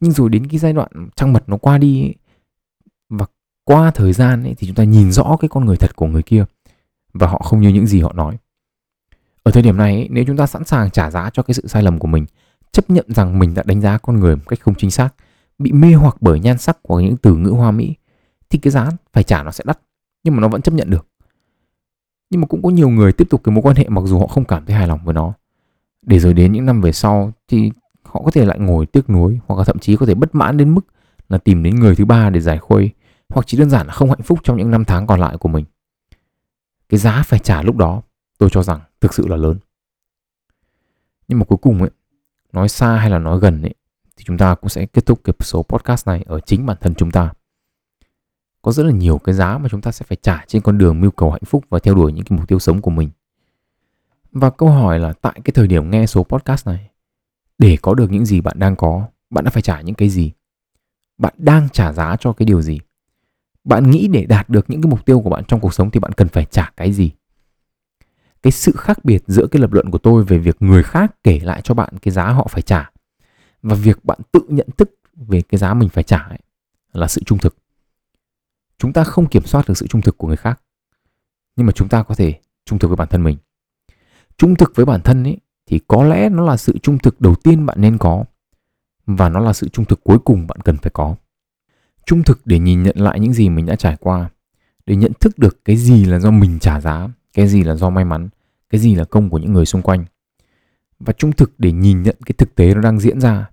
Nhưng 0.01 0.13
rồi 0.13 0.29
đến 0.29 0.47
cái 0.47 0.59
giai 0.59 0.73
đoạn 0.73 1.09
trăng 1.17 1.33
mật 1.33 1.49
nó 1.49 1.57
qua 1.57 1.79
đi 1.79 2.03
ấy, 2.03 2.15
và 3.09 3.27
qua 3.65 3.91
thời 3.91 4.13
gian 4.13 4.43
ấy, 4.43 4.55
thì 4.59 4.67
chúng 4.67 4.77
ta 4.77 4.85
nhìn 4.85 5.13
rõ 5.13 5.37
cái 5.41 5.49
con 5.49 5.65
người 5.65 5.77
thật 5.77 5.97
của 5.97 6.07
người 6.07 6.23
kia 6.23 6.45
và 7.13 7.27
họ 7.27 7.39
không 7.39 7.61
như 7.61 7.69
những 7.69 7.87
gì 7.87 8.01
họ 8.01 8.13
nói. 8.13 8.37
Ở 9.43 9.53
thời 9.53 9.63
điểm 9.63 9.77
này, 9.77 9.95
ấy, 9.95 10.09
nếu 10.11 10.25
chúng 10.27 10.37
ta 10.37 10.47
sẵn 10.47 10.65
sàng 10.65 10.91
trả 10.91 11.11
giá 11.11 11.31
cho 11.33 11.43
cái 11.43 11.55
sự 11.55 11.67
sai 11.67 11.83
lầm 11.83 11.99
của 11.99 12.09
mình, 12.09 12.27
chấp 12.73 12.91
nhận 12.91 13.05
rằng 13.09 13.39
mình 13.39 13.55
đã 13.55 13.63
đánh 13.67 13.81
giá 13.81 13.99
con 13.99 14.21
người 14.21 14.37
một 14.37 14.43
cách 14.47 14.61
không 14.61 14.75
chính 14.75 14.91
xác, 14.91 15.15
bị 15.59 15.73
mê 15.73 15.93
hoặc 15.95 16.17
bởi 16.21 16.41
nhan 16.41 16.59
sắc 16.59 16.83
của 16.83 17.01
những 17.01 17.17
từ 17.17 17.37
ngữ 17.37 17.51
hoa 17.51 17.71
mỹ, 17.71 17.95
thì 18.51 18.59
cái 18.59 18.71
giá 18.71 18.91
phải 19.13 19.23
trả 19.23 19.43
nó 19.43 19.51
sẽ 19.51 19.65
đắt, 19.67 19.79
nhưng 20.25 20.37
mà 20.37 20.41
nó 20.41 20.49
vẫn 20.49 20.63
chấp 20.63 20.75
nhận 20.75 20.91
được. 20.91 21.07
Nhưng 22.31 22.41
mà 22.41 22.47
cũng 22.47 22.63
có 22.63 22.71
nhiều 22.71 22.89
người 22.89 23.13
tiếp 23.13 23.31
tục 23.31 23.45
cái 23.45 23.55
mối 23.55 23.63
quan 23.63 23.77
hệ 23.77 23.89
mặc 23.89 24.03
dù 24.05 24.19
họ 24.19 24.27
không 24.27 24.45
cảm 24.45 24.67
thấy 24.67 24.77
hài 24.77 24.89
lòng 24.89 25.05
với 25.05 25.15
nó. 25.15 25.33
Để 26.03 26.19
rồi 26.19 26.35
đến 26.35 26.53
những 26.53 26.67
năm 26.67 26.81
về 26.81 26.93
sau 26.93 27.33
thì 27.49 27.71
họ 28.03 28.23
có 28.25 28.31
thể 28.31 28.45
lại 28.45 28.59
ngồi 28.59 28.87
tiếc 28.87 29.11
nuối 29.11 29.41
hoặc 29.47 29.57
là 29.57 29.65
thậm 29.65 29.79
chí 29.79 29.97
có 29.97 30.07
thể 30.07 30.15
bất 30.15 30.35
mãn 30.35 30.57
đến 30.57 30.75
mức 30.75 30.87
là 31.29 31.39
tìm 31.39 31.63
đến 31.63 31.75
người 31.75 31.97
thứ 31.97 32.05
ba 32.05 32.31
để 32.31 32.41
giải 32.41 32.59
khuây 32.59 32.91
hoặc 33.29 33.47
chỉ 33.47 33.59
đơn 33.59 33.71
giản 33.71 33.87
là 33.87 33.93
không 33.93 34.09
hạnh 34.09 34.23
phúc 34.23 34.39
trong 34.43 34.57
những 34.57 34.71
năm 34.71 34.85
tháng 34.85 35.07
còn 35.07 35.21
lại 35.21 35.37
của 35.37 35.49
mình. 35.49 35.65
Cái 36.89 36.99
giá 37.01 37.23
phải 37.27 37.39
trả 37.39 37.63
lúc 37.63 37.77
đó 37.77 38.03
tôi 38.39 38.51
cho 38.53 38.63
rằng 38.63 38.81
thực 39.01 39.15
sự 39.15 39.27
là 39.27 39.37
lớn. 39.37 39.59
Nhưng 41.29 41.39
mà 41.39 41.45
cuối 41.45 41.59
cùng 41.63 41.81
ấy, 41.81 41.91
nói 42.53 42.69
xa 42.69 42.97
hay 42.97 43.11
là 43.11 43.19
nói 43.19 43.41
gần 43.41 43.63
ấy, 43.63 43.75
thì 44.17 44.25
chúng 44.25 44.39
ta 44.39 44.55
cũng 44.55 44.69
sẽ 44.69 44.87
kết 44.87 45.07
thúc 45.07 45.21
cái 45.25 45.35
số 45.41 45.63
podcast 45.63 46.07
này 46.07 46.25
ở 46.27 46.41
chính 46.41 46.67
bản 46.67 46.77
thân 46.81 46.95
chúng 46.95 47.11
ta. 47.11 47.33
Có 48.63 48.73
rất 48.73 48.87
là 48.87 48.93
nhiều 48.93 49.19
cái 49.19 49.35
giá 49.35 49.59
mà 49.59 49.69
chúng 49.69 49.81
ta 49.81 49.93
sẽ 49.93 50.07
phải 50.09 50.17
trả 50.23 50.45
trên 50.47 50.63
con 50.63 50.79
đường 50.79 51.01
mưu 51.01 51.11
cầu 51.11 51.31
hạnh 51.31 51.45
phúc 51.47 51.65
và 51.69 51.79
theo 51.79 51.95
đuổi 51.95 52.13
những 52.13 52.25
cái 52.25 52.39
mục 52.39 52.49
tiêu 52.49 52.59
sống 52.59 52.81
của 52.81 52.91
mình. 52.91 53.11
Và 54.33 54.51
câu 54.51 54.69
hỏi 54.69 54.99
là 54.99 55.13
tại 55.13 55.41
cái 55.45 55.53
thời 55.55 55.67
điểm 55.67 55.91
nghe 55.91 56.07
số 56.07 56.25
podcast 56.25 56.67
này, 56.67 56.91
để 57.59 57.77
có 57.83 57.95
được 57.95 58.11
những 58.11 58.27
gì 58.27 58.41
bạn 58.41 58.59
đang 58.59 58.77
có, 58.77 59.07
bạn 59.31 59.45
đã 59.45 59.51
phải 59.51 59.63
trả 59.63 59.81
những 59.81 59.95
cái 59.95 60.09
gì? 60.09 60.33
Bạn 61.19 61.35
đang 61.39 61.69
trả 61.69 61.93
giá 61.93 62.17
cho 62.21 62.33
cái 62.33 62.47
điều 62.47 62.63
gì? 62.63 62.81
Bạn 63.65 63.91
nghĩ 63.91 64.09
để 64.09 64.27
đạt 64.27 64.49
được 64.49 64.71
những 64.71 64.83
cái 64.83 64.91
mục 64.91 65.07
tiêu 65.07 65.21
của 65.21 65.31
bạn 65.31 65.45
trong 65.45 65.61
cuộc 65.61 65.75
sống 65.75 65.91
thì 65.91 66.01
bạn 66.01 66.13
cần 66.13 66.29
phải 66.29 66.45
trả 66.45 66.73
cái 66.77 66.93
gì? 66.93 67.13
Cái 68.43 68.51
sự 68.51 68.73
khác 68.77 69.05
biệt 69.05 69.23
giữa 69.27 69.47
cái 69.47 69.63
lập 69.63 69.73
luận 69.73 69.91
của 69.91 69.99
tôi 69.99 70.25
về 70.25 70.39
việc 70.39 70.57
người 70.61 70.83
khác 70.83 71.15
kể 71.23 71.41
lại 71.43 71.63
cho 71.63 71.75
bạn 71.75 71.99
cái 72.03 72.13
giá 72.13 72.29
họ 72.29 72.47
phải 72.51 72.63
trả 72.63 72.91
và 73.65 73.75
việc 73.75 74.05
bạn 74.05 74.19
tự 74.33 74.41
nhận 74.49 74.67
thức 74.77 74.91
về 75.15 75.43
cái 75.43 75.59
giá 75.59 75.75
mình 75.75 75.89
phải 75.89 76.05
trả 76.05 76.19
ấy, 76.19 76.39
là 76.93 77.09
sự 77.09 77.23
trung 77.27 77.39
thực. 77.39 77.57
Chúng 78.79 78.93
ta 78.93 79.05
không 79.05 79.27
kiểm 79.27 79.45
soát 79.45 79.69
được 79.69 79.75
sự 79.75 79.87
trung 79.87 80.01
thực 80.01 80.19
của 80.19 80.29
người 80.29 80.37
khác, 80.37 80.61
nhưng 81.57 81.67
mà 81.67 81.73
chúng 81.73 81.89
ta 81.89 82.03
có 82.03 82.15
thể 82.15 82.41
trung 82.65 82.79
thực 82.79 82.89
với 82.89 82.97
bản 82.97 83.09
thân 83.09 83.25
mình. 83.25 83.37
Trung 84.39 84.55
thực 84.55 84.73
với 84.75 84.87
bản 84.87 85.01
thân 85.01 85.25
ấy 85.25 85.39
thì 85.67 85.81
có 85.89 86.05
lẽ 86.05 86.29
nó 86.29 86.45
là 86.45 86.57
sự 86.57 86.79
trung 86.79 86.99
thực 86.99 87.21
đầu 87.21 87.35
tiên 87.35 87.67
bạn 87.67 87.81
nên 87.81 87.99
có 87.99 88.25
và 89.07 89.29
nó 89.29 89.41
là 89.41 89.53
sự 89.53 89.69
trung 89.69 89.85
thực 89.85 90.05
cuối 90.05 90.19
cùng 90.19 90.47
bạn 90.47 90.61
cần 90.61 90.77
phải 90.77 90.91
có. 90.95 91.17
Trung 92.07 92.23
thực 92.23 92.47
để 92.47 92.59
nhìn 92.59 92.83
nhận 92.83 92.97
lại 92.99 93.21
những 93.21 93.33
gì 93.33 93.49
mình 93.49 93.67
đã 93.67 93.77
trải 93.77 93.97
qua 94.01 94.31
để 94.87 94.97
nhận 94.97 95.13
thức 95.21 95.39
được 95.39 95.65
cái 95.65 95.77
gì 95.77 96.05
là 96.05 96.19
do 96.19 96.31
mình 96.31 96.59
trả 96.59 96.81
giá 96.81 97.09
cái 97.33 97.49
gì 97.49 97.65
là 97.65 97.75
do 97.75 97.91
may 97.91 98.05
mắn 98.05 98.29
cái 98.71 98.81
gì 98.81 98.95
là 98.95 99.05
công 99.05 99.31
của 99.31 99.39
những 99.39 99.53
người 99.53 99.67
xung 99.67 99.83
quanh. 99.83 100.05
Và 100.99 101.13
trung 101.13 101.33
thực 101.33 101.53
để 101.59 101.73
nhìn 101.73 102.03
nhận 102.03 102.17
cái 102.27 102.35
thực 102.39 102.55
tế 102.55 102.75
nó 102.75 102.81
đang 102.81 103.01
diễn 103.01 103.21
ra 103.21 103.51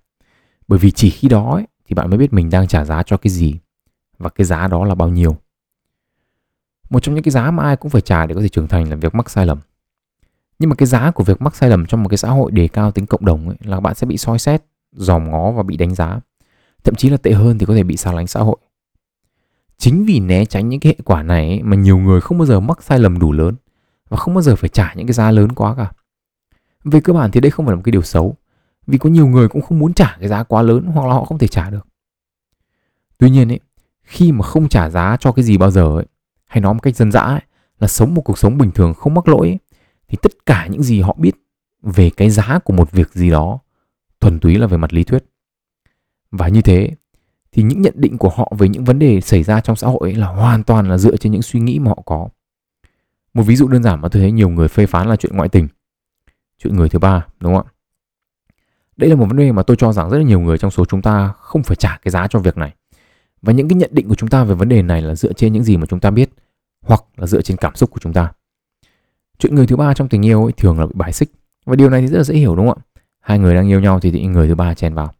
bởi 0.71 0.79
vì 0.79 0.91
chỉ 0.91 1.09
khi 1.09 1.27
đó 1.27 1.53
ấy, 1.53 1.67
thì 1.85 1.95
bạn 1.95 2.09
mới 2.09 2.17
biết 2.17 2.33
mình 2.33 2.49
đang 2.49 2.67
trả 2.67 2.85
giá 2.85 3.03
cho 3.03 3.17
cái 3.17 3.31
gì 3.31 3.55
và 4.17 4.29
cái 4.29 4.45
giá 4.45 4.67
đó 4.67 4.85
là 4.85 4.95
bao 4.95 5.09
nhiêu. 5.09 5.37
Một 6.89 6.99
trong 6.99 7.15
những 7.15 7.23
cái 7.23 7.31
giá 7.31 7.51
mà 7.51 7.63
ai 7.63 7.75
cũng 7.75 7.91
phải 7.91 8.01
trả 8.01 8.25
để 8.25 8.35
có 8.35 8.41
thể 8.41 8.49
trưởng 8.49 8.67
thành 8.67 8.89
là 8.89 8.95
việc 8.95 9.15
mắc 9.15 9.29
sai 9.29 9.45
lầm. 9.45 9.59
Nhưng 10.59 10.69
mà 10.69 10.75
cái 10.75 10.87
giá 10.87 11.11
của 11.11 11.23
việc 11.23 11.41
mắc 11.41 11.55
sai 11.55 11.69
lầm 11.69 11.85
trong 11.85 12.03
một 12.03 12.09
cái 12.09 12.17
xã 12.17 12.29
hội 12.29 12.51
đề 12.51 12.67
cao 12.67 12.91
tính 12.91 13.05
cộng 13.05 13.25
đồng 13.25 13.47
ấy, 13.47 13.57
là 13.63 13.79
bạn 13.79 13.95
sẽ 13.95 14.07
bị 14.07 14.17
soi 14.17 14.39
xét 14.39 14.63
dòm 14.91 15.31
ngó 15.31 15.51
và 15.51 15.63
bị 15.63 15.77
đánh 15.77 15.95
giá. 15.95 16.19
Thậm 16.83 16.95
chí 16.95 17.09
là 17.09 17.17
tệ 17.17 17.31
hơn 17.31 17.57
thì 17.57 17.65
có 17.65 17.73
thể 17.75 17.83
bị 17.83 17.97
xa 17.97 18.11
lánh 18.11 18.27
xã 18.27 18.39
hội. 18.39 18.57
Chính 19.77 20.05
vì 20.05 20.19
né 20.19 20.45
tránh 20.45 20.69
những 20.69 20.79
cái 20.79 20.93
hệ 20.97 21.03
quả 21.05 21.23
này 21.23 21.47
ấy, 21.47 21.63
mà 21.63 21.75
nhiều 21.75 21.97
người 21.97 22.21
không 22.21 22.37
bao 22.37 22.45
giờ 22.45 22.59
mắc 22.59 22.83
sai 22.83 22.99
lầm 22.99 23.19
đủ 23.19 23.31
lớn 23.31 23.55
và 24.09 24.17
không 24.17 24.33
bao 24.33 24.41
giờ 24.41 24.55
phải 24.55 24.69
trả 24.69 24.93
những 24.93 25.07
cái 25.07 25.13
giá 25.13 25.31
lớn 25.31 25.51
quá 25.51 25.75
cả. 25.75 25.91
Về 26.83 27.01
cơ 27.01 27.13
bản 27.13 27.31
thì 27.31 27.39
đây 27.39 27.51
không 27.51 27.65
phải 27.65 27.71
là 27.71 27.75
một 27.75 27.81
cái 27.85 27.91
điều 27.91 28.01
xấu 28.01 28.37
vì 28.87 28.97
có 28.97 29.09
nhiều 29.09 29.27
người 29.27 29.47
cũng 29.47 29.61
không 29.61 29.79
muốn 29.79 29.93
trả 29.93 30.17
cái 30.19 30.29
giá 30.29 30.43
quá 30.43 30.61
lớn 30.61 30.85
hoặc 30.85 31.07
là 31.07 31.13
họ 31.13 31.25
không 31.25 31.37
thể 31.37 31.47
trả 31.47 31.69
được. 31.69 31.87
Tuy 33.17 33.29
nhiên 33.29 33.51
ấy 33.51 33.59
khi 34.03 34.31
mà 34.31 34.45
không 34.45 34.69
trả 34.69 34.89
giá 34.89 35.17
cho 35.19 35.31
cái 35.31 35.43
gì 35.43 35.57
bao 35.57 35.71
giờ 35.71 35.95
ấy 35.95 36.05
hay 36.45 36.61
nói 36.61 36.73
một 36.73 36.79
cách 36.83 36.95
dân 36.95 37.11
dã 37.11 37.21
ấy, 37.21 37.41
là 37.79 37.87
sống 37.87 38.13
một 38.13 38.21
cuộc 38.21 38.37
sống 38.37 38.57
bình 38.57 38.71
thường 38.71 38.93
không 38.93 39.13
mắc 39.13 39.27
lỗi 39.27 39.47
ấy, 39.47 39.59
thì 40.07 40.17
tất 40.21 40.45
cả 40.45 40.67
những 40.67 40.83
gì 40.83 41.01
họ 41.01 41.15
biết 41.19 41.35
về 41.81 42.09
cái 42.09 42.29
giá 42.29 42.59
của 42.63 42.73
một 42.73 42.91
việc 42.91 43.13
gì 43.13 43.29
đó 43.29 43.59
thuần 44.19 44.39
túy 44.39 44.57
là 44.57 44.67
về 44.67 44.77
mặt 44.77 44.93
lý 44.93 45.03
thuyết. 45.03 45.25
Và 46.31 46.47
như 46.47 46.61
thế 46.61 46.95
thì 47.51 47.63
những 47.63 47.81
nhận 47.81 47.93
định 47.97 48.17
của 48.17 48.29
họ 48.29 48.51
về 48.57 48.69
những 48.69 48.83
vấn 48.83 48.99
đề 48.99 49.21
xảy 49.21 49.43
ra 49.43 49.61
trong 49.61 49.75
xã 49.75 49.87
hội 49.87 49.99
ấy 50.01 50.15
là 50.15 50.27
hoàn 50.27 50.63
toàn 50.63 50.89
là 50.89 50.97
dựa 50.97 51.17
trên 51.17 51.31
những 51.31 51.41
suy 51.41 51.59
nghĩ 51.59 51.79
mà 51.79 51.89
họ 51.89 52.03
có. 52.05 52.29
Một 53.33 53.43
ví 53.43 53.55
dụ 53.55 53.67
đơn 53.67 53.83
giản 53.83 54.01
mà 54.01 54.09
tôi 54.09 54.21
thấy 54.21 54.31
nhiều 54.31 54.49
người 54.49 54.67
phê 54.67 54.85
phán 54.85 55.07
là 55.07 55.15
chuyện 55.15 55.35
ngoại 55.35 55.49
tình. 55.49 55.67
Chuyện 56.57 56.75
người 56.75 56.89
thứ 56.89 56.99
ba 56.99 57.25
đúng 57.39 57.55
không 57.55 57.65
ạ? 57.67 57.71
Đây 59.01 59.09
là 59.09 59.15
một 59.15 59.25
vấn 59.25 59.37
đề 59.37 59.51
mà 59.51 59.63
tôi 59.63 59.77
cho 59.77 59.93
rằng 59.93 60.09
rất 60.09 60.17
là 60.17 60.23
nhiều 60.23 60.39
người 60.39 60.57
trong 60.57 60.71
số 60.71 60.85
chúng 60.85 61.01
ta 61.01 61.33
không 61.39 61.63
phải 61.63 61.75
trả 61.75 61.97
cái 61.97 62.11
giá 62.11 62.27
cho 62.27 62.39
việc 62.39 62.57
này. 62.57 62.73
Và 63.41 63.53
những 63.53 63.67
cái 63.67 63.75
nhận 63.75 63.89
định 63.93 64.07
của 64.07 64.15
chúng 64.15 64.29
ta 64.29 64.43
về 64.43 64.55
vấn 64.55 64.69
đề 64.69 64.81
này 64.81 65.01
là 65.01 65.15
dựa 65.15 65.33
trên 65.33 65.53
những 65.53 65.63
gì 65.63 65.77
mà 65.77 65.85
chúng 65.85 65.99
ta 65.99 66.11
biết 66.11 66.29
hoặc 66.81 67.03
là 67.17 67.27
dựa 67.27 67.41
trên 67.41 67.57
cảm 67.57 67.75
xúc 67.75 67.91
của 67.91 67.99
chúng 67.99 68.13
ta. 68.13 68.31
Chuyện 69.39 69.55
người 69.55 69.67
thứ 69.67 69.75
ba 69.75 69.93
trong 69.93 70.09
tình 70.09 70.25
yêu 70.25 70.43
ấy 70.43 70.51
thường 70.51 70.79
là 70.79 70.85
bị 70.85 70.93
bài 70.95 71.13
xích. 71.13 71.31
Và 71.65 71.75
điều 71.75 71.89
này 71.89 72.01
thì 72.01 72.07
rất 72.07 72.17
là 72.17 72.23
dễ 72.23 72.35
hiểu 72.35 72.55
đúng 72.55 72.67
không 72.67 72.77
ạ? 72.77 73.01
Hai 73.19 73.39
người 73.39 73.55
đang 73.55 73.67
yêu 73.67 73.79
nhau 73.79 73.99
thì, 73.99 74.11
thì 74.11 74.25
người 74.25 74.47
thứ 74.47 74.55
ba 74.55 74.73
chen 74.73 74.93
vào. 74.93 75.13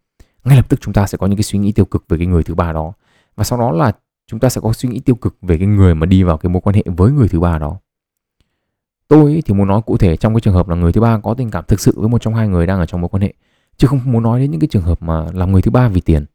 Ngay 0.44 0.58
lập 0.58 0.70
tức 0.70 0.82
chúng 0.82 0.94
ta 0.94 1.08
sẽ 1.08 1.18
có 1.18 1.28
những 1.28 1.38
cái 1.38 1.44
suy 1.44 1.60
nghĩ 1.60 1.72
tiêu 1.72 1.86
cực 1.86 2.06
về 2.10 2.18
cái 2.18 2.28
người 2.28 2.44
thứ 2.44 2.56
ba 2.56 2.74
đó. 2.74 2.94
Và 3.36 3.44
sau 3.44 3.60
đó 3.60 3.72
là 3.72 3.92
chúng 4.28 4.40
ta 4.40 4.50
sẽ 4.50 4.62
có 4.62 4.74
suy 4.74 4.90
nghĩ 4.90 5.00
tiêu 5.00 5.16
cực 5.16 5.36
về 5.42 5.58
cái 5.58 5.68
người 5.68 5.96
mà 5.96 6.06
đi 6.06 6.24
vào 6.24 6.38
cái 6.38 6.50
mối 6.50 6.62
quan 6.62 6.76
hệ 6.76 6.84
với 6.86 7.12
người 7.12 7.28
thứ 7.28 7.40
ba 7.40 7.58
đó. 7.58 7.78
Tôi 9.08 9.42
thì 9.46 9.54
muốn 9.54 9.68
nói 9.68 9.82
cụ 9.82 9.98
thể 9.98 10.18
trong 10.18 10.34
cái 10.34 10.42
trường 10.42 10.54
hợp 10.54 10.70
là 10.70 10.76
người 10.76 10.94
thứ 10.94 11.02
ba 11.02 11.20
có 11.24 11.34
tình 11.34 11.52
cảm 11.52 11.64
thực 11.68 11.80
sự 11.80 11.94
với 11.96 12.10
một 12.10 12.22
trong 12.22 12.36
hai 12.36 12.48
người 12.48 12.68
đang 12.68 12.80
ở 12.80 12.86
trong 12.86 13.02
mối 13.02 13.10
quan 13.10 13.22
hệ 13.22 13.34
chứ 13.78 13.88
không 13.88 14.00
muốn 14.06 14.24
nói 14.24 14.40
đến 14.40 14.52
những 14.52 14.60
cái 14.60 14.68
trường 14.68 14.84
hợp 14.84 15.02
mà 15.02 15.26
làm 15.34 15.52
người 15.52 15.62
thứ 15.62 15.72
ba 15.72 15.88
vì 15.88 16.02
tiền. 16.02 16.26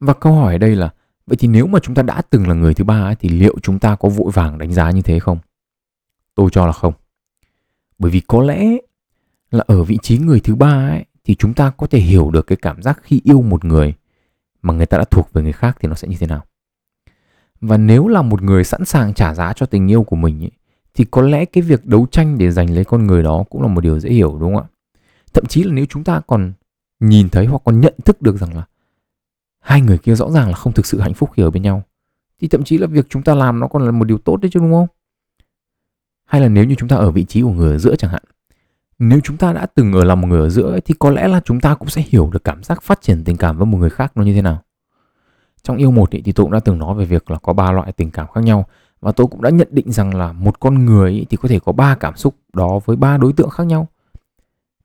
Và 0.00 0.14
câu 0.14 0.32
hỏi 0.32 0.54
ở 0.54 0.58
đây 0.58 0.76
là 0.76 0.92
vậy 1.26 1.36
thì 1.36 1.48
nếu 1.48 1.66
mà 1.66 1.78
chúng 1.82 1.94
ta 1.94 2.02
đã 2.02 2.22
từng 2.30 2.48
là 2.48 2.54
người 2.54 2.74
thứ 2.74 2.84
ba 2.84 3.14
thì 3.14 3.28
liệu 3.28 3.56
chúng 3.62 3.78
ta 3.78 3.96
có 3.96 4.08
vội 4.08 4.30
vàng 4.34 4.58
đánh 4.58 4.72
giá 4.72 4.90
như 4.90 5.02
thế 5.02 5.18
không? 5.18 5.38
Tôi 6.34 6.50
cho 6.52 6.66
là 6.66 6.72
không. 6.72 6.92
Bởi 7.98 8.10
vì 8.10 8.20
có 8.20 8.42
lẽ 8.42 8.76
là 9.50 9.64
ở 9.66 9.84
vị 9.84 9.98
trí 10.02 10.18
người 10.18 10.40
thứ 10.40 10.54
ba 10.54 10.90
ấy 10.90 11.04
thì 11.24 11.34
chúng 11.34 11.54
ta 11.54 11.70
có 11.70 11.86
thể 11.86 11.98
hiểu 11.98 12.30
được 12.30 12.46
cái 12.46 12.56
cảm 12.56 12.82
giác 12.82 13.00
khi 13.02 13.20
yêu 13.24 13.42
một 13.42 13.64
người 13.64 13.94
mà 14.62 14.74
người 14.74 14.86
ta 14.86 14.98
đã 14.98 15.04
thuộc 15.04 15.32
về 15.32 15.42
người 15.42 15.52
khác 15.52 15.76
thì 15.80 15.88
nó 15.88 15.94
sẽ 15.94 16.08
như 16.08 16.16
thế 16.20 16.26
nào. 16.26 16.44
Và 17.60 17.76
nếu 17.76 18.08
là 18.08 18.22
một 18.22 18.42
người 18.42 18.64
sẵn 18.64 18.84
sàng 18.84 19.14
trả 19.14 19.34
giá 19.34 19.52
cho 19.52 19.66
tình 19.66 19.90
yêu 19.90 20.02
của 20.02 20.16
mình 20.16 20.44
ấy, 20.44 20.50
thì 20.94 21.04
có 21.10 21.22
lẽ 21.22 21.44
cái 21.44 21.62
việc 21.62 21.86
đấu 21.86 22.06
tranh 22.10 22.38
để 22.38 22.50
giành 22.50 22.70
lấy 22.70 22.84
con 22.84 23.06
người 23.06 23.22
đó 23.22 23.44
cũng 23.50 23.62
là 23.62 23.68
một 23.68 23.80
điều 23.80 24.00
dễ 24.00 24.10
hiểu 24.10 24.38
đúng 24.40 24.54
không 24.54 24.64
ạ? 24.64 24.68
Thậm 25.34 25.46
chí 25.46 25.62
là 25.62 25.72
nếu 25.72 25.86
chúng 25.88 26.04
ta 26.04 26.20
còn 26.26 26.52
nhìn 27.00 27.28
thấy 27.28 27.46
hoặc 27.46 27.62
còn 27.64 27.80
nhận 27.80 27.94
thức 28.04 28.22
được 28.22 28.36
rằng 28.36 28.56
là 28.56 28.64
hai 29.60 29.80
người 29.80 29.98
kia 29.98 30.14
rõ 30.14 30.30
ràng 30.30 30.48
là 30.48 30.54
không 30.54 30.72
thực 30.72 30.86
sự 30.86 31.00
hạnh 31.00 31.14
phúc 31.14 31.30
khi 31.36 31.42
ở 31.42 31.50
bên 31.50 31.62
nhau 31.62 31.82
thì 32.40 32.48
thậm 32.48 32.64
chí 32.64 32.78
là 32.78 32.86
việc 32.86 33.06
chúng 33.08 33.22
ta 33.22 33.34
làm 33.34 33.60
nó 33.60 33.68
còn 33.68 33.84
là 33.84 33.90
một 33.90 34.04
điều 34.04 34.18
tốt 34.18 34.36
đấy 34.36 34.50
chứ 34.54 34.60
đúng 34.60 34.72
không? 34.72 34.86
Hay 36.24 36.40
là 36.40 36.48
nếu 36.48 36.64
như 36.64 36.74
chúng 36.78 36.88
ta 36.88 36.96
ở 36.96 37.10
vị 37.10 37.24
trí 37.24 37.42
của 37.42 37.52
người 37.52 37.72
ở 37.72 37.78
giữa 37.78 37.96
chẳng 37.96 38.10
hạn 38.10 38.22
nếu 38.98 39.20
chúng 39.24 39.36
ta 39.36 39.52
đã 39.52 39.66
từng 39.66 39.92
ở 39.92 40.04
lòng 40.04 40.20
một 40.20 40.28
người 40.28 40.40
ở 40.40 40.48
giữa 40.48 40.70
ấy, 40.70 40.80
thì 40.80 40.94
có 40.98 41.10
lẽ 41.10 41.28
là 41.28 41.40
chúng 41.44 41.60
ta 41.60 41.74
cũng 41.74 41.88
sẽ 41.88 42.02
hiểu 42.08 42.30
được 42.32 42.44
cảm 42.44 42.62
giác 42.62 42.82
phát 42.82 43.00
triển 43.00 43.24
tình 43.24 43.36
cảm 43.36 43.56
với 43.56 43.66
một 43.66 43.78
người 43.78 43.90
khác 43.90 44.12
nó 44.14 44.22
như 44.22 44.34
thế 44.34 44.42
nào. 44.42 44.62
Trong 45.62 45.76
yêu 45.76 45.90
một 45.90 46.10
ý, 46.10 46.22
thì 46.22 46.32
tôi 46.32 46.44
cũng 46.44 46.52
đã 46.52 46.60
từng 46.60 46.78
nói 46.78 46.94
về 46.94 47.04
việc 47.04 47.30
là 47.30 47.38
có 47.38 47.52
ba 47.52 47.72
loại 47.72 47.92
tình 47.92 48.10
cảm 48.10 48.26
khác 48.34 48.40
nhau 48.44 48.66
và 49.00 49.12
tôi 49.12 49.26
cũng 49.26 49.42
đã 49.42 49.50
nhận 49.50 49.68
định 49.70 49.92
rằng 49.92 50.14
là 50.14 50.32
một 50.32 50.60
con 50.60 50.84
người 50.84 51.10
ý, 51.10 51.24
thì 51.30 51.36
có 51.36 51.48
thể 51.48 51.58
có 51.58 51.72
ba 51.72 51.94
cảm 51.94 52.16
xúc 52.16 52.34
đó 52.52 52.80
với 52.84 52.96
ba 52.96 53.16
đối 53.16 53.32
tượng 53.32 53.50
khác 53.50 53.64
nhau 53.64 53.88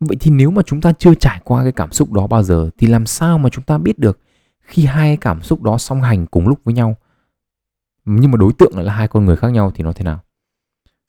vậy 0.05 0.17
thì 0.19 0.31
nếu 0.31 0.51
mà 0.51 0.61
chúng 0.65 0.81
ta 0.81 0.93
chưa 0.99 1.13
trải 1.15 1.41
qua 1.43 1.63
cái 1.63 1.71
cảm 1.71 1.91
xúc 1.91 2.11
đó 2.11 2.27
bao 2.27 2.43
giờ, 2.43 2.69
thì 2.77 2.87
làm 2.87 3.05
sao 3.05 3.37
mà 3.37 3.49
chúng 3.49 3.63
ta 3.63 3.77
biết 3.77 3.99
được 3.99 4.19
khi 4.59 4.85
hai 4.85 5.17
cảm 5.17 5.41
xúc 5.41 5.61
đó 5.61 5.77
song 5.77 6.01
hành 6.01 6.25
cùng 6.25 6.47
lúc 6.47 6.59
với 6.63 6.73
nhau? 6.73 6.95
Nhưng 8.05 8.31
mà 8.31 8.37
đối 8.37 8.53
tượng 8.53 8.75
lại 8.75 8.85
là 8.85 8.93
hai 8.93 9.07
con 9.07 9.25
người 9.25 9.35
khác 9.35 9.47
nhau 9.47 9.71
thì 9.75 9.83
nó 9.83 9.93
thế 9.93 10.03
nào? 10.03 10.19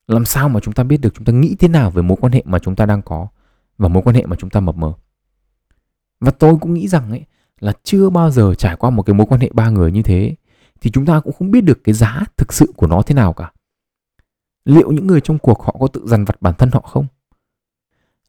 Làm 0.07 0.25
sao 0.25 0.49
mà 0.49 0.61
chúng 0.61 0.75
ta 0.75 0.85
biết 0.85 1.01
được 1.01 1.15
chúng 1.15 1.25
ta 1.25 1.33
nghĩ 1.33 1.57
thế 1.59 1.69
nào 1.69 1.91
về 1.91 2.03
mối 2.03 2.17
quan 2.21 2.33
hệ 2.33 2.43
mà 2.45 2.59
chúng 2.59 2.77
ta 2.77 2.87
đang 2.87 3.03
có 3.03 3.27
và 3.79 3.89
mối 3.89 4.03
quan 4.03 4.17
hệ 4.17 4.27
mà 4.27 4.37
chúng 4.37 4.51
ta 4.51 4.61
mập 4.61 4.77
mờ? 4.77 4.93
Và 6.21 6.31
tôi 6.31 6.57
cũng 6.61 6.75
nghĩ 6.75 6.89
rằng 6.89 7.11
ấy, 7.11 7.25
là 7.61 7.73
chưa 7.83 8.11
bao 8.11 8.31
giờ 8.31 8.55
trải 8.55 8.77
qua 8.77 8.91
một 8.91 9.03
cái 9.03 9.15
mối 9.15 9.27
quan 9.27 9.41
hệ 9.41 9.51
ba 9.53 9.71
người 9.71 9.93
như 9.93 10.03
thế, 10.03 10.37
thì 10.81 10.91
chúng 10.91 11.07
ta 11.07 11.21
cũng 11.21 11.33
không 11.39 11.51
biết 11.51 11.61
được 11.61 11.85
cái 11.85 11.95
giá 11.95 12.23
thực 12.37 12.53
sự 12.53 12.73
của 12.77 12.87
nó 12.87 13.03
thế 13.03 13.15
nào 13.15 13.33
cả. 13.33 13.53
Liệu 14.65 14.93
những 14.93 15.07
người 15.07 15.21
trong 15.21 15.39
cuộc 15.39 15.63
họ 15.63 15.77
có 15.81 15.87
tự 15.87 16.07
dằn 16.07 16.25
vặt 16.25 16.43
bản 16.43 16.55
thân 16.59 16.71
họ 16.73 16.81
không? 16.81 17.07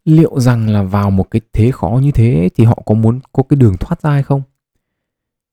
Liệu 0.06 0.39
rằng 0.39 0.70
là 0.70 0.84
vào 0.84 1.12
một 1.12 1.32
cái 1.32 1.41
thế 1.54 1.72
khó 1.72 2.00
như 2.04 2.12
thế 2.12 2.50
thì 2.56 2.63
họ 2.63 2.84
có 2.86 2.96
muốn 2.96 3.20
có 3.34 3.44
cái 3.44 3.58
đường 3.58 3.78
thoát 3.78 4.02
ra 4.02 4.12
hay 4.12 4.24
không? 4.24 4.41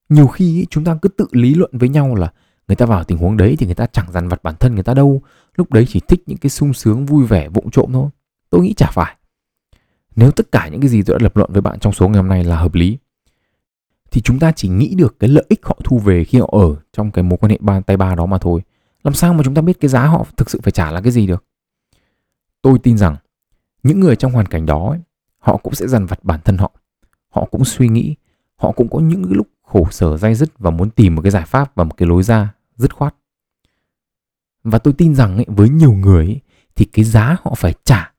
Nhiều 0.09 0.27
khi 0.27 0.67
chúng 0.71 0.85
ta 0.85 0.99
cứ 1.03 1.09
tự 1.09 1.27
lý 1.33 1.55
luận 1.55 1.71
với 1.73 1.89
nhau 1.89 2.15
là 2.15 2.33
người 2.69 2.77
ta 2.77 2.87
vào 2.87 3.05
tình 3.05 3.19
huống 3.19 3.37
đấy 3.37 3.57
thì 3.59 3.67
người 3.67 3.75
ta 3.75 3.87
chẳng 3.87 4.13
dằn 4.13 4.29
vặt 4.29 4.43
bản 4.43 4.55
thân 4.61 4.75
người 4.75 4.85
ta 4.85 4.95
đâu. 4.95 5.23
Lúc 5.57 5.73
đấy 5.73 5.87
chỉ 5.89 6.01
thích 6.09 6.23
những 6.27 6.39
cái 6.39 6.51
sung 6.51 6.75
sướng, 6.75 7.07
vui 7.07 7.27
vẻ, 7.27 7.49
vụng 7.49 7.71
trộm 7.71 7.91
thôi. 7.93 8.11
Tôi 8.51 8.61
nghĩ 8.61 8.75
chả 8.75 8.91
phải. 8.91 9.17
Nếu 10.17 10.31
tất 10.31 10.53
cả 10.53 10.69
những 10.69 10.81
cái 10.81 10.89
gì 10.89 11.03
tôi 11.03 11.19
đã 11.19 11.23
lập 11.23 11.37
luận 11.37 11.51
với 11.53 11.61
bạn 11.61 11.79
trong 11.79 11.93
số 11.93 12.09
ngày 12.09 12.17
hôm 12.17 12.29
nay 12.29 12.45
là 12.45 12.57
hợp 12.57 12.75
lý, 12.75 12.99
thì 14.11 14.21
chúng 14.21 14.39
ta 14.39 14.53
chỉ 14.53 14.69
nghĩ 14.69 14.95
được 14.95 15.17
cái 15.21 15.31
lợi 15.31 15.45
ích 15.49 15.61
họ 15.63 15.79
thu 15.85 15.99
về 15.99 16.25
khi 16.25 16.39
họ 16.39 16.49
ở 16.53 16.77
trong 16.93 17.11
cái 17.11 17.23
mối 17.23 17.39
quan 17.41 17.51
hệ 17.51 17.59
ba, 17.61 17.81
tay 17.81 17.97
ba 17.97 18.15
đó 18.15 18.27
mà 18.27 18.39
thôi. 18.39 18.61
Làm 19.05 19.15
sao 19.15 19.35
mà 19.35 19.43
chúng 19.45 19.55
ta 19.55 19.63
biết 19.63 19.81
cái 19.81 19.89
giá 19.89 20.07
họ 20.07 20.27
thực 20.37 20.51
sự 20.51 20.61
phải 20.63 20.73
trả 20.73 20.91
là 20.91 21.01
cái 21.01 21.13
gì 21.13 21.27
được? 21.27 21.45
Tôi 22.63 22.79
tin 22.79 22.99
rằng 22.99 23.17
những 23.83 24.01
người 24.01 24.17
trong 24.17 24.33
hoàn 24.33 24.47
cảnh 24.47 24.67
đó 24.67 24.91
ấy, 24.91 25.01
họ 25.39 25.57
cũng 25.57 25.75
sẽ 25.75 25.87
dằn 25.87 26.07
vặt 26.07 26.25
bản 26.25 26.41
thân 26.45 26.59
họ. 26.59 26.73
Họ 27.29 27.45
cũng 27.51 27.65
suy 27.65 27.89
nghĩ 27.89 28.15
họ 28.57 28.73
cũng 28.73 28.89
có 28.91 29.01
những 29.01 29.25
lúc 29.33 29.47
khổ 29.63 29.89
sở 29.91 30.17
dai 30.17 30.35
dứt 30.35 30.59
và 30.59 30.71
muốn 30.71 30.91
tìm 30.91 31.15
một 31.15 31.23
cái 31.23 31.31
giải 31.31 31.45
pháp 31.47 31.75
và 31.75 31.85
một 31.85 31.97
cái 31.97 32.09
lối 32.09 32.23
ra 32.23 32.55
dứt 32.77 32.95
khoát. 32.95 33.15
Và 34.65 34.79
tôi 34.79 34.95
tin 34.95 35.15
rằng 35.15 35.37
ấy, 35.37 35.47
với 35.49 35.69
nhiều 35.69 35.93
người 35.93 36.27
ấy, 36.27 36.41
thì 36.77 36.85
cái 36.85 37.05
giá 37.05 37.37
họ 37.43 37.55
phải 37.55 37.75
trả 37.85 38.13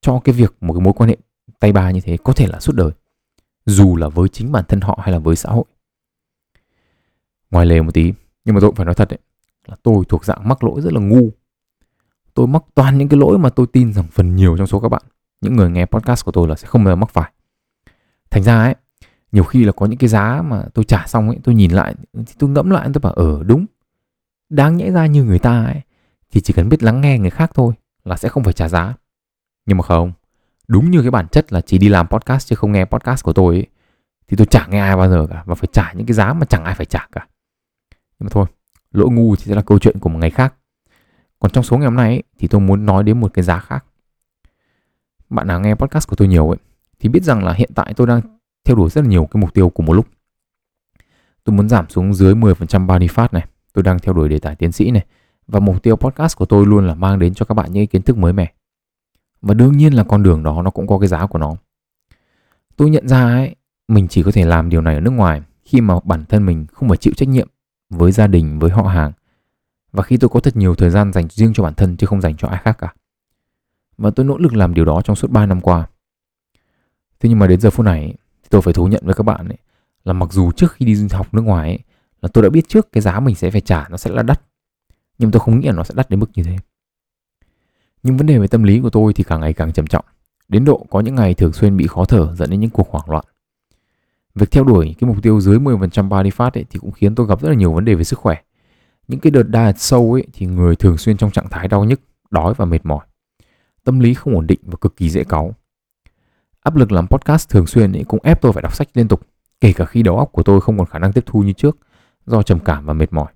cho 0.00 0.20
cái 0.24 0.34
việc 0.34 0.56
một 0.60 0.74
cái 0.74 0.80
mối 0.80 0.92
quan 0.92 1.10
hệ 1.10 1.16
tay 1.60 1.72
ba 1.72 1.90
như 1.90 2.00
thế 2.00 2.16
có 2.24 2.32
thể 2.32 2.46
là 2.46 2.60
suốt 2.60 2.76
đời 2.76 2.90
dù 3.66 3.96
là 3.96 4.08
với 4.08 4.28
chính 4.28 4.52
bản 4.52 4.64
thân 4.68 4.80
họ 4.80 4.98
hay 5.02 5.12
là 5.12 5.18
với 5.18 5.36
xã 5.36 5.50
hội. 5.50 5.64
Ngoài 7.50 7.66
lề 7.66 7.82
một 7.82 7.94
tí 7.94 8.12
nhưng 8.44 8.54
mà 8.54 8.60
tôi 8.60 8.70
cũng 8.70 8.76
phải 8.76 8.86
nói 8.86 8.94
thật 8.94 9.08
đấy 9.08 9.18
là 9.66 9.76
tôi 9.82 10.04
thuộc 10.08 10.24
dạng 10.24 10.48
mắc 10.48 10.64
lỗi 10.64 10.80
rất 10.80 10.92
là 10.92 11.00
ngu 11.00 11.30
tôi 12.34 12.46
mắc 12.46 12.62
toàn 12.74 12.98
những 12.98 13.08
cái 13.08 13.20
lỗi 13.20 13.38
mà 13.38 13.48
tôi 13.48 13.66
tin 13.72 13.92
rằng 13.92 14.06
phần 14.12 14.36
nhiều 14.36 14.56
trong 14.56 14.66
số 14.66 14.80
các 14.80 14.88
bạn 14.88 15.02
những 15.40 15.56
người 15.56 15.70
nghe 15.70 15.86
podcast 15.86 16.24
của 16.24 16.32
tôi 16.32 16.48
là 16.48 16.56
sẽ 16.56 16.66
không 16.68 16.84
bao 16.84 16.92
giờ 16.92 16.96
mắc 16.96 17.10
phải. 17.10 17.32
Thành 18.30 18.42
ra 18.42 18.62
ấy 18.62 18.74
nhiều 19.32 19.44
khi 19.44 19.64
là 19.64 19.72
có 19.72 19.86
những 19.86 19.98
cái 19.98 20.08
giá 20.08 20.42
mà 20.42 20.62
tôi 20.74 20.84
trả 20.84 21.06
xong 21.06 21.28
ấy 21.28 21.38
tôi 21.44 21.54
nhìn 21.54 21.70
lại 21.70 21.94
thì 22.14 22.34
tôi 22.38 22.50
ngẫm 22.50 22.70
lại 22.70 22.88
tôi 22.94 23.00
bảo 23.00 23.12
ở 23.12 23.24
ừ, 23.24 23.42
đúng. 23.46 23.66
Đáng 24.48 24.76
nhẽ 24.76 24.90
ra 24.90 25.06
như 25.06 25.24
người 25.24 25.38
ta 25.38 25.64
ấy 25.64 25.80
thì 26.30 26.40
chỉ 26.40 26.52
cần 26.52 26.68
biết 26.68 26.82
lắng 26.82 27.00
nghe 27.00 27.18
người 27.18 27.30
khác 27.30 27.50
thôi 27.54 27.74
là 28.04 28.16
sẽ 28.16 28.28
không 28.28 28.44
phải 28.44 28.52
trả 28.52 28.68
giá. 28.68 28.94
Nhưng 29.66 29.76
mà 29.78 29.82
không 29.82 30.12
đúng 30.68 30.90
như 30.90 31.00
cái 31.00 31.10
bản 31.10 31.28
chất 31.28 31.52
là 31.52 31.60
chỉ 31.60 31.78
đi 31.78 31.88
làm 31.88 32.08
podcast 32.08 32.48
chứ 32.48 32.56
không 32.56 32.72
nghe 32.72 32.84
podcast 32.84 33.24
của 33.24 33.32
tôi 33.32 33.54
ấy, 33.54 33.66
thì 34.28 34.36
tôi 34.36 34.46
chả 34.46 34.66
nghe 34.66 34.80
ai 34.80 34.96
bao 34.96 35.08
giờ 35.08 35.26
cả 35.30 35.42
và 35.46 35.54
phải 35.54 35.68
trả 35.72 35.92
những 35.92 36.06
cái 36.06 36.14
giá 36.14 36.32
mà 36.32 36.46
chẳng 36.46 36.64
ai 36.64 36.74
phải 36.74 36.86
trả 36.86 37.08
cả. 37.12 37.26
Nhưng 37.90 38.26
mà 38.26 38.28
thôi 38.30 38.46
lỗi 38.92 39.10
ngu 39.10 39.36
thì 39.36 39.44
sẽ 39.44 39.54
là 39.54 39.62
câu 39.62 39.78
chuyện 39.78 39.98
của 39.98 40.08
một 40.08 40.18
ngày 40.18 40.30
khác 40.30 40.54
còn 41.42 41.50
trong 41.50 41.64
số 41.64 41.78
ngày 41.78 41.84
hôm 41.84 41.96
nay 41.96 42.08
ấy, 42.08 42.22
thì 42.38 42.48
tôi 42.48 42.60
muốn 42.60 42.86
nói 42.86 43.04
đến 43.04 43.20
một 43.20 43.34
cái 43.34 43.42
giá 43.42 43.58
khác. 43.58 43.84
Bạn 45.30 45.46
nào 45.46 45.60
nghe 45.60 45.74
podcast 45.74 46.08
của 46.08 46.16
tôi 46.16 46.28
nhiều 46.28 46.48
ấy 46.48 46.58
thì 47.00 47.08
biết 47.08 47.22
rằng 47.22 47.44
là 47.44 47.52
hiện 47.52 47.70
tại 47.74 47.94
tôi 47.96 48.06
đang 48.06 48.20
theo 48.64 48.76
đuổi 48.76 48.90
rất 48.90 49.00
là 49.00 49.08
nhiều 49.08 49.26
cái 49.26 49.40
mục 49.40 49.54
tiêu 49.54 49.70
cùng 49.70 49.86
một 49.86 49.92
lúc. 49.92 50.06
Tôi 51.44 51.56
muốn 51.56 51.68
giảm 51.68 51.88
xuống 51.88 52.14
dưới 52.14 52.34
10% 52.34 52.86
body 52.86 53.06
fat 53.06 53.28
này 53.32 53.46
tôi 53.72 53.82
đang 53.82 53.98
theo 53.98 54.14
đuổi 54.14 54.28
đề 54.28 54.38
tài 54.38 54.56
tiến 54.56 54.72
sĩ 54.72 54.90
này 54.90 55.06
và 55.46 55.60
mục 55.60 55.82
tiêu 55.82 55.96
podcast 55.96 56.36
của 56.36 56.44
tôi 56.44 56.66
luôn 56.66 56.86
là 56.86 56.94
mang 56.94 57.18
đến 57.18 57.34
cho 57.34 57.46
các 57.46 57.54
bạn 57.54 57.72
những 57.72 57.86
kiến 57.86 58.02
thức 58.02 58.16
mới 58.16 58.32
mẻ. 58.32 58.52
Và 59.40 59.54
đương 59.54 59.76
nhiên 59.76 59.92
là 59.92 60.04
con 60.04 60.22
đường 60.22 60.42
đó 60.42 60.62
nó 60.62 60.70
cũng 60.70 60.86
có 60.86 60.98
cái 60.98 61.08
giá 61.08 61.26
của 61.26 61.38
nó. 61.38 61.54
Tôi 62.76 62.90
nhận 62.90 63.08
ra 63.08 63.22
ấy 63.22 63.56
mình 63.88 64.08
chỉ 64.08 64.22
có 64.22 64.30
thể 64.32 64.44
làm 64.44 64.68
điều 64.68 64.80
này 64.80 64.94
ở 64.94 65.00
nước 65.00 65.10
ngoài 65.10 65.42
khi 65.64 65.80
mà 65.80 65.94
bản 66.04 66.24
thân 66.24 66.46
mình 66.46 66.66
không 66.72 66.88
phải 66.88 66.98
chịu 66.98 67.12
trách 67.16 67.28
nhiệm 67.28 67.48
với 67.90 68.12
gia 68.12 68.26
đình 68.26 68.58
với 68.58 68.70
họ 68.70 68.82
hàng 68.82 69.12
và 69.92 70.02
khi 70.02 70.16
tôi 70.16 70.28
có 70.28 70.40
thật 70.40 70.56
nhiều 70.56 70.74
thời 70.74 70.90
gian 70.90 71.12
dành 71.12 71.28
riêng 71.30 71.52
cho 71.54 71.62
bản 71.62 71.74
thân 71.74 71.96
chứ 71.96 72.06
không 72.06 72.20
dành 72.20 72.36
cho 72.36 72.48
ai 72.48 72.60
khác 72.64 72.78
cả. 72.78 72.94
Và 73.98 74.10
tôi 74.10 74.26
nỗ 74.26 74.38
lực 74.38 74.54
làm 74.54 74.74
điều 74.74 74.84
đó 74.84 75.02
trong 75.02 75.16
suốt 75.16 75.30
3 75.30 75.46
năm 75.46 75.60
qua. 75.60 75.86
Thế 77.20 77.28
nhưng 77.28 77.38
mà 77.38 77.46
đến 77.46 77.60
giờ 77.60 77.70
phút 77.70 77.86
này 77.86 78.14
thì 78.42 78.48
tôi 78.50 78.62
phải 78.62 78.74
thú 78.74 78.86
nhận 78.86 79.02
với 79.04 79.14
các 79.14 79.22
bạn 79.22 79.48
ấy, 79.48 79.58
là 80.04 80.12
mặc 80.12 80.32
dù 80.32 80.52
trước 80.52 80.72
khi 80.72 80.86
đi 80.86 81.06
học 81.10 81.34
nước 81.34 81.42
ngoài 81.42 81.68
ấy, 81.68 81.78
là 82.22 82.28
tôi 82.32 82.44
đã 82.44 82.50
biết 82.50 82.68
trước 82.68 82.92
cái 82.92 83.02
giá 83.02 83.20
mình 83.20 83.34
sẽ 83.34 83.50
phải 83.50 83.60
trả 83.60 83.88
nó 83.88 83.96
sẽ 83.96 84.10
là 84.10 84.22
đắt. 84.22 84.40
Nhưng 85.18 85.30
tôi 85.30 85.40
không 85.40 85.60
nghĩ 85.60 85.66
là 85.66 85.74
nó 85.74 85.84
sẽ 85.84 85.94
đắt 85.96 86.10
đến 86.10 86.20
mức 86.20 86.30
như 86.34 86.42
thế. 86.42 86.56
Nhưng 88.02 88.16
vấn 88.16 88.26
đề 88.26 88.38
về 88.38 88.46
tâm 88.46 88.62
lý 88.62 88.80
của 88.80 88.90
tôi 88.90 89.12
thì 89.12 89.24
càng 89.24 89.40
ngày 89.40 89.52
càng 89.52 89.72
trầm 89.72 89.86
trọng 89.86 90.04
đến 90.48 90.64
độ 90.64 90.86
có 90.90 91.00
những 91.00 91.14
ngày 91.14 91.34
thường 91.34 91.52
xuyên 91.52 91.76
bị 91.76 91.86
khó 91.86 92.04
thở 92.04 92.34
dẫn 92.34 92.50
đến 92.50 92.60
những 92.60 92.70
cuộc 92.70 92.90
hoảng 92.90 93.10
loạn. 93.10 93.24
Việc 94.34 94.50
theo 94.50 94.64
đuổi 94.64 94.94
cái 95.00 95.08
mục 95.08 95.22
tiêu 95.22 95.40
dưới 95.40 95.58
10% 95.58 96.08
body 96.08 96.30
fat 96.30 96.50
ấy 96.54 96.64
thì 96.70 96.78
cũng 96.78 96.90
khiến 96.92 97.14
tôi 97.14 97.26
gặp 97.26 97.40
rất 97.40 97.48
là 97.48 97.54
nhiều 97.54 97.72
vấn 97.72 97.84
đề 97.84 97.94
về 97.94 98.04
sức 98.04 98.18
khỏe 98.18 98.42
những 99.08 99.20
cái 99.20 99.30
đợt 99.30 99.44
diet 99.52 99.78
sâu 99.78 100.12
ấy 100.12 100.26
thì 100.32 100.46
người 100.46 100.76
thường 100.76 100.98
xuyên 100.98 101.16
trong 101.16 101.30
trạng 101.30 101.48
thái 101.48 101.68
đau 101.68 101.84
nhức, 101.84 102.00
đói 102.30 102.54
và 102.56 102.64
mệt 102.64 102.86
mỏi 102.86 103.06
tâm 103.84 104.00
lý 104.00 104.14
không 104.14 104.34
ổn 104.34 104.46
định 104.46 104.60
và 104.62 104.76
cực 104.80 104.96
kỳ 104.96 105.10
dễ 105.10 105.24
cáu 105.24 105.54
áp 106.62 106.76
lực 106.76 106.92
làm 106.92 107.06
podcast 107.06 107.48
thường 107.48 107.66
xuyên 107.66 107.92
ấy 107.92 108.04
cũng 108.04 108.20
ép 108.22 108.40
tôi 108.40 108.52
phải 108.52 108.62
đọc 108.62 108.74
sách 108.74 108.88
liên 108.94 109.08
tục, 109.08 109.20
kể 109.60 109.72
cả 109.72 109.84
khi 109.84 110.02
đầu 110.02 110.18
óc 110.18 110.32
của 110.32 110.42
tôi 110.42 110.60
không 110.60 110.78
còn 110.78 110.86
khả 110.86 110.98
năng 110.98 111.12
tiếp 111.12 111.24
thu 111.26 111.42
như 111.42 111.52
trước, 111.52 111.76
do 112.26 112.42
trầm 112.42 112.58
cảm 112.60 112.86
và 112.86 112.92
mệt 112.92 113.12
mỏi 113.12 113.32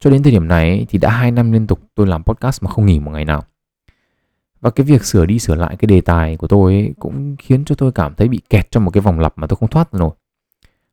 cho 0.00 0.10
đến 0.10 0.22
thời 0.22 0.32
điểm 0.32 0.48
này 0.48 0.86
thì 0.88 0.98
đã 0.98 1.10
2 1.10 1.30
năm 1.30 1.52
liên 1.52 1.66
tục 1.66 1.80
tôi 1.94 2.06
làm 2.06 2.24
podcast 2.24 2.62
mà 2.62 2.70
không 2.70 2.86
nghỉ 2.86 3.00
một 3.00 3.10
ngày 3.10 3.24
nào. 3.24 3.44
Và 4.60 4.70
cái 4.70 4.86
việc 4.86 5.04
sửa 5.04 5.26
đi 5.26 5.38
sửa 5.38 5.54
lại 5.54 5.76
cái 5.76 5.86
đề 5.86 6.00
tài 6.00 6.36
của 6.36 6.46
tôi 6.46 6.72
ấy 6.72 6.94
cũng 6.98 7.36
khiến 7.38 7.64
cho 7.64 7.74
tôi 7.74 7.92
cảm 7.92 8.14
thấy 8.14 8.28
bị 8.28 8.40
kẹt 8.50 8.70
trong 8.70 8.84
một 8.84 8.90
cái 8.90 9.00
vòng 9.00 9.20
lặp 9.20 9.38
mà 9.38 9.46
tôi 9.46 9.56
không 9.56 9.68
thoát 9.68 9.94
nổi. 9.94 10.10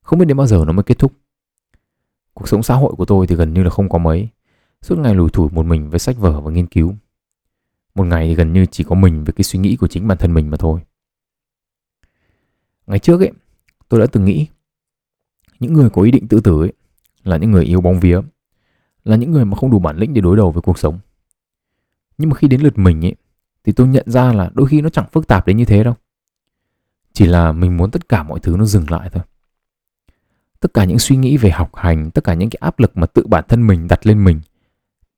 Không 0.02 0.20
biết 0.20 0.26
đến 0.26 0.38
bao 0.38 0.48
giờ 0.48 0.64
nó 0.66 0.74
mới 0.74 0.84
kết 0.84 1.00
thúc. 1.00 1.14
Cuộc 2.36 2.48
sống 2.48 2.64
xã 2.64 2.76
hội 2.76 2.94
của 2.98 3.06
tôi 3.06 3.28
thì 3.28 3.36
gần 3.36 3.54
như 3.54 3.64
là 3.64 3.70
không 3.70 3.90
có 3.90 3.98
mấy. 3.98 4.30
Suốt 4.82 5.00
ngày 5.00 5.16
lủi 5.16 5.30
thủi 5.30 5.50
một 5.50 5.66
mình 5.66 5.90
với 5.90 6.00
sách 6.00 6.18
vở 6.18 6.42
và 6.42 6.52
nghiên 6.52 6.68
cứu. 6.68 6.96
Một 7.96 8.04
ngày 8.04 8.28
thì 8.28 8.36
gần 8.36 8.54
như 8.54 8.66
chỉ 8.66 8.84
có 8.84 8.96
mình 8.96 9.24
với 9.24 9.34
cái 9.34 9.44
suy 9.44 9.60
nghĩ 9.60 9.76
của 9.76 9.88
chính 9.88 10.08
bản 10.08 10.18
thân 10.18 10.34
mình 10.34 10.52
mà 10.52 10.58
thôi. 10.58 10.80
Ngày 12.88 13.00
trước 13.00 13.20
ấy, 13.20 13.32
tôi 13.90 14.00
đã 14.00 14.06
từng 14.12 14.26
nghĩ 14.26 14.48
những 15.60 15.74
người 15.74 15.90
có 15.90 16.02
ý 16.02 16.12
định 16.12 16.28
tự 16.28 16.40
tử 16.40 16.62
ấy 16.62 16.74
là 17.24 17.38
những 17.38 17.52
người 17.52 17.66
yêu 17.66 17.82
bóng 17.82 18.00
vía 18.00 18.22
là 19.04 19.16
những 19.16 19.32
người 19.32 19.46
mà 19.46 19.56
không 19.58 19.72
đủ 19.72 19.80
bản 19.80 19.98
lĩnh 19.98 20.14
để 20.14 20.22
đối 20.22 20.38
đầu 20.38 20.52
với 20.52 20.62
cuộc 20.62 20.80
sống 20.80 21.00
nhưng 22.18 22.30
mà 22.30 22.36
khi 22.36 22.48
đến 22.48 22.62
lượt 22.62 22.78
mình 22.78 23.06
ấy 23.06 23.16
thì 23.64 23.72
tôi 23.72 23.88
nhận 23.88 24.04
ra 24.08 24.34
là 24.34 24.50
đôi 24.54 24.68
khi 24.68 24.82
nó 24.82 24.90
chẳng 24.90 25.06
phức 25.12 25.28
tạp 25.28 25.48
đến 25.48 25.58
như 25.58 25.66
thế 25.66 25.84
đâu 25.84 25.94
chỉ 27.14 27.26
là 27.26 27.52
mình 27.52 27.78
muốn 27.78 27.92
tất 27.92 28.10
cả 28.10 28.24
mọi 28.24 28.40
thứ 28.40 28.56
nó 28.58 28.66
dừng 28.66 28.90
lại 28.90 29.10
thôi 29.10 29.24
tất 30.60 30.74
cả 30.74 30.86
những 30.86 31.00
suy 31.00 31.16
nghĩ 31.16 31.38
về 31.38 31.52
học 31.52 31.76
hành 31.76 32.12
tất 32.12 32.24
cả 32.24 32.34
những 32.34 32.50
cái 32.50 32.58
áp 32.62 32.80
lực 32.80 32.98
mà 32.98 33.08
tự 33.08 33.28
bản 33.28 33.44
thân 33.48 33.68
mình 33.68 33.88
đặt 33.88 34.06
lên 34.08 34.24
mình 34.24 34.42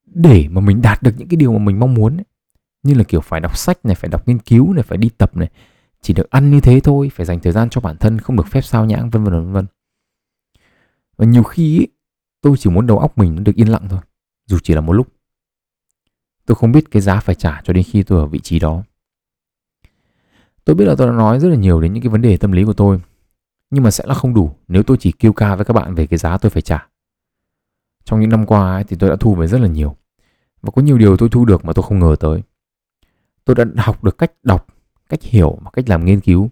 để 0.05 0.47
mà 0.49 0.61
mình 0.61 0.81
đạt 0.81 1.03
được 1.03 1.11
những 1.17 1.27
cái 1.27 1.37
điều 1.37 1.53
mà 1.53 1.59
mình 1.59 1.79
mong 1.79 1.93
muốn 1.93 2.17
ấy. 2.17 2.25
như 2.83 2.93
là 2.93 3.03
kiểu 3.03 3.21
phải 3.21 3.39
đọc 3.39 3.57
sách 3.57 3.85
này 3.85 3.95
phải 3.95 4.09
đọc 4.09 4.27
nghiên 4.27 4.39
cứu 4.39 4.73
này 4.73 4.83
phải 4.83 4.97
đi 4.97 5.09
tập 5.17 5.37
này 5.37 5.49
chỉ 6.01 6.13
được 6.13 6.29
ăn 6.29 6.51
như 6.51 6.61
thế 6.61 6.79
thôi 6.79 7.11
phải 7.13 7.25
dành 7.25 7.39
thời 7.39 7.53
gian 7.53 7.69
cho 7.69 7.81
bản 7.81 7.97
thân 7.97 8.19
không 8.19 8.35
được 8.35 8.47
phép 8.47 8.61
sao 8.61 8.85
nhãng 8.85 9.09
vân 9.09 9.23
vân 9.23 9.33
vân 9.33 9.51
vân 9.53 9.65
và 11.17 11.25
nhiều 11.25 11.43
khi 11.43 11.79
ấy, 11.79 11.87
Tôi 12.41 12.57
chỉ 12.57 12.69
muốn 12.69 12.87
đầu 12.87 12.99
óc 12.99 13.17
mình 13.17 13.35
nó 13.35 13.41
được 13.41 13.55
yên 13.55 13.71
lặng 13.71 13.87
thôi, 13.89 13.99
dù 14.45 14.57
chỉ 14.63 14.73
là 14.73 14.81
một 14.81 14.93
lúc. 14.93 15.07
Tôi 16.45 16.55
không 16.55 16.71
biết 16.71 16.91
cái 16.91 17.01
giá 17.01 17.19
phải 17.19 17.35
trả 17.35 17.61
cho 17.63 17.73
đến 17.73 17.83
khi 17.83 18.03
tôi 18.03 18.19
ở 18.19 18.25
vị 18.25 18.39
trí 18.39 18.59
đó. 18.59 18.83
Tôi 20.65 20.75
biết 20.75 20.85
là 20.85 20.95
tôi 20.97 21.07
đã 21.07 21.13
nói 21.13 21.39
rất 21.39 21.49
là 21.49 21.55
nhiều 21.55 21.81
đến 21.81 21.93
những 21.93 22.03
cái 22.03 22.09
vấn 22.09 22.21
đề 22.21 22.37
tâm 22.37 22.51
lý 22.51 22.63
của 22.63 22.73
tôi, 22.73 23.01
nhưng 23.69 23.83
mà 23.83 23.91
sẽ 23.91 24.03
là 24.07 24.13
không 24.13 24.33
đủ 24.33 24.55
nếu 24.67 24.83
tôi 24.83 24.97
chỉ 24.99 25.11
kêu 25.11 25.33
ca 25.33 25.55
với 25.55 25.65
các 25.65 25.73
bạn 25.73 25.95
về 25.95 26.07
cái 26.07 26.17
giá 26.17 26.37
tôi 26.37 26.49
phải 26.49 26.61
trả. 26.61 26.87
Trong 28.05 28.19
những 28.19 28.29
năm 28.29 28.45
qua 28.45 28.73
ấy, 28.73 28.83
thì 28.83 28.95
tôi 28.99 29.09
đã 29.09 29.15
thu 29.19 29.35
về 29.35 29.47
rất 29.47 29.61
là 29.61 29.67
nhiều. 29.67 29.95
Và 30.61 30.71
có 30.71 30.81
nhiều 30.81 30.97
điều 30.97 31.17
tôi 31.17 31.29
thu 31.29 31.45
được 31.45 31.65
mà 31.65 31.73
tôi 31.73 31.83
không 31.83 31.99
ngờ 31.99 32.15
tới. 32.19 32.43
Tôi 33.45 33.55
đã 33.55 33.65
học 33.77 34.03
được 34.03 34.17
cách 34.17 34.31
đọc, 34.43 34.67
cách 35.09 35.23
hiểu 35.23 35.57
và 35.61 35.71
cách 35.73 35.89
làm 35.89 36.05
nghiên 36.05 36.19
cứu. 36.19 36.49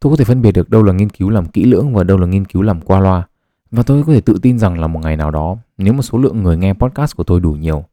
Tôi 0.00 0.10
có 0.10 0.16
thể 0.16 0.24
phân 0.24 0.42
biệt 0.42 0.52
được 0.52 0.70
đâu 0.70 0.82
là 0.82 0.92
nghiên 0.92 1.10
cứu 1.10 1.30
làm 1.30 1.46
kỹ 1.46 1.64
lưỡng 1.64 1.94
và 1.94 2.04
đâu 2.04 2.18
là 2.18 2.26
nghiên 2.26 2.44
cứu 2.44 2.62
làm 2.62 2.80
qua 2.80 3.00
loa. 3.00 3.28
Và 3.70 3.82
tôi 3.82 4.04
có 4.04 4.12
thể 4.12 4.20
tự 4.20 4.38
tin 4.42 4.58
rằng 4.58 4.80
là 4.80 4.86
một 4.86 5.00
ngày 5.00 5.16
nào 5.16 5.30
đó, 5.30 5.56
nếu 5.78 5.92
một 5.92 6.02
số 6.02 6.18
lượng 6.18 6.42
người 6.42 6.56
nghe 6.56 6.72
podcast 6.72 7.16
của 7.16 7.24
tôi 7.24 7.40
đủ 7.40 7.52
nhiều, 7.52 7.84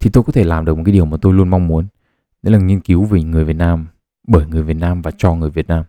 thì 0.00 0.10
tôi 0.10 0.24
có 0.24 0.32
thể 0.32 0.44
làm 0.44 0.64
được 0.64 0.76
một 0.76 0.82
cái 0.86 0.92
điều 0.92 1.04
mà 1.04 1.16
tôi 1.20 1.32
luôn 1.32 1.48
mong 1.48 1.66
muốn. 1.66 1.86
Đấy 2.42 2.52
là 2.52 2.58
nghiên 2.58 2.80
cứu 2.80 3.04
về 3.04 3.22
người 3.22 3.44
Việt 3.44 3.56
Nam, 3.56 3.86
bởi 4.26 4.46
người 4.46 4.62
Việt 4.62 4.76
Nam 4.76 5.02
và 5.02 5.10
cho 5.18 5.34
người 5.34 5.50
Việt 5.50 5.68
Nam. 5.68 5.84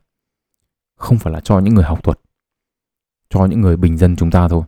Không 0.96 1.20
phải 1.20 1.34
là 1.34 1.40
cho 1.40 1.60
những 1.60 1.74
người 1.74 1.84
học 1.84 2.04
thuật, 2.04 2.20
cho 3.30 3.46
những 3.46 3.62
người 3.62 3.78
bình 3.78 3.98
dân 3.98 4.16
chúng 4.16 4.32
ta 4.32 4.48
thôi. 4.48 4.64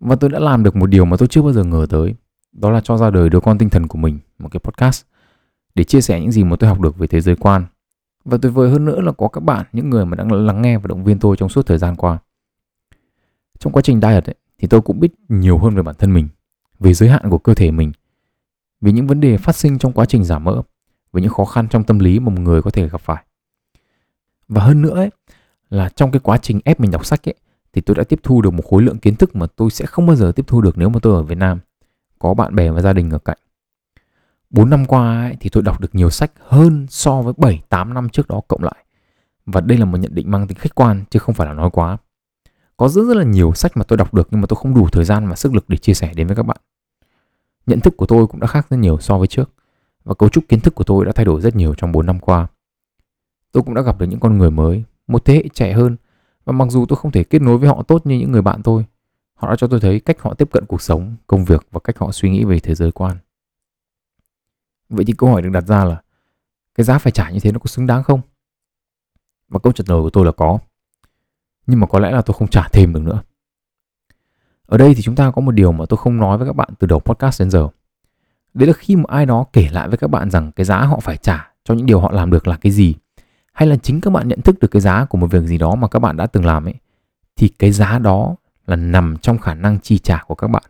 Và 0.00 0.16
tôi 0.16 0.30
đã 0.30 0.38
làm 0.38 0.62
được 0.62 0.76
một 0.76 0.86
điều 0.86 1.04
mà 1.04 1.16
tôi 1.16 1.28
chưa 1.28 1.42
bao 1.42 1.52
giờ 1.52 1.64
ngờ 1.64 1.86
tới. 1.90 2.14
Đó 2.52 2.70
là 2.70 2.80
cho 2.80 2.96
ra 2.96 3.10
đời 3.10 3.30
đứa 3.30 3.40
con 3.40 3.58
tinh 3.58 3.70
thần 3.70 3.86
của 3.86 3.98
mình, 3.98 4.18
một 4.38 4.48
cái 4.52 4.60
podcast, 4.60 5.04
để 5.74 5.84
chia 5.84 6.00
sẻ 6.00 6.20
những 6.20 6.32
gì 6.32 6.44
mà 6.44 6.56
tôi 6.56 6.68
học 6.68 6.80
được 6.80 6.98
về 6.98 7.06
thế 7.06 7.20
giới 7.20 7.36
quan. 7.36 7.66
Và 8.24 8.38
tuyệt 8.42 8.52
vời 8.54 8.70
hơn 8.70 8.84
nữa 8.84 9.00
là 9.00 9.12
có 9.12 9.28
các 9.28 9.40
bạn, 9.40 9.66
những 9.72 9.90
người 9.90 10.06
mà 10.06 10.16
đang 10.16 10.32
lắng 10.32 10.62
nghe 10.62 10.78
và 10.78 10.86
động 10.88 11.04
viên 11.04 11.18
tôi 11.18 11.36
trong 11.36 11.48
suốt 11.48 11.66
thời 11.66 11.78
gian 11.78 11.96
qua. 11.96 12.18
Trong 13.58 13.72
quá 13.72 13.82
trình 13.82 14.00
diet 14.00 14.24
ấy, 14.24 14.34
thì 14.58 14.68
tôi 14.68 14.80
cũng 14.80 15.00
biết 15.00 15.12
nhiều 15.28 15.58
hơn 15.58 15.74
về 15.74 15.82
bản 15.82 15.94
thân 15.98 16.14
mình, 16.14 16.28
về 16.78 16.94
giới 16.94 17.08
hạn 17.08 17.30
của 17.30 17.38
cơ 17.38 17.54
thể 17.54 17.70
mình, 17.70 17.92
về 18.80 18.92
những 18.92 19.06
vấn 19.06 19.20
đề 19.20 19.36
phát 19.36 19.56
sinh 19.56 19.78
trong 19.78 19.92
quá 19.92 20.06
trình 20.06 20.24
giảm 20.24 20.44
mỡ, 20.44 20.62
về 21.12 21.22
những 21.22 21.30
khó 21.30 21.44
khăn 21.44 21.68
trong 21.68 21.84
tâm 21.84 21.98
lý 21.98 22.20
mà 22.20 22.32
một 22.32 22.40
người 22.40 22.62
có 22.62 22.70
thể 22.70 22.88
gặp 22.88 23.00
phải. 23.00 23.24
Và 24.48 24.62
hơn 24.62 24.82
nữa 24.82 24.94
ấy, 24.94 25.10
là 25.70 25.88
trong 25.88 26.10
cái 26.10 26.20
quá 26.20 26.38
trình 26.38 26.60
ép 26.64 26.80
mình 26.80 26.90
đọc 26.90 27.06
sách 27.06 27.28
ấy, 27.28 27.34
thì 27.72 27.80
tôi 27.80 27.94
đã 27.94 28.04
tiếp 28.04 28.20
thu 28.22 28.42
được 28.42 28.50
một 28.50 28.64
khối 28.70 28.82
lượng 28.82 28.98
kiến 28.98 29.16
thức 29.16 29.36
mà 29.36 29.46
tôi 29.56 29.70
sẽ 29.70 29.86
không 29.86 30.06
bao 30.06 30.16
giờ 30.16 30.32
tiếp 30.36 30.44
thu 30.46 30.60
được 30.60 30.78
nếu 30.78 30.88
mà 30.88 30.98
tôi 31.02 31.14
ở 31.14 31.22
Việt 31.22 31.38
Nam, 31.38 31.58
có 32.18 32.34
bạn 32.34 32.54
bè 32.54 32.70
và 32.70 32.80
gia 32.80 32.92
đình 32.92 33.10
ở 33.10 33.18
cạnh. 33.18 33.38
4 34.50 34.70
năm 34.70 34.84
qua 34.86 35.22
ấy, 35.22 35.36
thì 35.40 35.50
tôi 35.50 35.62
đọc 35.62 35.80
được 35.80 35.94
nhiều 35.94 36.10
sách 36.10 36.32
hơn 36.40 36.86
so 36.90 37.22
với 37.22 37.34
7 37.36 37.62
8 37.68 37.94
năm 37.94 38.08
trước 38.08 38.28
đó 38.28 38.40
cộng 38.48 38.62
lại. 38.62 38.84
Và 39.46 39.60
đây 39.60 39.78
là 39.78 39.84
một 39.84 39.98
nhận 39.98 40.14
định 40.14 40.30
mang 40.30 40.46
tính 40.46 40.58
khách 40.58 40.74
quan 40.74 41.04
chứ 41.10 41.18
không 41.18 41.34
phải 41.34 41.46
là 41.46 41.54
nói 41.54 41.70
quá. 41.70 41.96
Có 42.76 42.88
rất 42.88 43.02
rất 43.02 43.16
là 43.16 43.24
nhiều 43.24 43.52
sách 43.54 43.76
mà 43.76 43.84
tôi 43.84 43.96
đọc 43.96 44.14
được 44.14 44.28
nhưng 44.30 44.40
mà 44.40 44.46
tôi 44.46 44.56
không 44.56 44.74
đủ 44.74 44.88
thời 44.88 45.04
gian 45.04 45.28
và 45.28 45.36
sức 45.36 45.54
lực 45.54 45.64
để 45.68 45.76
chia 45.76 45.94
sẻ 45.94 46.12
đến 46.16 46.26
với 46.26 46.36
các 46.36 46.46
bạn. 46.46 46.56
Nhận 47.66 47.80
thức 47.80 47.96
của 47.96 48.06
tôi 48.06 48.26
cũng 48.26 48.40
đã 48.40 48.46
khác 48.46 48.66
rất 48.70 48.76
nhiều 48.76 48.98
so 49.00 49.18
với 49.18 49.26
trước 49.26 49.50
và 50.04 50.14
cấu 50.14 50.28
trúc 50.28 50.44
kiến 50.48 50.60
thức 50.60 50.74
của 50.74 50.84
tôi 50.84 51.04
đã 51.04 51.12
thay 51.12 51.24
đổi 51.24 51.40
rất 51.40 51.56
nhiều 51.56 51.74
trong 51.74 51.92
4 51.92 52.06
năm 52.06 52.18
qua. 52.18 52.46
Tôi 53.56 53.62
cũng 53.62 53.74
đã 53.74 53.82
gặp 53.82 53.98
được 53.98 54.06
những 54.06 54.20
con 54.20 54.38
người 54.38 54.50
mới, 54.50 54.84
một 55.06 55.24
thế 55.24 55.34
hệ 55.34 55.44
trẻ 55.54 55.72
hơn 55.72 55.96
và 56.44 56.52
mặc 56.52 56.68
dù 56.70 56.86
tôi 56.88 56.96
không 56.96 57.12
thể 57.12 57.24
kết 57.24 57.42
nối 57.42 57.58
với 57.58 57.68
họ 57.68 57.82
tốt 57.82 58.06
như 58.06 58.18
những 58.18 58.32
người 58.32 58.42
bạn 58.42 58.62
tôi, 58.62 58.84
họ 59.34 59.50
đã 59.50 59.56
cho 59.56 59.66
tôi 59.66 59.80
thấy 59.80 60.00
cách 60.00 60.22
họ 60.22 60.34
tiếp 60.34 60.48
cận 60.52 60.66
cuộc 60.66 60.82
sống, 60.82 61.16
công 61.26 61.44
việc 61.44 61.66
và 61.70 61.80
cách 61.84 61.98
họ 61.98 62.12
suy 62.12 62.30
nghĩ 62.30 62.44
về 62.44 62.58
thế 62.58 62.74
giới 62.74 62.92
quan. 62.92 63.16
Vậy 64.88 65.04
thì 65.04 65.14
câu 65.18 65.30
hỏi 65.30 65.42
được 65.42 65.48
đặt 65.52 65.66
ra 65.66 65.84
là 65.84 66.02
cái 66.74 66.84
giá 66.84 66.98
phải 66.98 67.12
trả 67.12 67.30
như 67.30 67.40
thế 67.40 67.52
nó 67.52 67.58
có 67.58 67.66
xứng 67.66 67.86
đáng 67.86 68.02
không? 68.02 68.20
Và 69.48 69.58
câu 69.58 69.72
trả 69.72 69.84
lời 69.88 70.02
của 70.02 70.10
tôi 70.10 70.24
là 70.24 70.32
có. 70.32 70.58
Nhưng 71.66 71.80
mà 71.80 71.86
có 71.86 71.98
lẽ 71.98 72.10
là 72.10 72.22
tôi 72.22 72.34
không 72.34 72.48
trả 72.48 72.68
thêm 72.72 72.92
được 72.92 73.02
nữa. 73.02 73.22
Ở 74.66 74.78
đây 74.78 74.94
thì 74.94 75.02
chúng 75.02 75.16
ta 75.16 75.30
có 75.30 75.42
một 75.42 75.52
điều 75.52 75.72
mà 75.72 75.84
tôi 75.88 75.96
không 75.96 76.16
nói 76.16 76.38
với 76.38 76.46
các 76.46 76.56
bạn 76.56 76.68
từ 76.78 76.86
đầu 76.86 77.00
podcast 77.00 77.40
đến 77.40 77.50
giờ. 77.50 77.68
Đấy 78.54 78.66
là 78.66 78.72
khi 78.72 78.96
một 78.96 79.08
ai 79.08 79.26
đó 79.26 79.44
kể 79.52 79.68
lại 79.72 79.88
với 79.88 79.98
các 79.98 80.10
bạn 80.10 80.30
rằng 80.30 80.52
cái 80.52 80.64
giá 80.64 80.80
họ 80.80 81.00
phải 81.00 81.16
trả 81.16 81.50
cho 81.64 81.74
những 81.74 81.86
điều 81.86 82.00
họ 82.00 82.12
làm 82.12 82.30
được 82.30 82.48
là 82.48 82.56
cái 82.56 82.72
gì 82.72 82.94
hay 83.56 83.68
là 83.68 83.76
chính 83.76 84.00
các 84.00 84.10
bạn 84.10 84.28
nhận 84.28 84.40
thức 84.40 84.58
được 84.60 84.68
cái 84.68 84.82
giá 84.82 85.04
của 85.04 85.18
một 85.18 85.26
việc 85.26 85.42
gì 85.44 85.58
đó 85.58 85.74
mà 85.74 85.88
các 85.88 85.98
bạn 85.98 86.16
đã 86.16 86.26
từng 86.26 86.44
làm 86.44 86.64
ấy 86.64 86.74
thì 87.36 87.48
cái 87.48 87.72
giá 87.72 87.98
đó 87.98 88.36
là 88.66 88.76
nằm 88.76 89.16
trong 89.22 89.38
khả 89.38 89.54
năng 89.54 89.80
chi 89.80 89.98
trả 89.98 90.22
của 90.26 90.34
các 90.34 90.48
bạn. 90.48 90.62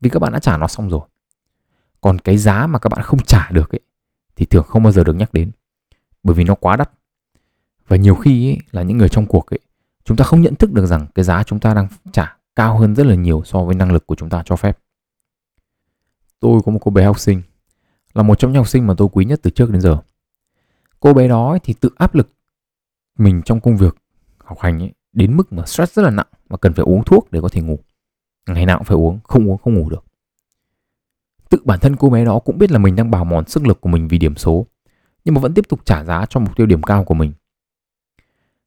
Vì 0.00 0.10
các 0.10 0.18
bạn 0.18 0.32
đã 0.32 0.38
trả 0.38 0.56
nó 0.56 0.66
xong 0.66 0.88
rồi. 0.88 1.00
Còn 2.00 2.18
cái 2.18 2.38
giá 2.38 2.66
mà 2.66 2.78
các 2.78 2.88
bạn 2.88 3.02
không 3.02 3.22
trả 3.22 3.50
được 3.50 3.74
ấy 3.74 3.80
thì 4.36 4.46
thường 4.46 4.64
không 4.64 4.82
bao 4.82 4.92
giờ 4.92 5.04
được 5.04 5.16
nhắc 5.16 5.32
đến. 5.32 5.50
Bởi 6.22 6.34
vì 6.34 6.44
nó 6.44 6.54
quá 6.54 6.76
đắt. 6.76 6.90
Và 7.88 7.96
nhiều 7.96 8.14
khi 8.14 8.50
ấy, 8.50 8.58
là 8.70 8.82
những 8.82 8.98
người 8.98 9.08
trong 9.08 9.26
cuộc 9.26 9.46
ấy 9.46 9.60
chúng 10.04 10.16
ta 10.16 10.24
không 10.24 10.40
nhận 10.40 10.54
thức 10.54 10.72
được 10.72 10.86
rằng 10.86 11.06
cái 11.14 11.24
giá 11.24 11.42
chúng 11.42 11.60
ta 11.60 11.74
đang 11.74 11.88
trả 12.12 12.36
cao 12.56 12.78
hơn 12.78 12.94
rất 12.94 13.06
là 13.06 13.14
nhiều 13.14 13.42
so 13.44 13.62
với 13.64 13.74
năng 13.74 13.92
lực 13.92 14.06
của 14.06 14.14
chúng 14.14 14.30
ta 14.30 14.42
cho 14.46 14.56
phép. 14.56 14.78
Tôi 16.40 16.60
có 16.64 16.72
một 16.72 16.78
cô 16.82 16.90
bé 16.90 17.04
học 17.04 17.18
sinh 17.18 17.42
là 18.14 18.22
một 18.22 18.38
trong 18.38 18.52
những 18.52 18.60
học 18.60 18.68
sinh 18.68 18.86
mà 18.86 18.94
tôi 18.96 19.08
quý 19.12 19.24
nhất 19.24 19.40
từ 19.42 19.50
trước 19.50 19.70
đến 19.70 19.80
giờ. 19.80 19.98
Cô 21.00 21.14
bé 21.14 21.28
đó 21.28 21.58
thì 21.62 21.74
tự 21.80 21.90
áp 21.96 22.14
lực 22.14 22.28
mình 23.18 23.42
trong 23.44 23.60
công 23.60 23.76
việc 23.76 23.96
học 24.38 24.58
hành 24.60 24.82
ấy, 24.82 24.92
đến 25.12 25.36
mức 25.36 25.52
mà 25.52 25.66
stress 25.66 25.92
rất 25.96 26.02
là 26.02 26.10
nặng 26.10 26.26
và 26.48 26.56
cần 26.56 26.72
phải 26.72 26.82
uống 26.82 27.04
thuốc 27.04 27.30
để 27.30 27.40
có 27.40 27.48
thể 27.48 27.60
ngủ. 27.60 27.78
Ngày 28.46 28.66
nào 28.66 28.78
cũng 28.78 28.84
phải 28.84 28.96
uống, 28.96 29.18
không 29.24 29.50
uống 29.50 29.58
không 29.58 29.74
ngủ 29.74 29.90
được. 29.90 30.04
Tự 31.48 31.58
bản 31.64 31.80
thân 31.80 31.96
cô 31.96 32.10
bé 32.10 32.24
đó 32.24 32.38
cũng 32.38 32.58
biết 32.58 32.70
là 32.70 32.78
mình 32.78 32.96
đang 32.96 33.10
bào 33.10 33.24
mòn 33.24 33.46
sức 33.46 33.66
lực 33.66 33.80
của 33.80 33.88
mình 33.88 34.08
vì 34.08 34.18
điểm 34.18 34.36
số, 34.36 34.66
nhưng 35.24 35.34
mà 35.34 35.40
vẫn 35.40 35.54
tiếp 35.54 35.68
tục 35.68 35.80
trả 35.84 36.04
giá 36.04 36.26
cho 36.30 36.40
mục 36.40 36.56
tiêu 36.56 36.66
điểm 36.66 36.82
cao 36.82 37.04
của 37.04 37.14
mình. 37.14 37.32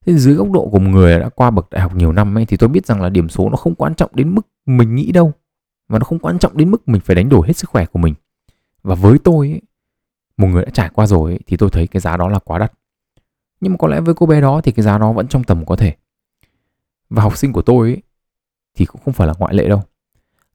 Thế 0.06 0.14
dưới 0.14 0.36
góc 0.36 0.52
độ 0.52 0.70
của 0.70 0.80
một 0.80 0.90
người 0.90 1.20
đã 1.20 1.30
qua 1.30 1.52
bậc 1.52 1.70
đại 1.70 1.82
học 1.82 1.96
nhiều 1.96 2.12
năm 2.12 2.38
ấy 2.38 2.46
thì 2.46 2.58
tôi 2.58 2.70
biết 2.70 2.86
rằng 2.86 3.02
là 3.02 3.10
điểm 3.10 3.30
số 3.30 3.50
nó 3.50 3.56
không 3.56 3.76
quan 3.76 3.96
trọng 3.96 4.12
đến 4.14 4.36
mức 4.36 4.48
mình 4.66 4.96
nghĩ 4.96 5.12
đâu 5.12 5.34
và 5.88 6.00
nó 6.00 6.04
không 6.04 6.20
quan 6.20 6.40
trọng 6.40 6.58
đến 6.58 6.72
mức 6.72 6.88
mình 6.88 7.02
phải 7.02 7.16
đánh 7.16 7.30
đổi 7.30 7.48
hết 7.48 7.58
sức 7.58 7.70
khỏe 7.70 7.86
của 7.86 8.00
mình. 8.00 8.14
Và 8.84 8.96
với 8.96 9.20
tôi 9.20 9.48
ấy, 9.48 9.62
một 10.40 10.48
người 10.48 10.66
đã 10.66 10.72
trải 10.74 10.90
qua 10.94 11.08
rồi 11.08 11.32
ấy, 11.32 11.40
thì 11.48 11.58
tôi 11.58 11.70
thấy 11.70 11.88
cái 11.88 12.02
giá 12.02 12.18
đó 12.18 12.30
là 12.30 12.40
quá 12.40 12.60
đắt. 12.60 12.74
Nhưng 13.62 13.72
mà 13.74 13.78
có 13.78 13.88
lẽ 13.88 14.00
với 14.00 14.14
cô 14.14 14.26
bé 14.26 14.42
đó 14.42 14.62
thì 14.64 14.72
cái 14.72 14.84
giá 14.84 14.98
đó 14.98 15.12
vẫn 15.12 15.28
trong 15.28 15.44
tầm 15.44 15.66
có 15.66 15.76
thể. 15.76 15.96
Và 17.10 17.24
học 17.24 17.38
sinh 17.38 17.54
của 17.54 17.62
tôi 17.62 17.90
ấy, 17.90 18.02
thì 18.76 18.86
cũng 18.86 19.02
không 19.06 19.14
phải 19.14 19.28
là 19.28 19.34
ngoại 19.40 19.54
lệ 19.54 19.68
đâu. 19.68 19.82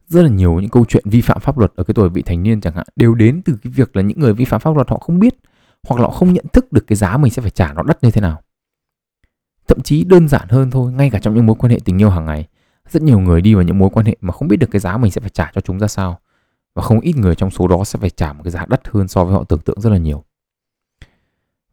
Rất 0.07 0.23
là 0.23 0.29
nhiều 0.29 0.61
những 0.61 0.70
câu 0.70 0.85
chuyện 0.85 1.05
vi 1.07 1.20
phạm 1.20 1.40
pháp 1.40 1.59
luật 1.59 1.73
ở 1.77 1.85
cái 1.85 1.94
tuổi 1.94 2.09
vị 2.09 2.23
thành 2.23 2.42
niên 2.42 2.61
chẳng 2.61 2.75
hạn 2.75 2.87
đều 2.97 3.14
đến 3.14 3.42
từ 3.44 3.59
cái 3.62 3.73
việc 3.73 3.97
là 3.97 4.03
những 4.03 4.20
người 4.20 4.35
vi 4.35 4.44
phạm 4.44 4.61
pháp 4.61 4.75
luật 4.75 4.88
họ 4.90 4.99
không 4.99 5.18
biết 5.18 5.35
hoặc 5.88 6.01
là 6.01 6.07
họ 6.07 6.12
không 6.12 6.33
nhận 6.33 6.44
thức 6.53 6.73
được 6.73 6.87
cái 6.87 6.97
giá 6.97 7.16
mình 7.16 7.33
sẽ 7.33 7.42
phải 7.42 7.51
trả 7.51 7.73
nó 7.73 7.83
đắt 7.83 8.05
như 8.05 8.11
thế 8.11 8.20
nào. 8.20 8.40
Thậm 9.68 9.81
chí 9.81 10.05
đơn 10.05 10.29
giản 10.29 10.49
hơn 10.49 10.70
thôi, 10.70 10.92
ngay 10.92 11.11
cả 11.11 11.18
trong 11.18 11.35
những 11.35 11.47
mối 11.47 11.57
quan 11.59 11.70
hệ 11.70 11.79
tình 11.85 12.03
yêu 12.03 12.11
hàng 12.11 12.25
ngày, 12.25 12.49
rất 12.88 13.03
nhiều 13.03 13.20
người 13.20 13.40
đi 13.40 13.55
vào 13.55 13.62
những 13.62 13.79
mối 13.79 13.90
quan 13.92 14.07
hệ 14.07 14.16
mà 14.20 14.33
không 14.33 14.49
biết 14.49 14.57
được 14.57 14.70
cái 14.70 14.81
giá 14.81 14.97
mình 14.97 15.11
sẽ 15.11 15.20
phải 15.20 15.31
trả 15.31 15.51
cho 15.55 15.61
chúng 15.61 15.79
ra 15.79 15.88
sao. 15.88 16.18
Và 16.75 16.83
không 16.83 17.01
ít 17.01 17.17
người 17.17 17.35
trong 17.35 17.51
số 17.51 17.69
đó 17.69 17.85
sẽ 17.85 17.99
phải 17.99 18.11
trả 18.11 18.33
một 18.33 18.41
cái 18.45 18.51
giá 18.51 18.67
đắt 18.69 18.89
hơn 18.89 19.09
so 19.09 19.25
với 19.25 19.35
họ 19.35 19.45
tưởng 19.45 19.61
tượng 19.61 19.81
rất 19.81 19.91
là 19.91 19.99
nhiều. 19.99 20.25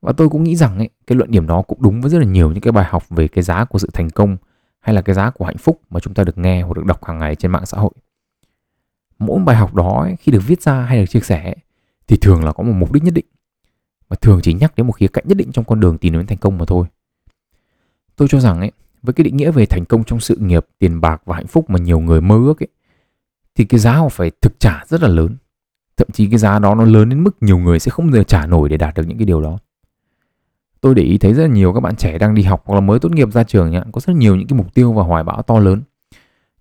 Và 0.02 0.14
tôi 0.18 0.30
cũng 0.30 0.44
nghĩ 0.44 0.56
rằng 0.56 0.78
ấy, 0.78 0.90
cái 1.08 1.16
luận 1.16 1.32
điểm 1.32 1.48
đó 1.48 1.62
cũng 1.62 1.82
đúng 1.82 2.02
với 2.02 2.12
rất 2.12 2.20
là 2.20 2.26
nhiều 2.26 2.52
những 2.52 2.62
cái 2.62 2.72
bài 2.72 2.86
học 2.90 3.10
về 3.10 3.28
cái 3.28 3.44
giá 3.44 3.66
của 3.66 3.80
sự 3.80 3.90
thành 3.94 4.10
công 4.10 4.38
hay 4.80 4.96
là 4.96 5.02
cái 5.02 5.16
giá 5.16 5.30
của 5.30 5.46
hạnh 5.46 5.58
phúc 5.58 5.82
mà 5.90 6.00
chúng 6.00 6.14
ta 6.14 6.24
được 6.24 6.38
nghe 6.38 6.62
hoặc 6.62 6.74
được 6.74 6.86
đọc 6.86 7.06
hàng 7.06 7.20
ngày 7.20 7.36
trên 7.36 7.52
mạng 7.52 7.66
xã 7.66 7.78
hội. 7.78 7.92
Mỗi 9.20 9.40
bài 9.40 9.56
học 9.56 9.76
đó 9.76 10.02
ấy, 10.02 10.16
khi 10.16 10.32
được 10.32 10.42
viết 10.48 10.62
ra 10.62 10.82
hay 10.82 11.00
được 11.00 11.06
chia 11.10 11.20
sẻ 11.20 11.56
thì 12.08 12.18
thường 12.18 12.44
là 12.44 12.52
có 12.52 12.64
một 12.64 12.74
mục 12.74 12.92
đích 12.92 13.04
nhất 13.04 13.14
định 13.14 13.26
và 14.10 14.16
thường 14.22 14.40
chỉ 14.44 14.54
nhắc 14.54 14.76
đến 14.76 14.88
một 14.88 14.94
khía 14.94 15.08
cạnh 15.08 15.24
nhất 15.28 15.38
định 15.38 15.52
trong 15.52 15.66
con 15.66 15.80
đường 15.80 15.98
tìm 15.98 16.14
đến 16.14 16.28
thành 16.28 16.38
công 16.38 16.58
mà 16.58 16.66
thôi. 16.66 16.88
Tôi 18.16 18.28
cho 18.28 18.40
rằng 18.40 18.60
ấy, 18.60 18.72
với 19.02 19.14
cái 19.14 19.24
định 19.24 19.38
nghĩa 19.38 19.52
về 19.52 19.66
thành 19.66 19.86
công 19.86 20.04
trong 20.04 20.20
sự 20.20 20.36
nghiệp, 20.36 20.66
tiền 20.80 21.02
bạc 21.02 21.22
và 21.26 21.36
hạnh 21.36 21.48
phúc 21.48 21.70
mà 21.70 21.80
nhiều 21.80 22.00
người 22.00 22.22
mơ 22.22 22.36
ước 22.36 22.64
ấy, 22.64 22.68
thì 23.56 23.66
cái 23.66 23.80
giá 23.80 23.94
họ 23.94 24.10
phải 24.10 24.32
thực 24.42 24.60
trả 24.60 24.84
rất 24.88 25.02
là 25.02 25.08
lớn. 25.08 25.36
Thậm 25.98 26.08
chí 26.14 26.28
cái 26.28 26.40
giá 26.40 26.60
đó 26.60 26.76
nó 26.76 26.84
lớn 26.84 27.10
đến 27.10 27.24
mức 27.24 27.38
nhiều 27.42 27.58
người 27.58 27.80
sẽ 27.80 27.92
không 27.92 28.06
bao 28.06 28.16
giờ 28.16 28.24
trả 28.24 28.46
nổi 28.46 28.70
để 28.70 28.78
đạt 28.78 28.96
được 28.96 29.04
những 29.08 29.18
cái 29.18 29.26
điều 29.26 29.42
đó. 29.42 29.58
Tôi 30.82 30.96
để 30.96 31.04
ý 31.04 31.18
thấy 31.18 31.34
rất 31.34 31.44
là 31.44 31.50
nhiều 31.50 31.74
các 31.74 31.80
bạn 31.80 31.96
trẻ 31.96 32.18
đang 32.18 32.36
đi 32.36 32.44
học 32.44 32.64
hoặc 32.66 32.76
là 32.76 32.82
mới 32.82 33.00
tốt 33.00 33.12
nghiệp 33.12 33.34
ra 33.34 33.44
trường 33.44 33.72
nhá, 33.72 33.84
có 33.92 34.02
rất 34.02 34.16
nhiều 34.16 34.36
những 34.36 34.48
cái 34.48 34.58
mục 34.58 34.74
tiêu 34.74 34.94
và 34.94 35.04
hoài 35.04 35.24
bão 35.24 35.42
to 35.42 35.60
lớn. 35.60 35.82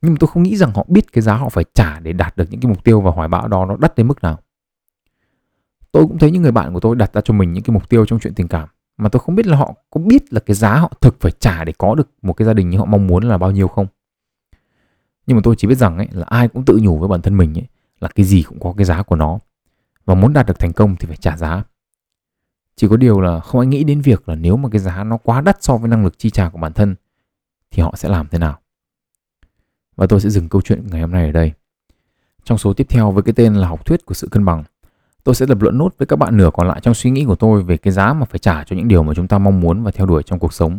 Nhưng 0.03 0.12
mà 0.12 0.16
tôi 0.20 0.29
không 0.29 0.42
nghĩ 0.42 0.57
rằng 0.57 0.72
họ 0.74 0.85
biết 0.88 1.12
cái 1.12 1.22
giá 1.22 1.35
họ 1.35 1.48
phải 1.48 1.64
trả 1.74 2.00
để 2.00 2.12
đạt 2.12 2.37
được 2.37 2.44
những 2.50 2.61
cái 2.61 2.68
mục 2.68 2.85
tiêu 2.85 3.00
và 3.00 3.11
hoài 3.11 3.29
bão 3.29 3.48
đó 3.48 3.66
nó 3.66 3.76
đắt 3.76 3.96
đến 3.96 4.09
mức 4.09 4.22
nào. 4.22 4.38
Tôi 5.92 6.07
cũng 6.07 6.18
thấy 6.18 6.31
những 6.31 6.42
người 6.42 6.53
bạn 6.53 6.74
của 6.74 6.81
tôi 6.81 6.96
đặt 6.96 7.14
ra 7.14 7.20
cho 7.20 7.35
mình 7.35 7.53
những 7.53 7.64
cái 7.64 7.74
mục 7.74 7.88
tiêu 7.88 8.07
trong 8.07 8.20
chuyện 8.20 8.35
tình 8.35 8.48
cảm 8.48 8.68
mà 9.00 9.09
tôi 9.09 9.20
không 9.20 9.35
biết 9.35 9.46
là 9.46 9.57
họ 9.57 9.74
có 9.90 10.00
biết 10.00 10.33
là 10.33 10.40
cái 10.40 10.55
giá 10.55 10.74
họ 10.74 10.92
thực 11.00 11.20
phải 11.20 11.33
trả 11.40 11.64
để 11.64 11.72
có 11.79 11.94
được 11.94 12.09
một 12.22 12.33
cái 12.33 12.46
gia 12.46 12.55
đình 12.55 12.70
như 12.70 12.79
họ 12.79 12.85
mong 12.85 13.07
muốn 13.07 13.24
là 13.24 13.38
bao 13.38 13.50
nhiêu 13.50 13.68
không 13.68 13.87
nhưng 15.30 15.36
mà 15.36 15.40
tôi 15.44 15.54
chỉ 15.58 15.68
biết 15.68 15.74
rằng 15.74 15.96
ấy, 15.96 16.08
là 16.12 16.26
ai 16.28 16.48
cũng 16.48 16.64
tự 16.64 16.78
nhủ 16.82 16.98
với 16.98 17.08
bản 17.08 17.22
thân 17.22 17.36
mình 17.36 17.58
ấy, 17.58 17.66
là 18.00 18.08
cái 18.08 18.26
gì 18.26 18.42
cũng 18.42 18.60
có 18.60 18.74
cái 18.76 18.84
giá 18.84 19.02
của 19.02 19.16
nó. 19.16 19.38
Và 20.04 20.14
muốn 20.14 20.32
đạt 20.32 20.46
được 20.46 20.58
thành 20.58 20.72
công 20.72 20.96
thì 20.96 21.06
phải 21.06 21.16
trả 21.16 21.36
giá. 21.36 21.62
Chỉ 22.76 22.88
có 22.88 22.96
điều 22.96 23.20
là 23.20 23.40
không 23.40 23.60
ai 23.60 23.66
nghĩ 23.66 23.84
đến 23.84 24.00
việc 24.00 24.28
là 24.28 24.34
nếu 24.34 24.56
mà 24.56 24.68
cái 24.68 24.78
giá 24.78 25.04
nó 25.04 25.16
quá 25.16 25.40
đắt 25.40 25.62
so 25.62 25.76
với 25.76 25.88
năng 25.88 26.04
lực 26.04 26.18
chi 26.18 26.30
trả 26.30 26.48
của 26.48 26.58
bản 26.58 26.72
thân, 26.72 26.94
thì 27.70 27.82
họ 27.82 27.94
sẽ 27.96 28.08
làm 28.08 28.26
thế 28.28 28.38
nào? 28.38 28.58
Và 29.96 30.06
tôi 30.06 30.20
sẽ 30.20 30.30
dừng 30.30 30.48
câu 30.48 30.62
chuyện 30.62 30.86
ngày 30.90 31.00
hôm 31.00 31.10
nay 31.10 31.26
ở 31.26 31.32
đây. 31.32 31.52
Trong 32.44 32.58
số 32.58 32.72
tiếp 32.72 32.86
theo 32.88 33.10
với 33.10 33.22
cái 33.22 33.32
tên 33.32 33.54
là 33.54 33.68
học 33.68 33.86
thuyết 33.86 34.06
của 34.06 34.14
sự 34.14 34.28
cân 34.30 34.44
bằng, 34.44 34.64
Tôi 35.24 35.34
sẽ 35.34 35.46
lập 35.46 35.62
luận 35.62 35.78
nốt 35.78 35.94
với 35.98 36.06
các 36.06 36.16
bạn 36.16 36.36
nửa 36.36 36.50
còn 36.52 36.68
lại 36.68 36.80
trong 36.82 36.94
suy 36.94 37.10
nghĩ 37.10 37.24
của 37.24 37.34
tôi 37.34 37.62
về 37.62 37.76
cái 37.76 37.92
giá 37.92 38.12
mà 38.12 38.24
phải 38.24 38.38
trả 38.38 38.64
cho 38.64 38.76
những 38.76 38.88
điều 38.88 39.02
mà 39.02 39.14
chúng 39.14 39.28
ta 39.28 39.38
mong 39.38 39.60
muốn 39.60 39.82
và 39.82 39.90
theo 39.90 40.06
đuổi 40.06 40.22
trong 40.22 40.38
cuộc 40.38 40.52
sống, 40.52 40.78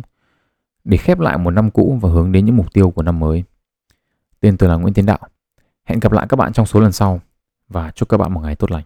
để 0.84 0.96
khép 0.96 1.18
lại 1.18 1.38
một 1.38 1.50
năm 1.50 1.70
cũ 1.70 1.98
và 2.00 2.10
hướng 2.10 2.32
đến 2.32 2.44
những 2.44 2.56
mục 2.56 2.72
tiêu 2.72 2.90
của 2.90 3.02
năm 3.02 3.20
mới. 3.20 3.44
Tên 4.42 4.56
tôi 4.56 4.68
là 4.68 4.76
Nguyễn 4.76 4.94
Tiến 4.94 5.06
Đạo. 5.06 5.18
Hẹn 5.84 6.00
gặp 6.00 6.12
lại 6.12 6.26
các 6.28 6.36
bạn 6.36 6.52
trong 6.52 6.66
số 6.66 6.80
lần 6.80 6.92
sau 6.92 7.20
và 7.68 7.90
chúc 7.90 8.08
các 8.08 8.16
bạn 8.16 8.34
một 8.34 8.40
ngày 8.40 8.56
tốt 8.56 8.70
lành. 8.70 8.84